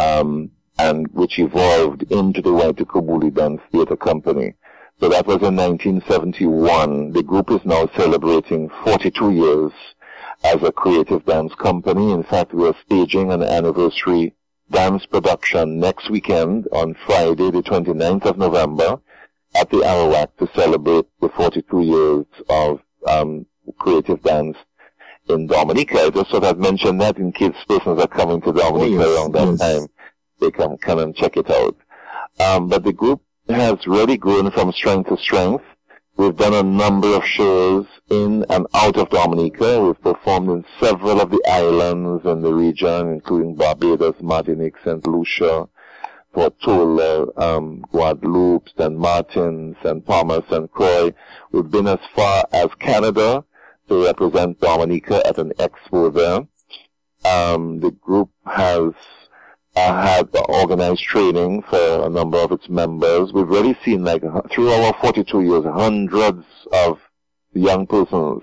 um, 0.00 0.50
and 0.80 1.06
which 1.12 1.38
evolved 1.38 2.02
into 2.10 2.42
the 2.42 2.50
Waitukubuli 2.50 3.32
Dance 3.32 3.60
Theater 3.70 3.96
Company. 3.96 4.54
So 4.98 5.08
that 5.10 5.28
was 5.28 5.42
in 5.42 5.54
1971. 5.54 7.12
The 7.12 7.22
group 7.22 7.52
is 7.52 7.64
now 7.64 7.88
celebrating 7.96 8.68
42 8.82 9.30
years 9.30 9.72
as 10.42 10.60
a 10.64 10.72
creative 10.72 11.24
dance 11.24 11.54
company. 11.54 12.10
In 12.10 12.24
fact, 12.24 12.52
we 12.52 12.66
are 12.66 12.74
staging 12.84 13.30
an 13.30 13.44
anniversary 13.44 14.34
dance 14.72 15.06
production 15.06 15.78
next 15.78 16.10
weekend 16.10 16.66
on 16.72 16.96
Friday, 17.06 17.52
the 17.52 17.62
29th 17.62 18.24
of 18.24 18.38
November 18.38 19.00
at 19.56 19.70
the 19.70 19.78
Arawak 19.78 20.28
to 20.38 20.48
celebrate 20.58 21.06
the 21.20 21.28
42 21.30 21.82
years 21.82 22.26
of 22.48 22.80
um, 23.06 23.46
creative 23.78 24.22
dance 24.22 24.56
in 25.28 25.46
Dominica. 25.46 25.98
I 25.98 26.10
just 26.10 26.30
sort 26.30 26.44
of 26.44 26.58
mentioned 26.58 27.00
that 27.00 27.18
in 27.18 27.32
case 27.32 27.54
persons 27.68 28.00
are 28.00 28.08
coming 28.08 28.40
to 28.42 28.52
Dominica 28.52 29.04
oh, 29.04 29.08
yes, 29.08 29.18
around 29.18 29.32
that 29.34 29.48
yes. 29.48 29.60
time, 29.60 29.88
they 30.40 30.50
can 30.50 30.76
come 30.78 30.98
and 30.98 31.14
check 31.14 31.36
it 31.36 31.50
out. 31.50 31.76
Um, 32.40 32.68
but 32.68 32.84
the 32.84 32.92
group 32.92 33.22
has 33.48 33.86
really 33.86 34.16
grown 34.16 34.50
from 34.50 34.72
strength 34.72 35.08
to 35.08 35.16
strength. 35.16 35.64
We've 36.16 36.36
done 36.36 36.54
a 36.54 36.62
number 36.62 37.14
of 37.14 37.24
shows 37.24 37.86
in 38.10 38.44
and 38.50 38.66
out 38.74 38.96
of 38.96 39.10
Dominica. 39.10 39.80
We've 39.80 40.00
performed 40.00 40.50
in 40.50 40.64
several 40.80 41.20
of 41.20 41.30
the 41.30 41.42
islands 41.48 42.24
in 42.24 42.42
the 42.42 42.52
region, 42.52 43.12
including 43.12 43.54
Barbados, 43.54 44.16
Martinique, 44.20 44.74
St. 44.84 45.06
Lucia, 45.06 45.68
Tortola, 46.34 47.36
um, 47.40 47.84
Guadeloupe, 47.92 48.68
St. 48.76 48.96
Martin, 48.96 49.76
St. 49.82 50.06
Thomas, 50.06 50.44
and 50.50 50.70
Croix. 50.70 51.12
We've 51.52 51.70
been 51.70 51.88
as 51.88 52.00
far 52.14 52.44
as 52.52 52.68
Canada 52.78 53.44
to 53.88 54.04
represent 54.04 54.60
Dominica 54.60 55.26
at 55.26 55.38
an 55.38 55.52
expo 55.58 56.12
there. 56.12 56.46
Um, 57.30 57.80
the 57.80 57.90
group 57.90 58.30
has 58.46 58.92
uh, 59.76 60.02
had 60.02 60.28
organized 60.48 61.02
training 61.02 61.62
for 61.62 62.06
a 62.06 62.08
number 62.08 62.38
of 62.38 62.52
its 62.52 62.68
members. 62.68 63.32
We've 63.32 63.48
really 63.48 63.76
seen, 63.84 64.04
like, 64.04 64.22
through 64.50 64.70
our 64.70 64.94
42 65.00 65.42
years, 65.42 65.64
hundreds 65.64 66.44
of 66.72 66.98
young 67.52 67.86
persons 67.86 68.42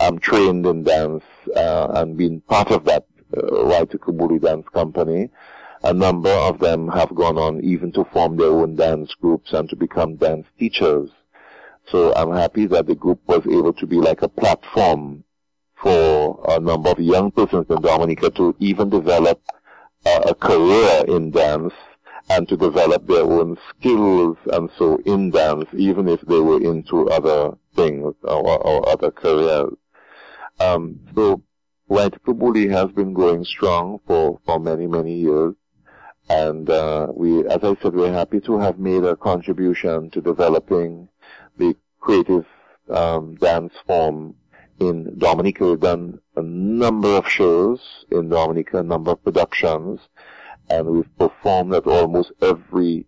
um, 0.00 0.18
trained 0.18 0.66
in 0.66 0.84
dance 0.84 1.24
uh, 1.56 1.88
and 1.94 2.16
been 2.16 2.40
part 2.42 2.70
of 2.70 2.84
that 2.84 3.06
uh, 3.36 3.40
Waitukubuli 3.40 4.40
Dance 4.40 4.66
Company. 4.72 5.28
A 5.84 5.92
number 5.92 6.30
of 6.30 6.60
them 6.60 6.88
have 6.88 7.14
gone 7.14 7.36
on 7.36 7.60
even 7.62 7.90
to 7.92 8.04
form 8.12 8.36
their 8.36 8.50
own 8.50 8.76
dance 8.76 9.12
groups 9.20 9.52
and 9.52 9.68
to 9.68 9.76
become 9.76 10.16
dance 10.16 10.46
teachers. 10.58 11.10
So 11.88 12.14
I'm 12.14 12.32
happy 12.32 12.66
that 12.66 12.86
the 12.86 12.94
group 12.94 13.20
was 13.26 13.44
able 13.46 13.72
to 13.72 13.86
be 13.86 13.96
like 13.96 14.22
a 14.22 14.28
platform 14.28 15.24
for 15.82 16.40
a 16.48 16.60
number 16.60 16.90
of 16.90 17.00
young 17.00 17.32
persons 17.32 17.66
in 17.68 17.82
Dominica 17.82 18.30
to 18.30 18.54
even 18.60 18.90
develop 18.90 19.42
uh, 20.06 20.20
a 20.28 20.34
career 20.34 21.04
in 21.08 21.32
dance 21.32 21.72
and 22.30 22.48
to 22.48 22.56
develop 22.56 23.06
their 23.08 23.24
own 23.24 23.58
skills 23.70 24.36
and 24.52 24.70
so 24.78 24.98
in 25.04 25.30
dance, 25.30 25.66
even 25.72 26.08
if 26.08 26.20
they 26.22 26.38
were 26.38 26.62
into 26.62 27.08
other 27.10 27.56
things 27.74 28.14
or, 28.22 28.64
or 28.64 28.88
other 28.88 29.10
careers. 29.10 29.72
Um, 30.60 31.00
so 31.14 31.42
Waitukubuli 31.90 32.70
has 32.70 32.90
been 32.92 33.12
growing 33.12 33.44
strong 33.44 33.98
for, 34.06 34.38
for 34.46 34.60
many, 34.60 34.86
many 34.86 35.16
years. 35.16 35.54
And 36.32 36.70
uh, 36.70 37.08
we, 37.14 37.46
as 37.46 37.62
I 37.62 37.76
said, 37.82 37.94
we're 37.94 38.10
happy 38.10 38.40
to 38.40 38.58
have 38.58 38.78
made 38.78 39.04
a 39.04 39.16
contribution 39.16 40.08
to 40.12 40.22
developing 40.22 41.10
the 41.58 41.76
creative 42.00 42.46
um, 42.88 43.34
dance 43.34 43.74
form 43.86 44.34
in 44.80 45.18
Dominica. 45.18 45.66
We've 45.66 45.80
done 45.80 46.20
a 46.34 46.42
number 46.42 47.08
of 47.18 47.28
shows 47.28 47.80
in 48.10 48.30
Dominica, 48.30 48.78
a 48.78 48.82
number 48.82 49.10
of 49.10 49.22
productions, 49.22 50.00
and 50.70 50.86
we've 50.86 51.18
performed 51.18 51.74
at 51.74 51.86
almost 51.86 52.32
every 52.40 53.04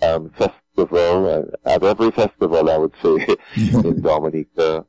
um, 0.00 0.30
festival, 0.30 1.50
uh, 1.66 1.68
at 1.68 1.82
every 1.82 2.10
festival, 2.10 2.70
I 2.70 2.78
would 2.78 2.94
say, 3.02 3.36
in 3.86 4.00
Dominica 4.08 4.86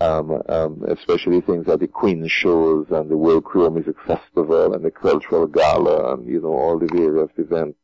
um, 0.00 0.42
um, 0.48 0.84
especially 0.88 1.40
things 1.40 1.66
like 1.66 1.80
the 1.80 1.86
Queen 1.86 2.26
shows 2.26 2.86
and 2.90 3.10
the 3.10 3.16
World 3.16 3.44
Creole 3.44 3.70
Music 3.70 3.96
Festival 4.06 4.74
and 4.74 4.84
the 4.84 4.90
Cultural 4.90 5.46
Gala 5.46 6.14
and, 6.14 6.26
you 6.26 6.40
know, 6.40 6.52
all 6.52 6.78
the 6.78 6.86
various 6.86 7.30
events 7.36 7.78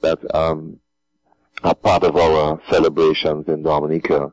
that 0.00 0.18
um, 0.34 0.78
are 1.62 1.74
part 1.74 2.02
of 2.02 2.16
our 2.16 2.60
celebrations 2.70 3.48
in 3.48 3.62
Dominica. 3.62 4.32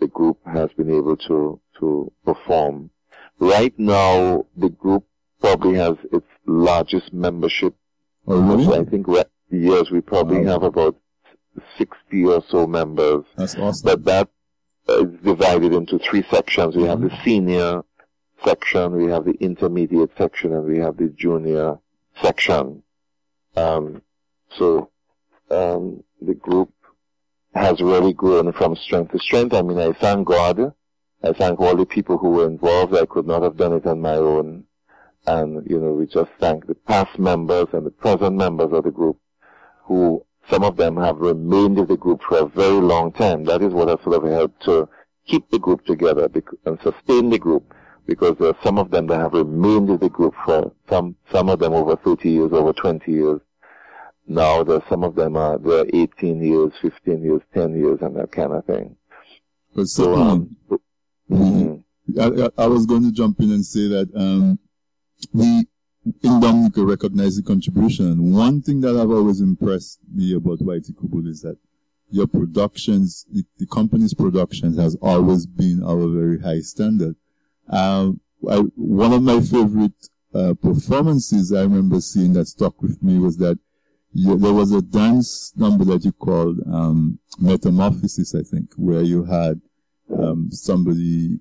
The 0.00 0.08
group 0.08 0.38
has 0.46 0.70
been 0.76 0.90
able 0.90 1.16
to, 1.16 1.60
to 1.80 2.12
perform. 2.24 2.90
Right 3.38 3.76
now, 3.78 4.46
the 4.56 4.68
group 4.68 5.04
probably 5.40 5.76
has 5.78 5.96
its 6.12 6.26
largest 6.46 7.12
membership. 7.12 7.74
Oh, 8.26 8.40
really? 8.40 8.78
I 8.78 8.84
think 8.84 9.06
yes, 9.50 9.90
we 9.90 10.00
probably 10.00 10.44
wow. 10.44 10.52
have 10.52 10.62
about 10.64 10.96
60 11.78 12.24
or 12.24 12.42
so 12.48 12.66
members. 12.66 13.24
That's 13.36 13.56
awesome. 13.56 13.84
But 13.84 14.04
that 14.04 14.28
uh, 14.88 15.02
divided 15.02 15.72
into 15.72 15.98
three 15.98 16.24
sections. 16.30 16.76
We 16.76 16.84
have 16.84 17.00
the 17.00 17.08
mm-hmm. 17.08 17.24
senior 17.24 17.82
section, 18.44 18.96
we 18.96 19.10
have 19.10 19.24
the 19.24 19.34
intermediate 19.40 20.10
section, 20.18 20.52
and 20.52 20.64
we 20.64 20.78
have 20.78 20.96
the 20.96 21.08
junior 21.08 21.78
section. 22.20 22.82
Um, 23.56 24.02
so 24.58 24.90
um, 25.50 26.02
the 26.20 26.34
group 26.34 26.72
has 27.54 27.80
really 27.80 28.12
grown 28.12 28.52
from 28.52 28.76
strength 28.76 29.12
to 29.12 29.18
strength. 29.18 29.54
I 29.54 29.62
mean, 29.62 29.78
I 29.78 29.92
thank 29.92 30.26
God. 30.26 30.72
I 31.22 31.32
thank 31.32 31.60
all 31.60 31.76
the 31.76 31.86
people 31.86 32.18
who 32.18 32.30
were 32.30 32.46
involved. 32.46 32.96
I 32.96 33.06
could 33.06 33.26
not 33.26 33.42
have 33.42 33.56
done 33.56 33.74
it 33.74 33.86
on 33.86 34.00
my 34.00 34.14
own. 34.14 34.64
And, 35.26 35.64
you 35.70 35.78
know, 35.78 35.92
we 35.92 36.06
just 36.06 36.30
thank 36.40 36.66
the 36.66 36.74
past 36.74 37.18
members 37.18 37.68
and 37.72 37.86
the 37.86 37.90
present 37.90 38.34
members 38.34 38.72
of 38.72 38.84
the 38.84 38.90
group 38.90 39.18
who 39.84 40.24
some 40.50 40.64
of 40.64 40.76
them 40.76 40.96
have 40.96 41.18
remained 41.18 41.78
in 41.78 41.86
the 41.86 41.96
group 41.96 42.22
for 42.22 42.38
a 42.38 42.46
very 42.46 42.80
long 42.80 43.12
time. 43.12 43.44
That 43.44 43.62
is 43.62 43.72
what 43.72 43.88
has 43.88 43.98
sort 44.02 44.24
of 44.24 44.30
helped 44.30 44.62
to 44.64 44.88
keep 45.26 45.48
the 45.50 45.58
group 45.58 45.84
together 45.86 46.28
and 46.66 46.78
sustain 46.82 47.30
the 47.30 47.38
group 47.38 47.74
because 48.06 48.36
there 48.38 48.48
are 48.48 48.58
some 48.64 48.78
of 48.78 48.90
them 48.90 49.06
that 49.06 49.20
have 49.20 49.32
remained 49.32 49.88
in 49.88 49.98
the 49.98 50.08
group 50.08 50.34
for 50.44 50.72
some, 50.90 51.14
some 51.30 51.48
of 51.48 51.60
them 51.60 51.72
over 51.72 51.96
30 51.96 52.28
years, 52.28 52.52
over 52.52 52.72
20 52.72 53.10
years. 53.10 53.40
Now 54.26 54.62
there's 54.62 54.82
some 54.88 55.04
of 55.04 55.14
them 55.14 55.36
are, 55.36 55.58
they're 55.58 55.86
18 55.92 56.42
years, 56.42 56.72
15 56.80 57.22
years, 57.22 57.40
10 57.54 57.76
years 57.76 57.98
and 58.02 58.16
that 58.16 58.32
kind 58.32 58.52
of 58.52 58.64
thing. 58.64 58.96
But 59.74 59.86
so, 59.86 60.14
um, 60.14 60.56
mm-hmm. 61.30 62.20
I, 62.20 62.62
I, 62.62 62.66
was 62.66 62.84
going 62.84 63.04
to 63.04 63.12
jump 63.12 63.40
in 63.40 63.52
and 63.52 63.64
say 63.64 63.88
that, 63.88 64.10
um, 64.14 64.58
we, 65.32 65.66
in 66.04 66.40
Dominica 66.40 66.84
recognize 66.84 67.36
the 67.36 67.42
contribution. 67.42 68.32
One 68.32 68.60
thing 68.60 68.80
that 68.80 68.96
I've 68.96 69.10
always 69.10 69.40
impressed 69.40 70.00
me 70.12 70.34
about 70.34 70.58
Waitukubuli 70.58 71.28
is 71.28 71.42
that 71.42 71.58
your 72.10 72.26
productions, 72.26 73.24
the, 73.30 73.44
the, 73.58 73.66
company's 73.66 74.12
productions 74.12 74.76
has 74.78 74.96
always 75.00 75.46
been 75.46 75.82
our 75.82 76.08
very 76.08 76.40
high 76.40 76.60
standard. 76.60 77.16
Um, 77.68 78.20
I, 78.48 78.58
one 78.74 79.12
of 79.12 79.22
my 79.22 79.40
favorite 79.40 80.08
uh, 80.34 80.54
performances 80.60 81.52
I 81.52 81.62
remember 81.62 82.00
seeing 82.00 82.32
that 82.34 82.48
stuck 82.48 82.82
with 82.82 83.02
me 83.02 83.18
was 83.18 83.38
that 83.38 83.58
you, 84.12 84.36
there 84.36 84.52
was 84.52 84.72
a 84.72 84.82
dance 84.82 85.52
number 85.56 85.84
that 85.86 86.04
you 86.04 86.12
called 86.12 86.58
um, 86.70 87.18
Metamorphosis, 87.38 88.34
I 88.34 88.42
think, 88.42 88.72
where 88.76 89.02
you 89.02 89.24
had 89.24 89.60
um, 90.18 90.50
somebody 90.50 91.38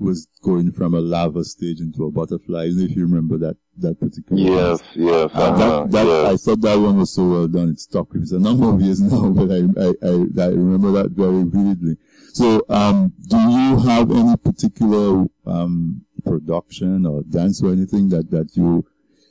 was 0.00 0.26
going 0.42 0.72
from 0.72 0.94
a 0.94 1.00
lava 1.00 1.44
stage 1.44 1.80
into 1.80 2.06
a 2.06 2.10
butterfly. 2.10 2.68
if 2.70 2.96
you 2.96 3.06
remember 3.06 3.36
that 3.38 3.56
that 3.78 4.00
particular. 4.00 4.40
Yes, 4.40 4.80
one. 4.94 5.06
yes. 5.06 5.30
Uh, 5.34 5.56
that, 5.56 5.90
that, 5.90 6.06
yes. 6.06 6.32
I 6.32 6.36
thought 6.36 6.60
that 6.62 6.78
one 6.78 6.98
was 6.98 7.14
so 7.14 7.28
well 7.28 7.48
done. 7.48 7.68
It 7.70 7.80
stuck 7.80 8.12
with 8.12 8.16
me. 8.16 8.22
It's 8.22 8.32
a 8.32 8.38
number 8.38 8.70
of 8.70 8.80
years 8.80 9.00
now, 9.12 9.28
but 9.30 9.50
I, 9.50 9.60
I, 9.78 9.88
I, 10.02 10.46
I 10.46 10.48
remember 10.48 10.92
that 10.92 11.10
very 11.12 11.44
vividly. 11.44 11.96
So, 12.32 12.64
um, 12.68 13.12
do 13.28 13.38
you 13.38 13.78
have 13.88 14.10
any 14.10 14.36
particular 14.36 15.26
um, 15.46 16.02
production 16.24 17.06
or 17.06 17.22
dance 17.22 17.62
or 17.62 17.72
anything 17.72 18.08
that 18.10 18.30
that 18.30 18.56
you 18.56 18.86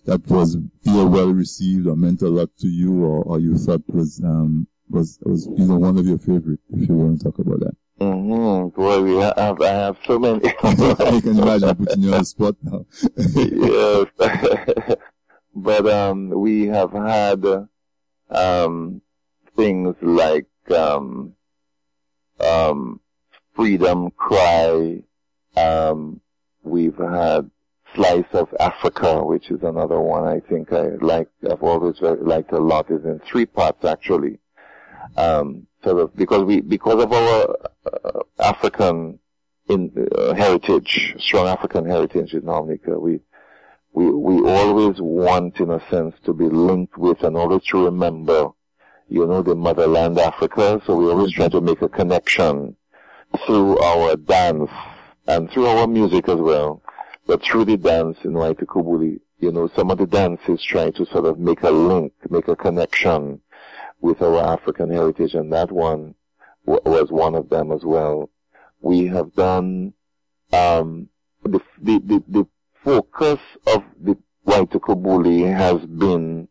that 0.05 0.25
was 0.27 0.57
either 0.85 1.05
well 1.05 1.31
received 1.31 1.87
or 1.87 1.95
meant 1.95 2.21
a 2.21 2.29
lot 2.29 2.49
to 2.59 2.67
you, 2.67 3.03
or, 3.03 3.23
or 3.23 3.39
you 3.39 3.57
thought 3.57 3.83
was 3.87 4.21
um 4.23 4.67
was 4.89 5.19
was 5.23 5.47
you 5.57 5.65
know 5.65 5.77
one 5.77 5.97
of 5.97 6.05
your 6.05 6.17
favorite? 6.19 6.59
If 6.69 6.89
you 6.89 6.95
want 6.95 7.19
to 7.19 7.25
talk 7.25 7.39
about 7.39 7.59
that. 7.61 7.75
Mm-hmm. 7.99 8.79
Boy, 8.79 9.01
we 9.01 9.15
have, 9.17 9.61
I 9.61 9.67
have 9.67 9.97
so 10.05 10.17
many. 10.17 10.47
I 10.63 11.21
can 11.21 11.39
imagine 11.39 11.75
putting 11.75 12.03
you 12.03 12.13
on 12.13 12.19
the 12.19 12.25
spot 12.25 12.55
now. 12.63 12.85
yes. 14.17 14.95
but, 15.55 15.87
um, 15.87 16.29
we 16.29 16.67
have 16.67 16.91
had, 16.93 17.45
um, 18.29 19.01
things 19.55 19.95
like, 20.01 20.47
um, 20.71 21.33
um, 22.39 23.01
Freedom 23.53 24.11
Cry, 24.11 25.03
um, 25.57 26.21
we've 26.63 26.97
had 26.97 27.49
Slice 27.95 28.23
of 28.33 28.47
Africa, 28.59 29.25
which 29.25 29.49
is 29.51 29.61
another 29.63 29.99
one 29.99 30.25
I 30.25 30.39
think 30.39 30.71
I 30.71 30.89
like, 31.01 31.27
I've 31.49 31.63
always 31.63 31.99
liked 32.01 32.53
a 32.53 32.59
lot, 32.59 32.89
is 32.89 33.03
in 33.03 33.19
three 33.29 33.45
parts 33.45 33.83
actually. 33.83 34.39
Um, 35.17 35.67
sort 35.83 35.99
of, 35.99 36.15
because 36.15 36.43
we, 36.43 36.61
because 36.61 37.03
of 37.03 37.11
our 37.11 37.55
uh, 37.85 38.19
African 38.39 39.19
in, 39.67 39.91
uh, 40.17 40.33
heritage, 40.33 41.15
strong 41.19 41.47
African 41.47 41.85
heritage 41.85 42.33
in 42.33 42.45
Dominica, 42.45 42.99
we, 42.99 43.19
we, 43.93 44.09
we 44.11 44.49
always 44.49 44.99
want 44.99 45.59
in 45.59 45.71
a 45.71 45.81
sense 45.89 46.15
to 46.25 46.33
be 46.33 46.45
linked 46.45 46.97
with 46.97 47.23
and 47.23 47.37
always 47.37 47.63
to 47.65 47.85
remember, 47.85 48.49
you 49.07 49.25
know, 49.25 49.41
the 49.41 49.55
motherland 49.55 50.19
Africa, 50.19 50.81
so 50.85 50.95
we 50.95 51.09
always 51.09 51.33
try 51.33 51.49
to 51.49 51.61
make 51.61 51.81
a 51.81 51.89
connection 51.89 52.75
through 53.45 53.77
our 53.79 54.15
dance 54.15 54.71
and 55.27 55.51
through 55.51 55.67
our 55.67 55.87
music 55.87 56.27
as 56.27 56.37
well. 56.37 56.81
But 57.27 57.43
through 57.43 57.65
the 57.65 57.77
dance 57.77 58.17
in 58.23 58.33
Waitukubuli, 58.33 59.19
you 59.39 59.51
know, 59.51 59.69
some 59.75 59.91
of 59.91 59.99
the 59.99 60.07
dances 60.07 60.63
try 60.63 60.89
to 60.91 61.05
sort 61.05 61.25
of 61.25 61.39
make 61.39 61.61
a 61.63 61.69
link, 61.69 62.11
make 62.29 62.47
a 62.47 62.55
connection 62.55 63.39
with 64.01 64.21
our 64.21 64.37
African 64.37 64.89
heritage, 64.91 65.33
and 65.33 65.51
that 65.53 65.71
one 65.71 66.15
was 66.65 67.11
one 67.11 67.35
of 67.35 67.49
them 67.49 67.71
as 67.71 67.83
well. 67.83 68.29
We 68.81 69.07
have 69.07 69.33
done 69.33 69.93
um, 70.53 71.09
the, 71.43 71.59
the, 71.81 71.99
the, 71.99 72.23
the 72.27 72.47
focus 72.83 73.39
of 73.67 73.83
the 74.01 74.17
Waitukubuli 74.45 75.53
has 75.55 75.79
been 75.85 76.47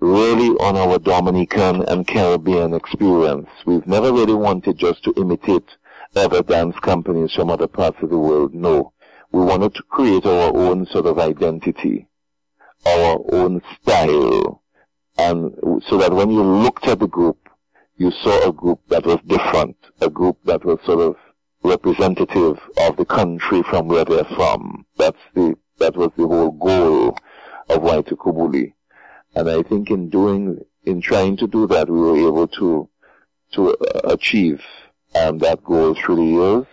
really 0.00 0.48
on 0.58 0.76
our 0.76 0.98
Dominican 0.98 1.82
and 1.82 2.06
Caribbean 2.06 2.74
experience. 2.74 3.48
We've 3.66 3.86
never 3.86 4.12
really 4.12 4.34
wanted 4.34 4.78
just 4.78 5.02
to 5.04 5.14
imitate 5.16 5.68
other 6.16 6.42
dance 6.42 6.78
companies 6.80 7.32
from 7.32 7.50
other 7.50 7.68
parts 7.68 7.98
of 8.02 8.10
the 8.10 8.18
world. 8.18 8.54
No 8.54 8.92
we 9.32 9.44
wanted 9.44 9.74
to 9.74 9.82
create 9.84 10.24
our 10.24 10.56
own 10.56 10.86
sort 10.86 11.06
of 11.06 11.18
identity, 11.18 12.08
our 12.86 13.18
own 13.32 13.60
style, 13.80 14.62
and 15.18 15.82
so 15.88 15.98
that 15.98 16.12
when 16.12 16.30
you 16.30 16.42
looked 16.42 16.86
at 16.86 17.00
the 17.00 17.08
group, 17.08 17.48
you 17.96 18.10
saw 18.10 18.48
a 18.48 18.52
group 18.52 18.80
that 18.88 19.04
was 19.04 19.18
different, 19.26 19.76
a 20.00 20.08
group 20.08 20.38
that 20.44 20.64
was 20.64 20.78
sort 20.84 21.00
of 21.00 21.16
representative 21.64 22.58
of 22.78 22.96
the 22.96 23.04
country 23.04 23.62
from 23.64 23.88
where 23.88 24.04
they're 24.04 24.24
from. 24.36 24.86
That's 24.96 25.18
the, 25.34 25.54
that 25.78 25.96
was 25.96 26.12
the 26.16 26.26
whole 26.26 26.52
goal 26.52 27.16
of 27.68 27.82
Waitukubuli. 27.82 28.72
And 29.34 29.50
I 29.50 29.62
think 29.62 29.90
in 29.90 30.08
doing, 30.08 30.64
in 30.84 31.00
trying 31.00 31.36
to 31.38 31.48
do 31.48 31.66
that, 31.66 31.90
we 31.90 31.98
were 31.98 32.28
able 32.28 32.46
to, 32.48 32.88
to 33.52 33.76
achieve 34.04 34.62
um, 35.16 35.38
that 35.38 35.64
goal 35.64 35.94
through 35.94 36.16
the 36.16 36.22
years 36.22 36.66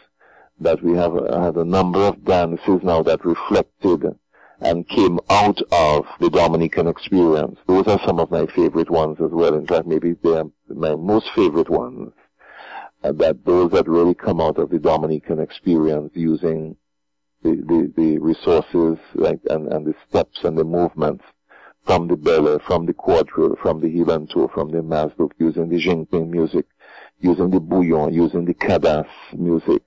that 0.59 0.81
we 0.83 0.95
have 0.95 1.13
had 1.13 1.55
a 1.55 1.65
number 1.65 2.01
of 2.01 2.23
dances 2.23 2.81
now 2.83 3.01
that 3.03 3.25
reflected 3.25 4.15
and 4.61 4.87
came 4.87 5.19
out 5.29 5.61
of 5.71 6.05
the 6.19 6.29
Dominican 6.29 6.87
experience. 6.87 7.59
Those 7.67 7.87
are 7.87 7.99
some 8.05 8.19
of 8.19 8.31
my 8.31 8.45
favorite 8.47 8.89
ones 8.89 9.17
as 9.19 9.31
well. 9.31 9.55
In 9.55 9.67
fact, 9.67 9.87
maybe 9.87 10.15
they're 10.23 10.45
my 10.69 10.95
most 10.95 11.29
favorite 11.35 11.69
ones. 11.69 12.13
Uh, 13.03 13.11
that 13.11 13.45
those 13.45 13.71
that 13.71 13.87
really 13.87 14.15
come 14.15 14.41
out 14.41 14.57
of 14.57 14.69
the 14.69 14.79
Dominican 14.79 15.39
experience 15.39 16.11
using 16.15 16.75
the, 17.43 17.51
the, 17.51 17.93
the 17.95 18.17
resources 18.17 18.97
like, 19.13 19.39
and, 19.49 19.71
and 19.71 19.85
the 19.85 19.93
steps 20.09 20.43
and 20.43 20.57
the 20.57 20.63
movements 20.63 21.23
from 21.85 22.07
the 22.07 22.17
belle, 22.17 22.57
from 22.65 22.87
the 22.87 22.93
quadrille, 22.93 23.55
from 23.61 23.79
the 23.79 23.87
hilanto, 23.87 24.51
from 24.51 24.71
the 24.71 24.79
mazurk, 24.79 25.31
using 25.37 25.69
the 25.69 25.75
jingping 25.75 26.29
music, 26.29 26.65
using 27.19 27.51
the 27.51 27.59
bouyon, 27.59 28.11
using 28.11 28.45
the 28.45 28.53
kadas 28.55 29.05
music, 29.33 29.83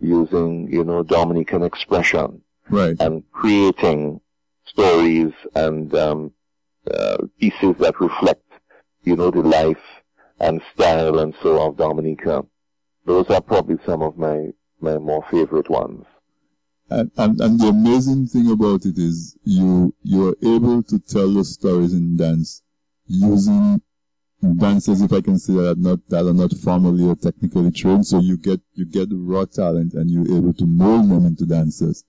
using, 0.00 0.68
you 0.72 0.84
know, 0.84 1.02
Dominican 1.02 1.64
expression. 1.64 2.40
Right. 2.68 2.96
And 3.00 3.22
creating 3.32 4.20
stories 4.66 5.32
and 5.54 5.94
um, 5.94 6.32
uh, 6.92 7.18
pieces 7.38 7.76
that 7.78 8.00
reflect, 8.00 8.42
you 9.02 9.16
know, 9.16 9.30
the 9.30 9.42
life 9.42 9.76
and 10.40 10.60
style 10.74 11.18
and 11.20 11.34
so 11.42 11.60
of 11.60 11.76
Dominica. 11.76 12.44
Those 13.04 13.26
are 13.30 13.40
probably 13.40 13.76
some 13.86 14.02
of 14.02 14.18
my, 14.18 14.48
my 14.80 14.98
more 14.98 15.24
favorite 15.30 15.70
ones. 15.70 16.04
And, 16.90 17.10
and, 17.16 17.40
and 17.40 17.60
the 17.60 17.68
amazing 17.68 18.26
thing 18.26 18.50
about 18.50 18.84
it 18.84 18.98
is 18.98 19.36
you, 19.44 19.94
you're 20.02 20.36
able 20.42 20.82
to 20.84 20.98
tell 20.98 21.32
the 21.32 21.44
stories 21.44 21.92
in 21.92 22.16
dance 22.16 22.62
using 23.06 23.80
dancers, 24.58 25.00
if 25.00 25.12
I 25.12 25.20
can 25.20 25.38
say 25.38 25.54
that, 25.54 25.78
not 25.78 25.98
that 26.08 26.26
are 26.26 26.32
not 26.32 26.52
formally 26.62 27.04
or 27.04 27.16
technically 27.16 27.70
trained. 27.70 28.06
So 28.06 28.20
you 28.20 28.36
get 28.36 28.60
you 28.74 28.84
get 28.86 29.08
raw 29.10 29.44
talent, 29.44 29.94
and 29.94 30.10
you're 30.10 30.38
able 30.38 30.52
to 30.54 30.66
mold 30.66 31.10
them 31.10 31.26
into 31.26 31.46
dancers. 31.46 32.04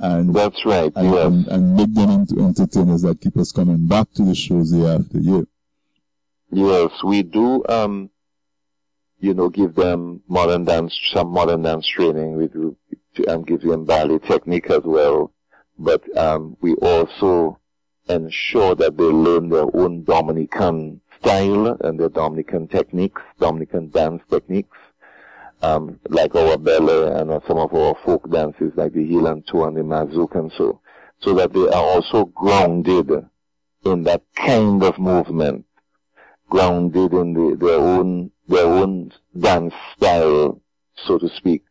And 0.00 0.34
that's 0.34 0.64
right. 0.64 0.92
And, 0.94 1.12
yes. 1.12 1.26
and, 1.26 1.46
and 1.48 1.76
make 1.76 1.94
them 1.94 2.10
into 2.10 2.40
entertainers 2.40 3.02
that 3.02 3.20
keep 3.20 3.36
us 3.36 3.52
coming 3.52 3.86
back 3.86 4.10
to 4.12 4.24
the 4.24 4.34
shows 4.34 4.72
year 4.72 4.96
after 5.00 5.18
year. 5.18 5.44
Yes, 6.50 6.90
we 7.04 7.22
do. 7.22 7.64
Um, 7.68 8.10
you 9.20 9.34
know, 9.34 9.48
give 9.48 9.74
them 9.74 10.22
modern 10.28 10.64
dance, 10.64 10.98
some 11.12 11.28
modern 11.28 11.62
dance 11.62 11.86
training. 11.86 12.36
We 12.36 12.46
do, 12.46 12.76
and 13.26 13.46
give 13.46 13.62
them 13.62 13.84
ballet 13.84 14.18
technique 14.20 14.70
as 14.70 14.82
well. 14.84 15.32
But 15.78 16.16
um, 16.16 16.56
we 16.60 16.74
also 16.74 17.58
ensure 18.08 18.74
that 18.76 18.96
they 18.96 19.04
learn 19.04 19.48
their 19.48 19.66
own 19.74 20.04
Dominican 20.04 21.00
style 21.20 21.76
and 21.80 21.98
their 21.98 22.08
Dominican 22.08 22.68
techniques, 22.68 23.20
Dominican 23.38 23.90
dance 23.90 24.22
techniques, 24.30 24.76
um, 25.62 25.98
like 26.08 26.34
our 26.34 26.56
ballet 26.56 27.20
and 27.20 27.30
uh, 27.30 27.40
some 27.46 27.58
of 27.58 27.74
our 27.74 27.96
folk 28.04 28.30
dances 28.30 28.72
like 28.76 28.92
the 28.92 29.06
hilanto 29.06 29.66
and 29.66 29.76
the 29.76 29.82
mazurk 29.82 30.34
and 30.38 30.52
so, 30.56 30.80
so 31.20 31.34
that 31.34 31.52
they 31.52 31.66
are 31.68 31.82
also 31.82 32.26
grounded 32.26 33.10
in 33.84 34.02
that 34.04 34.22
kind 34.36 34.82
of 34.82 34.98
movement, 34.98 35.64
grounded 36.48 37.12
in 37.12 37.32
the, 37.34 37.56
their 37.56 37.78
own 37.78 38.30
their 38.46 38.66
own 38.66 39.12
dance 39.38 39.74
style, 39.96 40.60
so 41.06 41.18
to 41.18 41.28
speak, 41.36 41.64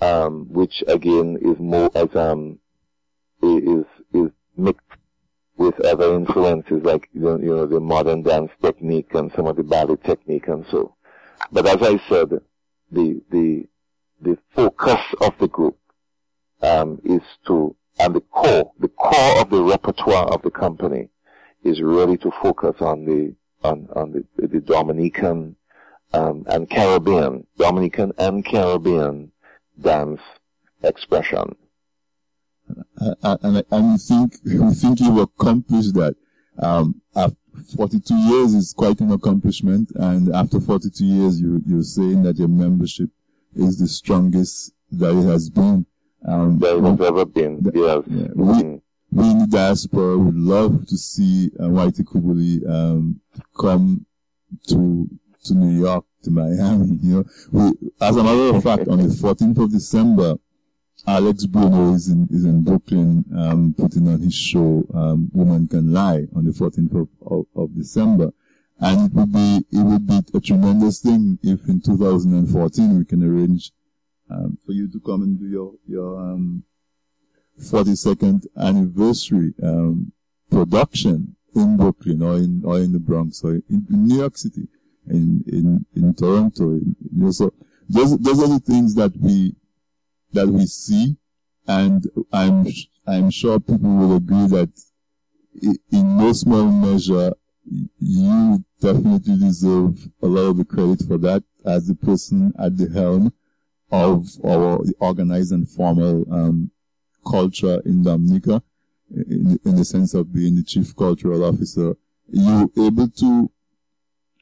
um, 0.00 0.46
which 0.50 0.82
again 0.88 1.38
is 1.40 1.58
more 1.58 1.90
as 1.94 2.14
um 2.16 2.58
is 3.42 3.84
is 4.12 4.30
mixed 4.56 4.86
with 5.56 5.78
other 5.84 6.14
influences 6.14 6.82
like 6.82 7.08
you 7.12 7.20
know 7.20 7.66
the 7.66 7.80
modern 7.80 8.22
dance 8.22 8.50
technique 8.60 9.14
and 9.14 9.30
some 9.36 9.46
of 9.46 9.56
the 9.56 9.62
ballet 9.62 9.96
technique 10.04 10.48
and 10.48 10.64
so. 10.70 10.94
But 11.50 11.66
as 11.66 11.76
I 11.82 12.00
said, 12.08 12.40
the 12.92 13.22
the 13.30 13.66
the 14.20 14.38
focus 14.54 15.00
of 15.20 15.32
the 15.40 15.48
group 15.48 15.78
um, 16.62 17.00
is 17.04 17.22
to 17.46 17.74
and 17.98 18.14
the 18.14 18.20
core 18.20 18.72
the 18.78 18.88
core 18.88 19.40
of 19.40 19.50
the 19.50 19.62
repertoire 19.62 20.26
of 20.26 20.42
the 20.42 20.50
company 20.50 21.08
is 21.64 21.80
really 21.80 22.16
to 22.18 22.30
focus 22.42 22.76
on 22.80 23.04
the 23.04 23.34
on 23.64 23.88
on 23.96 24.12
the 24.12 24.46
the 24.46 24.60
Dominican 24.60 25.56
um, 26.12 26.44
and 26.46 26.68
Caribbean 26.68 27.46
Dominican 27.56 28.12
and 28.18 28.44
Caribbean 28.44 29.32
dance 29.80 30.20
expression. 30.82 31.56
Uh, 33.00 33.36
and, 33.42 33.64
and 33.70 33.92
we 33.92 33.98
think 33.98 34.34
we 34.44 34.74
think 34.74 35.00
you've 35.00 35.18
accomplished 35.18 35.94
that. 35.94 36.14
Um, 36.58 37.00
42 37.76 38.14
years 38.14 38.54
is 38.54 38.72
quite 38.72 39.00
an 39.00 39.12
accomplishment, 39.12 39.90
and 39.96 40.34
after 40.34 40.60
42 40.60 41.04
years, 41.04 41.40
you 41.40 41.62
you're 41.66 41.82
saying 41.82 42.22
that 42.22 42.38
your 42.38 42.48
membership 42.48 43.10
is 43.54 43.78
the 43.78 43.88
strongest 43.88 44.72
that 44.90 45.16
it 45.16 45.26
has 45.26 45.50
been. 45.50 45.86
Um, 46.26 46.58
that 46.60 46.76
it 46.76 46.82
has 46.82 47.00
ever 47.00 47.24
been. 47.24 47.60
Yes. 47.74 48.04
Yeah, 48.06 48.28
we, 48.34 48.80
we 49.10 49.30
in 49.30 49.38
the 49.40 49.46
diaspora 49.48 50.16
would 50.16 50.36
love 50.36 50.86
to 50.86 50.96
see 50.96 51.50
uh, 51.58 51.64
Waitukubuli 51.64 52.68
um, 52.68 53.20
come 53.58 54.06
to 54.68 55.08
to 55.44 55.54
New 55.54 55.80
York, 55.80 56.04
to 56.22 56.30
Miami. 56.30 56.98
You 57.02 57.14
know, 57.16 57.24
we, 57.50 57.90
as 58.00 58.16
a 58.16 58.22
matter 58.22 58.56
of 58.56 58.62
fact, 58.62 58.88
on 58.88 58.98
the 58.98 59.08
14th 59.08 59.64
of 59.64 59.72
December, 59.72 60.36
Alex 61.06 61.46
Bruno 61.46 61.94
is 61.94 62.08
in 62.08 62.28
is 62.30 62.44
in 62.44 62.62
Brooklyn, 62.62 63.24
um, 63.36 63.74
putting 63.76 64.06
on 64.08 64.20
his 64.20 64.34
show, 64.34 64.86
um, 64.94 65.30
"Woman 65.32 65.66
Can 65.66 65.92
Lie" 65.92 66.28
on 66.34 66.44
the 66.44 66.52
14th 66.52 67.08
of, 67.26 67.46
of, 67.56 67.74
December, 67.74 68.32
and 68.78 69.10
it 69.10 69.14
would 69.14 69.32
be 69.32 69.66
it 69.72 69.82
would 69.82 70.06
be 70.06 70.20
a 70.34 70.40
tremendous 70.40 71.00
thing 71.00 71.38
if 71.42 71.68
in 71.68 71.80
2014 71.80 72.98
we 72.98 73.04
can 73.04 73.22
arrange 73.24 73.72
um, 74.30 74.58
for 74.64 74.72
you 74.72 74.88
to 74.92 75.00
come 75.00 75.22
and 75.22 75.40
do 75.40 75.46
your 75.46 75.74
your 75.88 76.38
42nd 77.60 78.22
um, 78.22 78.40
anniversary 78.56 79.54
um, 79.62 80.12
production 80.50 81.34
in 81.54 81.76
Brooklyn 81.76 82.22
or 82.22 82.36
in 82.36 82.62
or 82.64 82.78
in 82.78 82.92
the 82.92 83.00
Bronx 83.00 83.42
or 83.42 83.54
in, 83.54 83.64
in 83.68 84.06
New 84.06 84.18
York 84.18 84.36
City, 84.36 84.68
in 85.08 85.42
in 85.48 85.84
in 85.96 86.14
Toronto. 86.14 86.70
In, 86.70 86.94
you 87.00 87.24
know, 87.24 87.30
so 87.32 87.52
those, 87.88 88.16
those 88.18 88.42
are 88.42 88.48
the 88.48 88.60
things 88.60 88.94
that 88.94 89.12
we, 89.18 89.54
that 90.32 90.48
we 90.48 90.66
see. 90.66 91.16
And 91.66 92.04
I'm, 92.32 92.66
I'm 93.06 93.30
sure 93.30 93.60
people 93.60 93.90
will 93.90 94.16
agree 94.16 94.46
that 94.48 94.70
in 95.60 96.16
no 96.18 96.32
small 96.32 96.64
measure, 96.64 97.32
you 97.98 98.64
definitely 98.80 99.38
deserve 99.38 100.08
a 100.22 100.26
lot 100.26 100.50
of 100.50 100.56
the 100.56 100.64
credit 100.64 101.06
for 101.06 101.18
that 101.18 101.44
as 101.64 101.86
the 101.86 101.94
person 101.94 102.52
at 102.58 102.76
the 102.76 102.88
helm 102.88 103.32
of 103.92 104.26
our 104.44 104.80
organized 104.98 105.52
and 105.52 105.68
formal 105.68 106.24
um, 106.32 106.70
culture 107.26 107.80
in 107.84 108.02
Dominica, 108.02 108.62
in, 109.14 109.60
in 109.64 109.76
the 109.76 109.84
sense 109.84 110.14
of 110.14 110.32
being 110.32 110.56
the 110.56 110.62
chief 110.62 110.96
cultural 110.96 111.44
officer. 111.44 111.94
You're 112.28 112.68
able 112.78 113.08
to, 113.08 113.50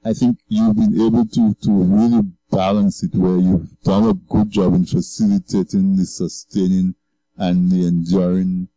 I 0.04 0.12
think 0.12 0.38
you've 0.48 0.76
been 0.76 1.00
able 1.00 1.26
to, 1.26 1.54
to 1.54 1.70
really 1.70 2.22
balance 2.50 3.02
it 3.02 3.14
where 3.14 3.38
you've 3.38 3.80
done 3.82 4.08
a 4.08 4.14
good 4.14 4.50
job 4.50 4.74
in 4.74 4.84
facilitating 4.84 5.96
the 5.96 6.04
sustaining 6.04 6.94
and 7.36 7.70
the 7.70 7.86
enduring 7.86 8.68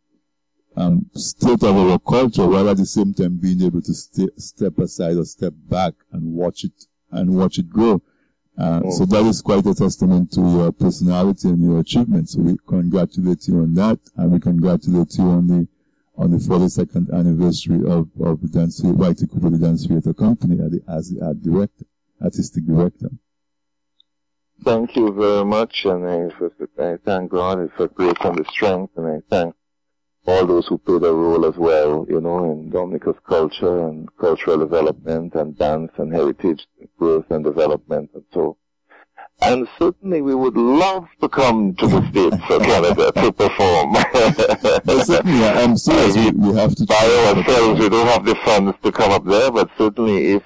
um, 0.76 1.06
state 1.14 1.62
of 1.62 1.76
our 1.76 1.98
culture, 1.98 2.46
while 2.46 2.68
at 2.68 2.76
the 2.76 2.86
same 2.86 3.14
time 3.14 3.36
being 3.36 3.62
able 3.62 3.82
to 3.82 3.94
st- 3.94 4.40
step 4.40 4.78
aside 4.78 5.16
or 5.16 5.24
step 5.24 5.52
back 5.68 5.94
and 6.12 6.32
watch 6.32 6.64
it 6.64 6.86
and 7.12 7.34
watch 7.36 7.58
it 7.58 7.70
grow. 7.70 8.02
Uh, 8.58 8.80
oh. 8.84 8.90
So 8.90 9.04
that 9.06 9.24
is 9.26 9.42
quite 9.42 9.66
a 9.66 9.74
testament 9.74 10.32
to 10.32 10.40
your 10.40 10.72
personality 10.72 11.48
and 11.48 11.62
your 11.62 11.80
achievements. 11.80 12.32
So 12.32 12.40
we 12.40 12.56
congratulate 12.66 13.46
you 13.48 13.60
on 13.60 13.74
that, 13.74 13.98
and 14.16 14.32
we 14.32 14.40
congratulate 14.40 15.16
you 15.16 15.24
on 15.24 15.46
the 15.46 15.68
on 16.16 16.30
the 16.30 16.36
42nd 16.36 17.12
anniversary 17.12 17.80
of 17.90 18.08
of 18.20 18.40
the 18.40 18.48
dance 18.48 18.80
Waitukubuli, 18.80 19.58
the 19.58 19.66
dance 19.66 19.86
theater 19.86 20.14
company, 20.14 20.58
as 20.88 21.10
the 21.10 21.24
art 21.24 21.42
director, 21.42 21.84
artistic 22.22 22.66
director. 22.66 23.10
Thank 24.64 24.96
you 24.96 25.12
very 25.12 25.44
much, 25.44 25.84
and 25.84 26.08
I, 26.08 26.82
I 26.82 26.96
thank 27.04 27.30
God 27.30 27.70
for 27.76 27.86
grace 27.88 28.14
and 28.22 28.38
the 28.38 28.44
strength, 28.50 28.96
and 28.96 29.06
I 29.06 29.20
thank 29.28 29.54
all 30.26 30.46
those 30.46 30.66
who 30.68 30.78
played 30.78 31.02
a 31.02 31.12
role 31.12 31.44
as 31.44 31.56
well, 31.56 32.06
you 32.08 32.18
know, 32.18 32.50
in 32.50 32.70
Dominica's 32.70 33.16
culture 33.28 33.86
and 33.88 34.08
cultural 34.16 34.56
development 34.56 35.34
and 35.34 35.58
dance 35.58 35.92
and 35.98 36.14
heritage 36.14 36.66
growth 36.98 37.26
and 37.28 37.44
development 37.44 38.08
and 38.14 38.24
so. 38.32 38.56
And 39.42 39.68
certainly 39.78 40.22
we 40.22 40.34
would 40.34 40.56
love 40.56 41.08
to 41.20 41.28
come 41.28 41.74
to 41.74 41.86
the 41.86 42.08
States 42.08 42.36
or 42.48 42.60
Canada 42.60 43.12
to 43.12 43.32
perform. 43.32 43.96
certainly, 45.04 45.44
I'm 45.44 45.76
sorry, 45.76 46.10
we, 46.12 46.30
we 46.30 46.56
have 46.56 46.74
to... 46.76 46.86
By 46.86 46.94
ourselves, 47.34 47.80
we 47.80 47.88
don't 47.90 48.06
have 48.06 48.24
the 48.24 48.36
funds 48.46 48.78
to 48.82 48.92
come 48.92 49.10
up 49.10 49.26
there, 49.26 49.50
but 49.50 49.68
certainly 49.76 50.32
if 50.32 50.42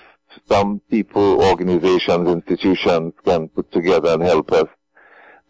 some 0.48 0.80
people, 0.90 1.42
organizations, 1.42 2.28
institutions 2.28 3.12
can 3.24 3.48
put 3.48 3.70
together 3.72 4.10
and 4.10 4.22
help 4.22 4.50
us 4.52 4.68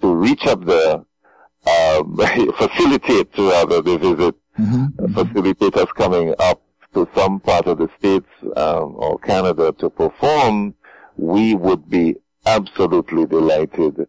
to 0.01 0.15
reach 0.15 0.47
up 0.47 0.65
there, 0.65 0.95
um, 0.95 2.17
facilitate 2.59 3.29
rather 3.37 3.83
the 3.83 3.99
visit, 3.99 4.35
mm-hmm. 4.59 5.13
facilitate 5.13 5.77
us 5.77 5.91
coming 5.97 6.35
up 6.39 6.63
to 6.95 7.09
some 7.15 7.41
part 7.41 7.67
of 7.67 7.79
the 7.79 7.89
States 7.99 8.29
um, 8.57 8.95
or 8.97 9.19
Canada 9.19 9.73
to 9.79 9.91
perform, 9.91 10.75
we 11.17 11.55
would 11.55 11.89
be 11.91 12.17
absolutely 12.47 13.27
delighted 13.27 14.07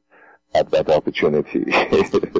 at 0.55 0.69
that 0.71 0.89
opportunity. 0.89 1.71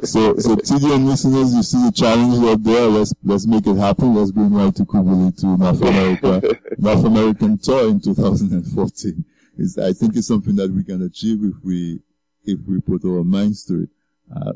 so, 0.03 0.35
so 0.37 0.55
TDN 0.55 1.05
listeners, 1.05 1.53
you 1.53 1.63
see 1.63 1.83
the 1.85 1.91
challenge 1.93 2.43
out 2.45 2.63
there. 2.63 2.87
Let's 2.87 3.13
let's 3.23 3.47
make 3.47 3.67
it 3.67 3.75
happen. 3.75 4.15
Let's 4.15 4.31
bring 4.31 4.49
Waitukubuli 4.49 5.37
to 5.39 5.57
North 5.57 5.81
America, 5.81 6.59
North 6.77 7.05
American 7.05 7.57
tour 7.57 7.89
in 7.89 8.01
2014. 8.01 9.25
It's, 9.57 9.77
I 9.77 9.93
think 9.93 10.15
it's 10.15 10.27
something 10.27 10.55
that 10.55 10.71
we 10.71 10.83
can 10.83 11.03
achieve 11.03 11.43
if 11.43 11.55
we 11.63 11.99
if 12.45 12.59
we 12.67 12.81
put 12.81 13.05
our 13.05 13.23
minds 13.23 13.63
to 13.65 13.83
it. 13.83 13.89
Uh, 14.35 14.53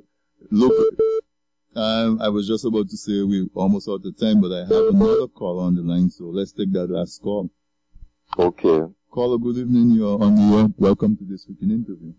look, 0.49 0.74
um, 1.76 2.22
I 2.22 2.30
was 2.30 2.47
just 2.47 2.66
about 2.66 2.89
to 2.89 2.97
say 2.97 3.22
we're 3.22 3.47
almost 3.54 3.88
out 3.88 4.06
of 4.06 4.18
time, 4.18 4.41
but 4.41 4.51
I 4.51 4.60
have 4.60 4.93
another 4.93 5.28
call 5.28 5.60
on 5.60 5.76
the 5.76 5.82
line, 5.82 6.10
so 6.10 6.26
let's 6.26 6.51
take 6.51 6.72
that 6.74 6.89
last 6.89 7.22
call. 7.22 7.49
Okay. 8.38 8.82
Caller, 9.12 9.38
good 9.38 9.58
evening. 9.58 9.91
You're 9.91 10.22
on 10.22 10.36
the 10.36 10.58
air. 10.58 10.68
Welcome 10.78 11.16
to 11.18 11.24
this 11.24 11.45
weekend 11.47 11.72
interview. 11.72 12.14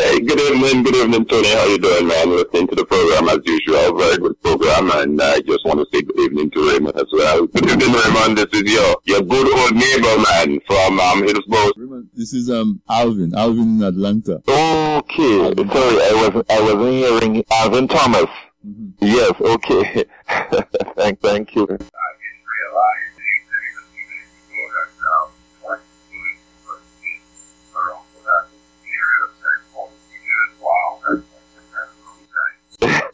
Hey, 0.00 0.20
good 0.20 0.38
evening, 0.38 0.84
good 0.84 0.94
evening, 0.94 1.24
Tony. 1.24 1.48
How 1.48 1.64
you 1.66 1.78
doing, 1.78 2.06
man? 2.06 2.30
Listening 2.30 2.68
to 2.68 2.76
the 2.76 2.84
program 2.84 3.28
as 3.30 3.40
usual. 3.44 3.98
Very 3.98 4.16
good 4.18 4.40
program, 4.42 4.92
and 4.92 5.20
I 5.20 5.40
just 5.40 5.64
want 5.64 5.80
to 5.80 5.86
say 5.92 6.02
good 6.02 6.20
evening 6.20 6.50
to 6.52 6.70
Raymond 6.70 6.94
as 6.96 7.06
well. 7.12 7.46
Good 7.48 7.66
evening, 7.68 7.92
Raymond. 7.92 8.38
This 8.38 8.46
is 8.52 8.72
your 8.72 8.96
your 9.04 9.22
good 9.22 9.48
old 9.58 9.74
neighbor, 9.74 10.14
man, 10.22 10.60
from 10.68 11.00
um 11.00 11.22
Hillsborough. 11.24 11.72
Raymond, 11.76 12.08
this 12.14 12.32
is 12.32 12.48
um 12.48 12.80
Alvin, 12.88 13.34
Alvin 13.34 13.80
in 13.80 13.82
Atlanta. 13.82 14.40
Okay, 14.46 15.42
Alvin. 15.42 15.68
sorry, 15.68 15.98
I 15.98 16.12
was 16.30 16.44
I 16.48 16.60
wasn't 16.62 16.92
hearing 16.92 17.44
Alvin 17.50 17.88
Thomas. 17.88 18.30
Mm-hmm. 18.64 19.04
Yes, 19.04 19.32
okay. 19.40 20.04
thank 20.96 21.20
thank 21.20 21.56
you. 21.56 21.62
what 21.66 21.80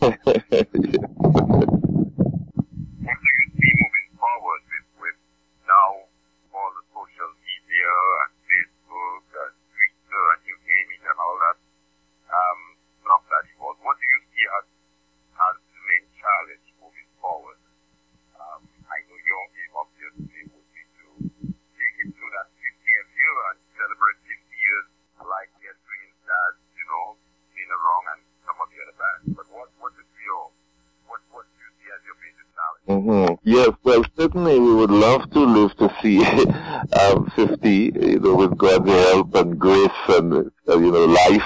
yeah. 0.04 1.84
Yes, 33.46 33.72
well, 33.82 34.02
certainly 34.16 34.58
we 34.58 34.74
would 34.74 34.90
love 34.90 35.30
to 35.32 35.40
live 35.40 35.76
to 35.76 35.94
see 36.00 36.24
um, 36.98 37.30
50, 37.36 37.68
you 37.68 38.18
know, 38.18 38.36
with 38.36 38.56
God's 38.56 38.88
help 38.88 39.34
and 39.34 39.58
grace 39.58 39.90
and, 40.08 40.50
uh, 40.66 40.78
you 40.78 40.90
know, 40.90 41.04
life, 41.04 41.42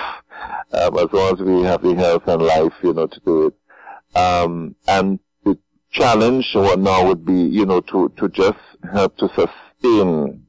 um, 0.75 0.97
as 0.97 1.13
long 1.13 1.33
as 1.33 1.41
we 1.41 1.63
have 1.63 1.83
the 1.83 1.97
health 1.97 2.23
and 2.29 2.41
life, 2.41 2.73
you 2.85 2.95
know, 2.95 3.09
to 3.09 3.21
do 3.27 3.47
it. 3.47 4.17
Um, 4.17 4.77
and 4.87 5.19
the 5.45 5.59
challenge 5.91 6.49
what 6.55 6.79
now 6.79 7.05
would 7.05 7.25
be, 7.25 7.35
you 7.35 7.67
know, 7.67 7.81
to, 7.81 8.13
to 8.17 8.29
just 8.29 8.61
help 8.93 9.17
to 9.17 9.29
sustain 9.31 10.47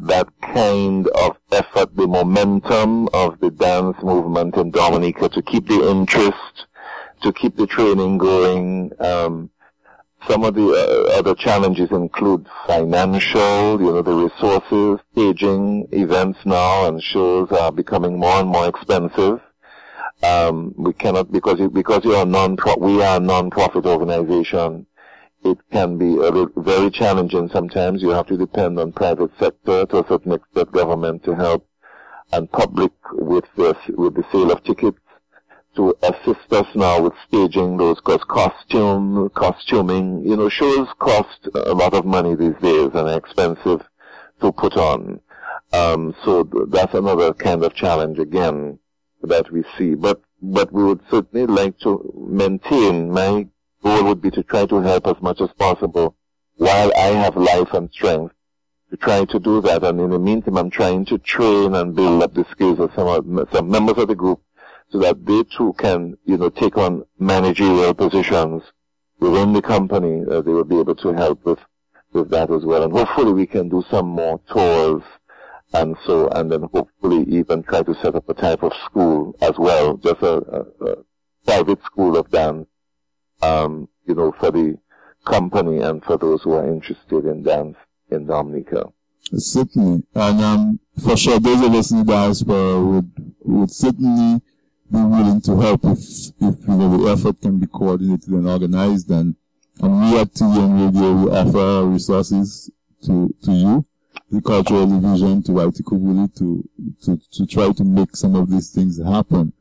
that 0.00 0.26
kind 0.42 1.06
of 1.06 1.36
effort, 1.52 1.94
the 1.94 2.08
momentum 2.08 3.08
of 3.14 3.38
the 3.38 3.52
dance 3.52 3.96
movement 4.02 4.56
in 4.56 4.72
Dominica 4.72 5.28
to 5.28 5.42
keep 5.42 5.68
the 5.68 5.90
interest, 5.90 6.66
to 7.22 7.32
keep 7.32 7.54
the 7.54 7.68
training 7.68 8.18
going. 8.18 8.90
Um, 8.98 9.50
some 10.26 10.44
of 10.44 10.54
the 10.54 10.66
uh, 10.66 11.18
other 11.18 11.34
challenges 11.34 11.90
include 11.90 12.46
financial, 12.66 13.80
you 13.80 13.92
know, 13.92 14.02
the 14.02 14.12
resources, 14.12 14.98
staging 15.12 15.86
events 15.92 16.38
now 16.44 16.86
and 16.86 17.02
shows 17.02 17.50
are 17.52 17.70
becoming 17.70 18.18
more 18.18 18.40
and 18.40 18.48
more 18.48 18.66
expensive. 18.66 19.40
Um, 20.22 20.74
we 20.76 20.92
cannot, 20.94 21.30
because, 21.30 21.60
you, 21.60 21.70
because 21.70 22.04
you 22.04 22.14
are 22.14 22.26
non 22.26 22.56
we 22.80 23.02
are 23.02 23.18
a 23.18 23.20
non-profit 23.20 23.86
organization, 23.86 24.86
it 25.44 25.58
can 25.70 25.96
be 25.96 26.16
very 26.56 26.90
challenging 26.90 27.48
sometimes. 27.50 28.02
You 28.02 28.10
have 28.10 28.26
to 28.26 28.36
depend 28.36 28.80
on 28.80 28.92
private 28.92 29.30
sector 29.38 29.86
to 29.86 29.98
a 29.98 30.08
certain 30.08 30.32
extent, 30.32 30.72
government 30.72 31.22
to 31.24 31.36
help, 31.36 31.64
and 32.32 32.50
public 32.50 32.90
with 33.12 33.44
the, 33.54 33.76
with 33.96 34.16
the 34.16 34.24
sale 34.32 34.50
of 34.50 34.64
tickets 34.64 34.98
to 35.78 35.94
assist 36.02 36.52
us 36.52 36.66
now 36.74 37.00
with 37.00 37.12
staging 37.28 37.76
those, 37.76 37.96
because 37.98 38.24
costume, 38.24 39.30
costuming, 39.30 40.24
you 40.26 40.36
know, 40.36 40.48
shows 40.48 40.88
cost 40.98 41.48
a 41.54 41.72
lot 41.72 41.94
of 41.94 42.04
money 42.04 42.34
these 42.34 42.56
days 42.60 42.90
and 42.94 43.08
are 43.08 43.16
expensive 43.16 43.80
to 44.40 44.50
put 44.50 44.76
on. 44.76 45.20
Um, 45.72 46.16
so 46.24 46.42
that's 46.68 46.94
another 46.94 47.32
kind 47.32 47.62
of 47.62 47.74
challenge 47.74 48.18
again 48.18 48.80
that 49.22 49.52
we 49.52 49.62
see. 49.76 49.94
But, 49.94 50.20
but 50.42 50.72
we 50.72 50.82
would 50.82 51.00
certainly 51.08 51.46
like 51.46 51.78
to 51.80 52.12
maintain 52.28 53.12
my 53.12 53.46
goal 53.84 54.02
would 54.02 54.20
be 54.20 54.32
to 54.32 54.42
try 54.42 54.66
to 54.66 54.80
help 54.80 55.06
as 55.06 55.22
much 55.22 55.40
as 55.40 55.50
possible 55.60 56.16
while 56.56 56.90
I 56.96 57.10
have 57.22 57.36
life 57.36 57.72
and 57.72 57.88
strength 57.92 58.34
to 58.90 58.96
try 58.96 59.26
to 59.26 59.38
do 59.38 59.60
that. 59.60 59.84
And 59.84 60.00
in 60.00 60.10
the 60.10 60.18
meantime, 60.18 60.58
I'm 60.58 60.70
trying 60.70 61.04
to 61.06 61.18
train 61.18 61.76
and 61.76 61.94
build 61.94 62.24
up 62.24 62.34
the 62.34 62.44
skills 62.50 62.80
of 62.80 62.90
some, 62.96 63.46
some 63.52 63.70
members 63.70 63.98
of 63.98 64.08
the 64.08 64.16
group 64.16 64.42
so 64.90 64.98
that 64.98 65.24
they 65.26 65.42
too 65.56 65.74
can, 65.78 66.16
you 66.24 66.36
know, 66.36 66.48
take 66.48 66.76
on 66.76 67.04
managerial 67.18 67.94
positions 67.94 68.62
within 69.20 69.52
the 69.52 69.62
company. 69.62 70.24
Uh, 70.30 70.40
they 70.40 70.52
will 70.52 70.64
be 70.64 70.78
able 70.78 70.94
to 70.94 71.12
help 71.12 71.44
with, 71.44 71.58
with 72.12 72.30
that 72.30 72.50
as 72.50 72.64
well. 72.64 72.82
And 72.82 72.92
hopefully 72.92 73.32
we 73.32 73.46
can 73.46 73.68
do 73.68 73.84
some 73.90 74.06
more 74.06 74.40
tours 74.52 75.02
and 75.74 75.96
so, 76.06 76.28
and 76.28 76.50
then 76.50 76.62
hopefully 76.72 77.24
even 77.28 77.62
try 77.62 77.82
to 77.82 77.94
set 78.02 78.14
up 78.14 78.28
a 78.28 78.34
type 78.34 78.62
of 78.62 78.72
school 78.86 79.36
as 79.42 79.52
well, 79.58 79.98
just 79.98 80.22
a, 80.22 80.36
a, 80.36 80.90
a 80.90 80.96
private 81.44 81.82
school 81.84 82.16
of 82.16 82.30
dance, 82.30 82.66
um, 83.42 83.88
you 84.06 84.14
know, 84.14 84.32
for 84.40 84.50
the 84.50 84.78
company 85.26 85.80
and 85.82 86.02
for 86.04 86.16
those 86.16 86.42
who 86.42 86.52
are 86.52 86.66
interested 86.66 87.26
in 87.26 87.42
dance 87.42 87.76
in 88.10 88.26
Dominica. 88.26 88.86
Certainly. 89.34 90.04
And 90.14 90.40
um, 90.40 90.80
for 91.04 91.16
sure, 91.16 91.38
those 91.38 91.62
of 91.62 91.74
us 91.74 91.90
in 91.90 91.98
the 91.98 92.04
diaspora 92.04 92.80
would, 92.80 93.34
would 93.42 93.70
certainly 93.70 94.40
be 94.90 94.98
willing 94.98 95.40
to 95.42 95.56
help 95.60 95.84
if, 95.84 95.98
if 96.40 96.68
you 96.68 96.74
know, 96.74 96.96
the 96.96 97.10
effort 97.10 97.40
can 97.40 97.58
be 97.58 97.66
coordinated 97.66 98.28
and 98.28 98.48
organized. 98.48 99.10
And, 99.10 99.36
and 99.80 100.00
we 100.00 100.18
at 100.18 100.32
TDN 100.32 100.86
Radio, 100.86 101.12
we 101.12 101.30
offer 101.30 101.86
resources 101.86 102.70
to, 103.04 103.34
to 103.44 103.52
you, 103.52 103.86
the 104.30 104.40
cultural 104.40 104.86
division, 104.86 105.42
to 105.44 105.52
Waitukubuli, 105.52 106.34
to, 106.38 106.68
to, 107.04 107.20
to 107.32 107.46
try 107.46 107.72
to 107.72 107.84
make 107.84 108.16
some 108.16 108.34
of 108.34 108.50
these 108.50 108.70
things 108.70 109.02
happen. 109.02 109.52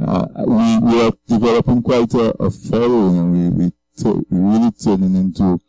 Uh, 0.00 0.26
we, 0.46 0.78
we 0.78 1.02
are 1.02 1.12
developing 1.28 1.82
quite 1.82 2.12
a, 2.14 2.34
a 2.42 2.50
following 2.50 3.18
and 3.18 3.32
we, 3.32 3.64
we 3.64 3.72
t- 3.96 4.26
really 4.30 4.70
turning 4.72 5.14
into 5.14 5.60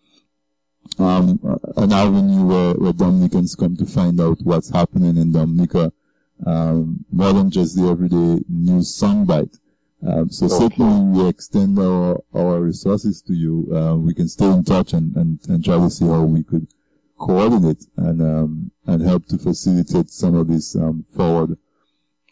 um, 0.98 1.40
an 1.78 1.92
avenue 1.92 2.46
where, 2.46 2.74
where 2.74 2.94
Dominicans 2.94 3.56
come 3.56 3.76
to 3.78 3.86
find 3.86 4.20
out 4.20 4.38
what's 4.44 4.70
happening 4.70 5.18
in 5.18 5.32
Dominica, 5.32 5.92
more 6.40 7.34
than 7.34 7.50
just 7.50 7.76
the 7.76 7.88
everyday 7.88 8.44
news 8.50 8.98
soundbite. 9.00 9.58
Um, 10.06 10.30
so 10.30 10.46
okay. 10.46 10.56
certainly 10.56 11.20
we 11.20 11.28
extend 11.28 11.80
our, 11.80 12.22
our 12.34 12.60
resources 12.62 13.22
to 13.24 13.34
you. 13.34 13.68
Uh, 13.76 13.96
we 13.96 14.14
can 14.14 14.28
stay 14.28 14.46
in 14.46 14.64
touch 14.64 14.94
and, 14.94 15.16
and, 15.16 15.40
and 15.48 15.64
try 15.64 15.78
to 15.78 15.90
see 15.90 16.06
how 16.06 16.24
we 16.24 16.44
could 16.44 16.68
coordinate 17.18 17.86
and, 17.98 18.22
um, 18.22 18.72
and 18.86 19.02
help 19.02 19.26
to 19.28 19.38
facilitate 19.38 20.10
some 20.10 20.36
of 20.36 20.48
this, 20.48 20.76
um, 20.76 21.04
forward 21.16 21.58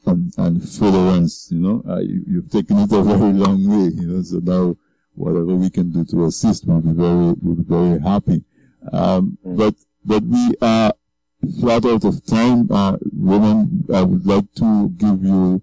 and, 0.06 0.34
and 0.38 0.70
furtherance, 0.70 1.50
you 1.52 1.60
know, 1.60 1.84
uh, 1.90 2.00
you, 2.00 2.42
have 2.42 2.52
taken 2.52 2.78
it 2.80 2.92
a 2.92 3.02
very 3.04 3.34
long 3.34 3.68
way, 3.68 3.92
you 3.96 4.08
know, 4.08 4.22
so 4.22 4.40
now 4.40 4.76
whatever 5.16 5.56
we 5.56 5.70
can 5.70 5.90
do 5.90 6.04
to 6.06 6.26
assist, 6.26 6.68
we'll 6.68 6.82
be 6.82 6.92
very, 6.92 7.34
we'll 7.42 7.56
be 7.56 7.64
very 7.64 8.00
happy. 8.02 8.44
Um, 8.92 9.38
but, 9.44 9.76
but 10.04 10.24
we 10.24 10.54
are 10.62 10.94
flat 11.60 11.86
out 11.86 12.04
of 12.04 12.26
time. 12.26 12.68
Uh, 12.70 12.98
Roman, 13.24 13.86
I 13.94 14.02
would 14.02 14.26
like 14.26 14.54
to 14.56 14.90
give 14.98 15.24
you 15.24 15.62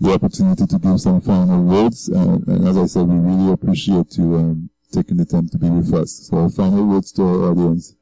the 0.00 0.14
opportunity 0.14 0.66
to 0.66 0.78
give 0.78 0.98
some 0.98 1.20
final 1.20 1.62
words. 1.62 2.10
Uh, 2.10 2.38
and 2.46 2.66
as 2.66 2.78
I 2.78 2.86
said, 2.86 3.06
we 3.06 3.18
really 3.18 3.52
appreciate 3.52 4.16
you 4.16 4.34
um, 4.36 4.70
taking 4.90 5.18
the 5.18 5.26
time 5.26 5.46
to 5.50 5.58
be 5.58 5.68
with 5.68 5.92
us. 5.92 6.30
So 6.30 6.48
final 6.48 6.86
words 6.86 7.12
to 7.12 7.22
our 7.22 7.50
audience. 7.50 7.94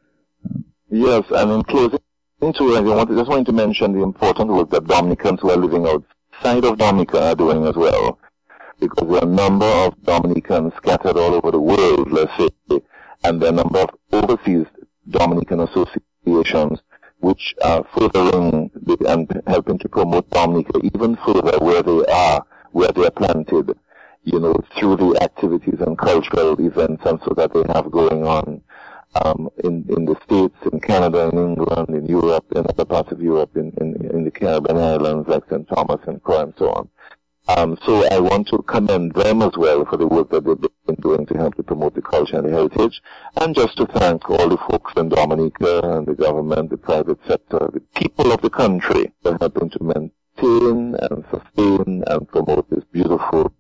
Yes, 0.91 1.25
and 1.31 1.51
in 1.51 1.63
closing, 1.65 1.99
into 2.41 2.77
I 2.77 3.05
just 3.05 3.29
wanted 3.29 3.47
to 3.47 3.53
mention 3.53 3.93
the 3.93 4.03
important 4.03 4.51
work 4.51 4.71
that 4.71 4.87
Dominicans 4.87 5.41
who 5.41 5.51
are 5.51 5.57
living 5.57 5.87
outside 5.87 6.65
of 6.65 6.79
Dominica 6.79 7.31
are 7.31 7.35
doing 7.35 7.67
as 7.67 7.75
well. 7.75 8.19
Because 8.79 9.09
there 9.09 9.19
are 9.19 9.25
a 9.25 9.27
number 9.27 9.67
of 9.67 10.01
Dominicans 10.05 10.73
scattered 10.77 11.17
all 11.17 11.35
over 11.35 11.51
the 11.51 11.61
world, 11.61 12.13
let's 12.13 12.35
say, 12.39 12.49
and 13.25 13.43
there 13.43 13.51
are 13.51 13.53
a 13.53 13.57
number 13.57 13.81
of 13.81 13.91
overseas 14.13 14.67
Dominican 15.09 15.61
associations 15.61 16.79
which 17.21 17.55
are 17.63 17.85
furthering 17.97 18.71
and 19.07 19.43
helping 19.47 19.79
to 19.79 19.89
promote 19.89 20.29
Dominica 20.31 20.81
even 20.83 21.17
further 21.25 21.59
where 21.59 21.83
they 21.83 22.05
are, 22.13 22.45
where 22.73 22.91
they 22.93 23.07
are 23.07 23.11
planted, 23.11 23.77
you 24.25 24.41
know, 24.41 24.55
through 24.79 24.97
the 24.97 25.19
activities 25.23 25.81
and 25.81 25.99
cultural 25.99 26.59
events 26.61 27.03
and 27.07 27.21
so 27.25 27.35
that 27.37 27.53
they 27.53 27.63
have 27.73 27.91
going 27.91 28.27
on 28.27 28.63
um, 29.23 29.49
in, 29.65 29.85
in 29.89 30.05
the 30.05 30.17
States, 30.25 30.57
in 30.73 30.81
Canada, 30.81 31.29
in 31.33 31.39
England, 31.39 31.89
in 31.91 32.07
Europe, 32.07 32.47
in 32.55 32.65
other 32.69 32.85
parts 32.85 33.13
of 33.13 33.21
Europe, 33.21 33.57
in, 33.57 33.73
in, 33.81 34.11
in 34.11 34.25
the 34.25 34.31
Caribbean 34.31 34.79
islands 34.79 35.29
like 35.29 35.43
St. 35.51 35.69
Thomas 35.69 36.01
and 36.07 36.23
Croix 36.23 36.43
and 36.43 36.55
so 36.59 36.71
on. 36.71 36.89
Um, 37.49 37.77
so 37.85 38.07
I 38.11 38.21
want 38.21 38.49
to 38.49 38.59
commend 38.63 39.15
them 39.15 39.43
as 39.43 39.53
well 39.57 39.85
for 39.85 39.97
the 39.97 40.07
work 40.07 40.31
that 40.31 40.45
they've 40.45 40.71
been 40.87 41.03
doing 41.03 41.27
to 41.27 41.35
help 41.37 41.57
to 41.57 41.63
promote 41.63 41.95
the 41.95 42.03
culture 42.03 42.37
and 42.37 42.47
the 42.47 42.53
heritage, 42.53 43.01
and 43.41 43.55
just 43.55 43.77
to 43.79 43.87
thank 43.87 44.29
all 44.31 44.49
the 44.49 44.59
folks 44.69 44.93
in 44.97 45.09
Dominica 45.09 45.81
and 45.83 46.07
the 46.07 46.15
government, 46.15 46.71
the 46.71 46.77
private 46.77 47.19
sector, 47.27 47.71
the 47.73 47.81
people 47.97 48.33
of 48.33 48.41
the 48.43 48.51
country 48.51 49.13
for 49.23 49.37
helping 49.41 49.71
to 49.71 49.83
maintain 49.83 50.95
and 51.01 51.25
sustain 51.31 52.05
and 52.07 52.29
promote 52.29 52.69
this 52.71 52.85
beautiful 52.93 53.53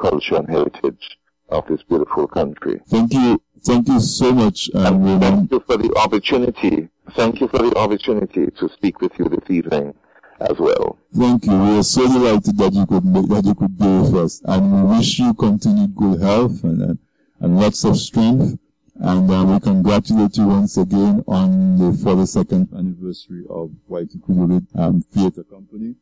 culture 0.00 0.36
and 0.36 0.48
heritage 0.48 1.18
of 1.50 1.66
this 1.68 1.82
beautiful 1.82 2.26
country. 2.26 2.80
Thank 2.88 3.12
you. 3.12 3.40
Thank 3.64 3.88
you 3.88 4.00
so 4.00 4.32
much, 4.32 4.70
um, 4.74 5.04
and 5.06 5.20
Thank 5.22 5.50
you 5.52 5.60
for 5.66 5.76
the 5.76 5.92
opportunity. 5.96 6.88
Thank 7.16 7.40
you 7.40 7.48
for 7.48 7.58
the 7.58 7.76
opportunity 7.76 8.46
to 8.46 8.68
speak 8.68 9.00
with 9.00 9.12
you 9.18 9.26
this 9.26 9.48
evening 9.50 9.94
as 10.40 10.58
well. 10.58 10.98
Thank 11.14 11.46
you. 11.46 11.52
We 11.52 11.78
are 11.78 11.82
so 11.82 12.06
delighted 12.06 12.56
that 12.58 12.72
you 12.72 12.86
could 12.86 13.04
that 13.28 13.44
you 13.44 13.54
could 13.54 13.78
be 13.78 13.86
with 13.86 14.14
us, 14.14 14.40
and 14.44 14.72
we 14.72 14.96
wish 14.96 15.18
you 15.18 15.34
continued 15.34 15.94
good 15.94 16.20
health 16.20 16.62
and 16.64 16.82
and, 16.82 16.98
and 17.40 17.58
lots 17.58 17.84
of 17.84 17.96
strength. 17.96 18.58
And 19.00 19.30
uh, 19.30 19.44
we 19.44 19.60
congratulate 19.60 20.36
you 20.36 20.48
once 20.48 20.76
again 20.76 21.22
on 21.28 21.78
the 21.78 21.92
42nd 21.92 22.76
anniversary 22.76 23.44
of 23.48 23.70
Waitukubuli 23.88 24.66
um, 24.74 25.02
Theatre 25.02 25.44
Company, 25.44 25.94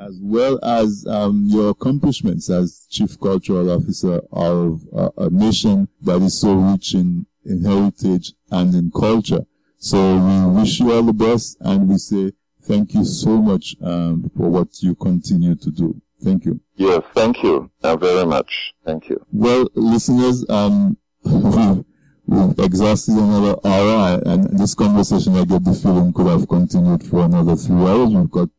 as 0.00 0.18
well 0.20 0.58
as 0.64 1.06
um, 1.06 1.44
your 1.46 1.70
accomplishments 1.70 2.50
as 2.50 2.88
Chief 2.90 3.20
Cultural 3.20 3.70
Officer 3.70 4.20
of 4.32 4.82
uh, 4.92 5.10
a 5.18 5.30
nation 5.30 5.86
that 6.02 6.20
is 6.22 6.40
so 6.40 6.54
rich 6.54 6.94
in, 6.94 7.24
in 7.44 7.64
heritage 7.64 8.32
and 8.50 8.74
in 8.74 8.90
culture. 8.90 9.46
So 9.78 10.16
we 10.16 10.60
wish 10.60 10.80
you 10.80 10.92
all 10.92 11.04
the 11.04 11.12
best, 11.12 11.56
and 11.60 11.88
we 11.88 11.98
say 11.98 12.32
Thank 12.70 12.94
you 12.94 13.04
so 13.04 13.42
much 13.42 13.74
um, 13.82 14.30
for 14.36 14.48
what 14.48 14.80
you 14.80 14.94
continue 14.94 15.56
to 15.56 15.70
do. 15.72 16.00
Thank 16.22 16.44
you. 16.44 16.60
Yes, 16.76 17.02
thank 17.16 17.42
you 17.42 17.68
uh, 17.82 17.96
very 17.96 18.24
much. 18.24 18.74
Thank 18.84 19.08
you. 19.08 19.26
Well, 19.32 19.68
listeners, 19.74 20.48
um, 20.48 20.96
we've, 21.24 21.84
we've 22.26 22.58
exhausted 22.60 23.16
another 23.16 23.56
hour, 23.64 24.22
and 24.24 24.56
this 24.56 24.76
conversation, 24.76 25.34
I 25.34 25.46
get 25.46 25.64
the 25.64 25.74
feeling, 25.74 26.12
could 26.12 26.28
have 26.28 26.46
continued 26.46 27.02
for 27.02 27.24
another 27.24 27.56
three 27.56 27.74
hours. 27.74 28.14
We've 28.14 28.30
got 28.30 28.50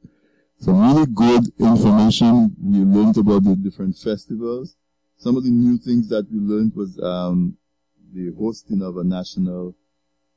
some 0.59 0.81
really 0.81 1.05
good 1.05 1.45
information. 1.57 2.53
We 2.61 2.79
learned 2.79 3.15
about 3.15 3.45
the 3.45 3.55
different 3.55 3.95
festivals. 3.95 4.75
Some 5.19 5.37
of 5.37 5.45
the 5.45 5.51
new 5.51 5.77
things 5.77 6.09
that 6.09 6.29
we 6.29 6.37
learned 6.37 6.75
was 6.75 6.99
um, 7.01 7.55
the 8.13 8.33
hosting 8.37 8.81
of 8.81 8.97
a 8.97 9.05
national 9.05 9.73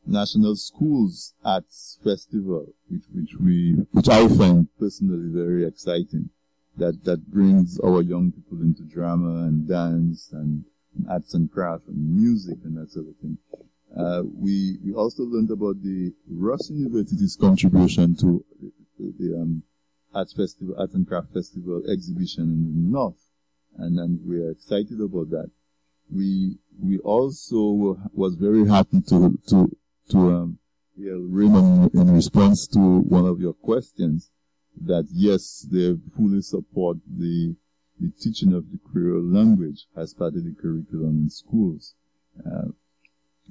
National 0.07 0.57
Schools 0.57 1.35
Arts 1.45 1.99
Festival, 2.05 2.67
which, 2.89 3.05
which 3.15 3.35
we, 3.41 3.73
which 3.93 4.09
I 4.09 4.29
find 4.29 4.69
personally 4.79 5.29
very 5.33 5.67
exciting. 5.67 6.31
That, 6.77 7.05
that 7.05 7.31
brings 7.31 7.79
our 7.79 8.03
young 8.03 8.33
people 8.33 8.61
into 8.61 8.83
drama 8.83 9.47
and 9.47 9.69
dance 9.69 10.31
and 10.33 10.65
arts 11.09 11.35
and 11.35 11.51
craft 11.51 11.87
and 11.87 12.17
music 12.17 12.59
and 12.65 12.77
that 12.77 12.91
sort 12.91 13.07
of 13.07 13.17
thing. 13.17 13.39
Uh, 13.97 14.23
we, 14.25 14.79
we 14.85 14.93
also 14.93 15.23
learned 15.23 15.53
about 15.53 15.81
the 15.83 16.13
Ross 16.29 16.69
University's 16.71 17.37
contribution 17.37 18.17
to 18.17 18.45
the, 18.99 19.15
the 19.21 19.41
um, 19.41 19.63
Arts 20.13 20.33
Festival, 20.33 20.75
Arts 20.77 20.95
and 20.95 21.07
Craft 21.07 21.33
Festival 21.33 21.83
exhibition 21.89 22.43
in 22.43 22.73
the 22.75 22.91
North. 22.91 23.23
And, 23.79 23.99
and 23.99 24.21
we 24.27 24.43
are 24.43 24.51
excited 24.51 25.01
about 25.01 25.31
that. 25.31 25.51
We, 26.13 26.59
we 26.83 26.99
also 26.99 27.99
was 28.13 28.35
very 28.35 28.67
happy 28.67 29.01
to, 29.09 29.39
to 29.49 29.77
to 30.11 30.19
um, 30.19 30.59
Raymond 30.97 31.93
in 31.95 32.15
response 32.15 32.67
to 32.69 32.79
one 32.79 33.27
of 33.27 33.41
your 33.41 33.55
questions 33.55 34.31
that 34.83 35.07
yes, 35.11 35.67
they 35.71 35.97
fully 36.17 36.43
support 36.43 36.99
the 37.07 37.55
the 38.01 38.11
teaching 38.21 38.53
of 38.53 38.71
the 38.73 38.79
Creole 38.91 39.23
language 39.23 39.87
as 39.97 40.13
part 40.15 40.35
of 40.35 40.45
the 40.45 40.55
curriculum 40.61 41.23
in 41.25 41.31
schools. 41.31 41.95
Uh, 42.45 42.73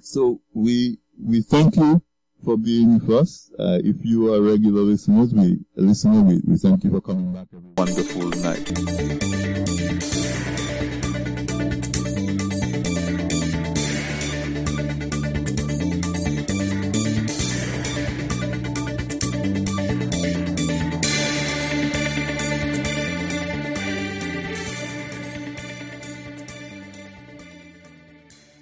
so 0.01 0.41
we 0.53 0.97
we 1.21 1.41
thank 1.41 1.77
you 1.77 2.01
for 2.43 2.57
being 2.57 2.99
with 2.99 3.09
us. 3.09 3.49
Uh, 3.57 3.79
if 3.83 4.03
you 4.03 4.33
are 4.33 4.41
regular 4.41 4.81
listeners, 4.81 5.33
we 5.33 5.59
listener, 5.75 6.21
we, 6.21 6.41
we 6.45 6.57
thank 6.57 6.83
you 6.83 6.91
for 6.91 6.99
coming 7.01 7.33
back. 7.33 7.47
Every 7.53 7.69
wonderful 7.77 8.29
night. 8.41 8.69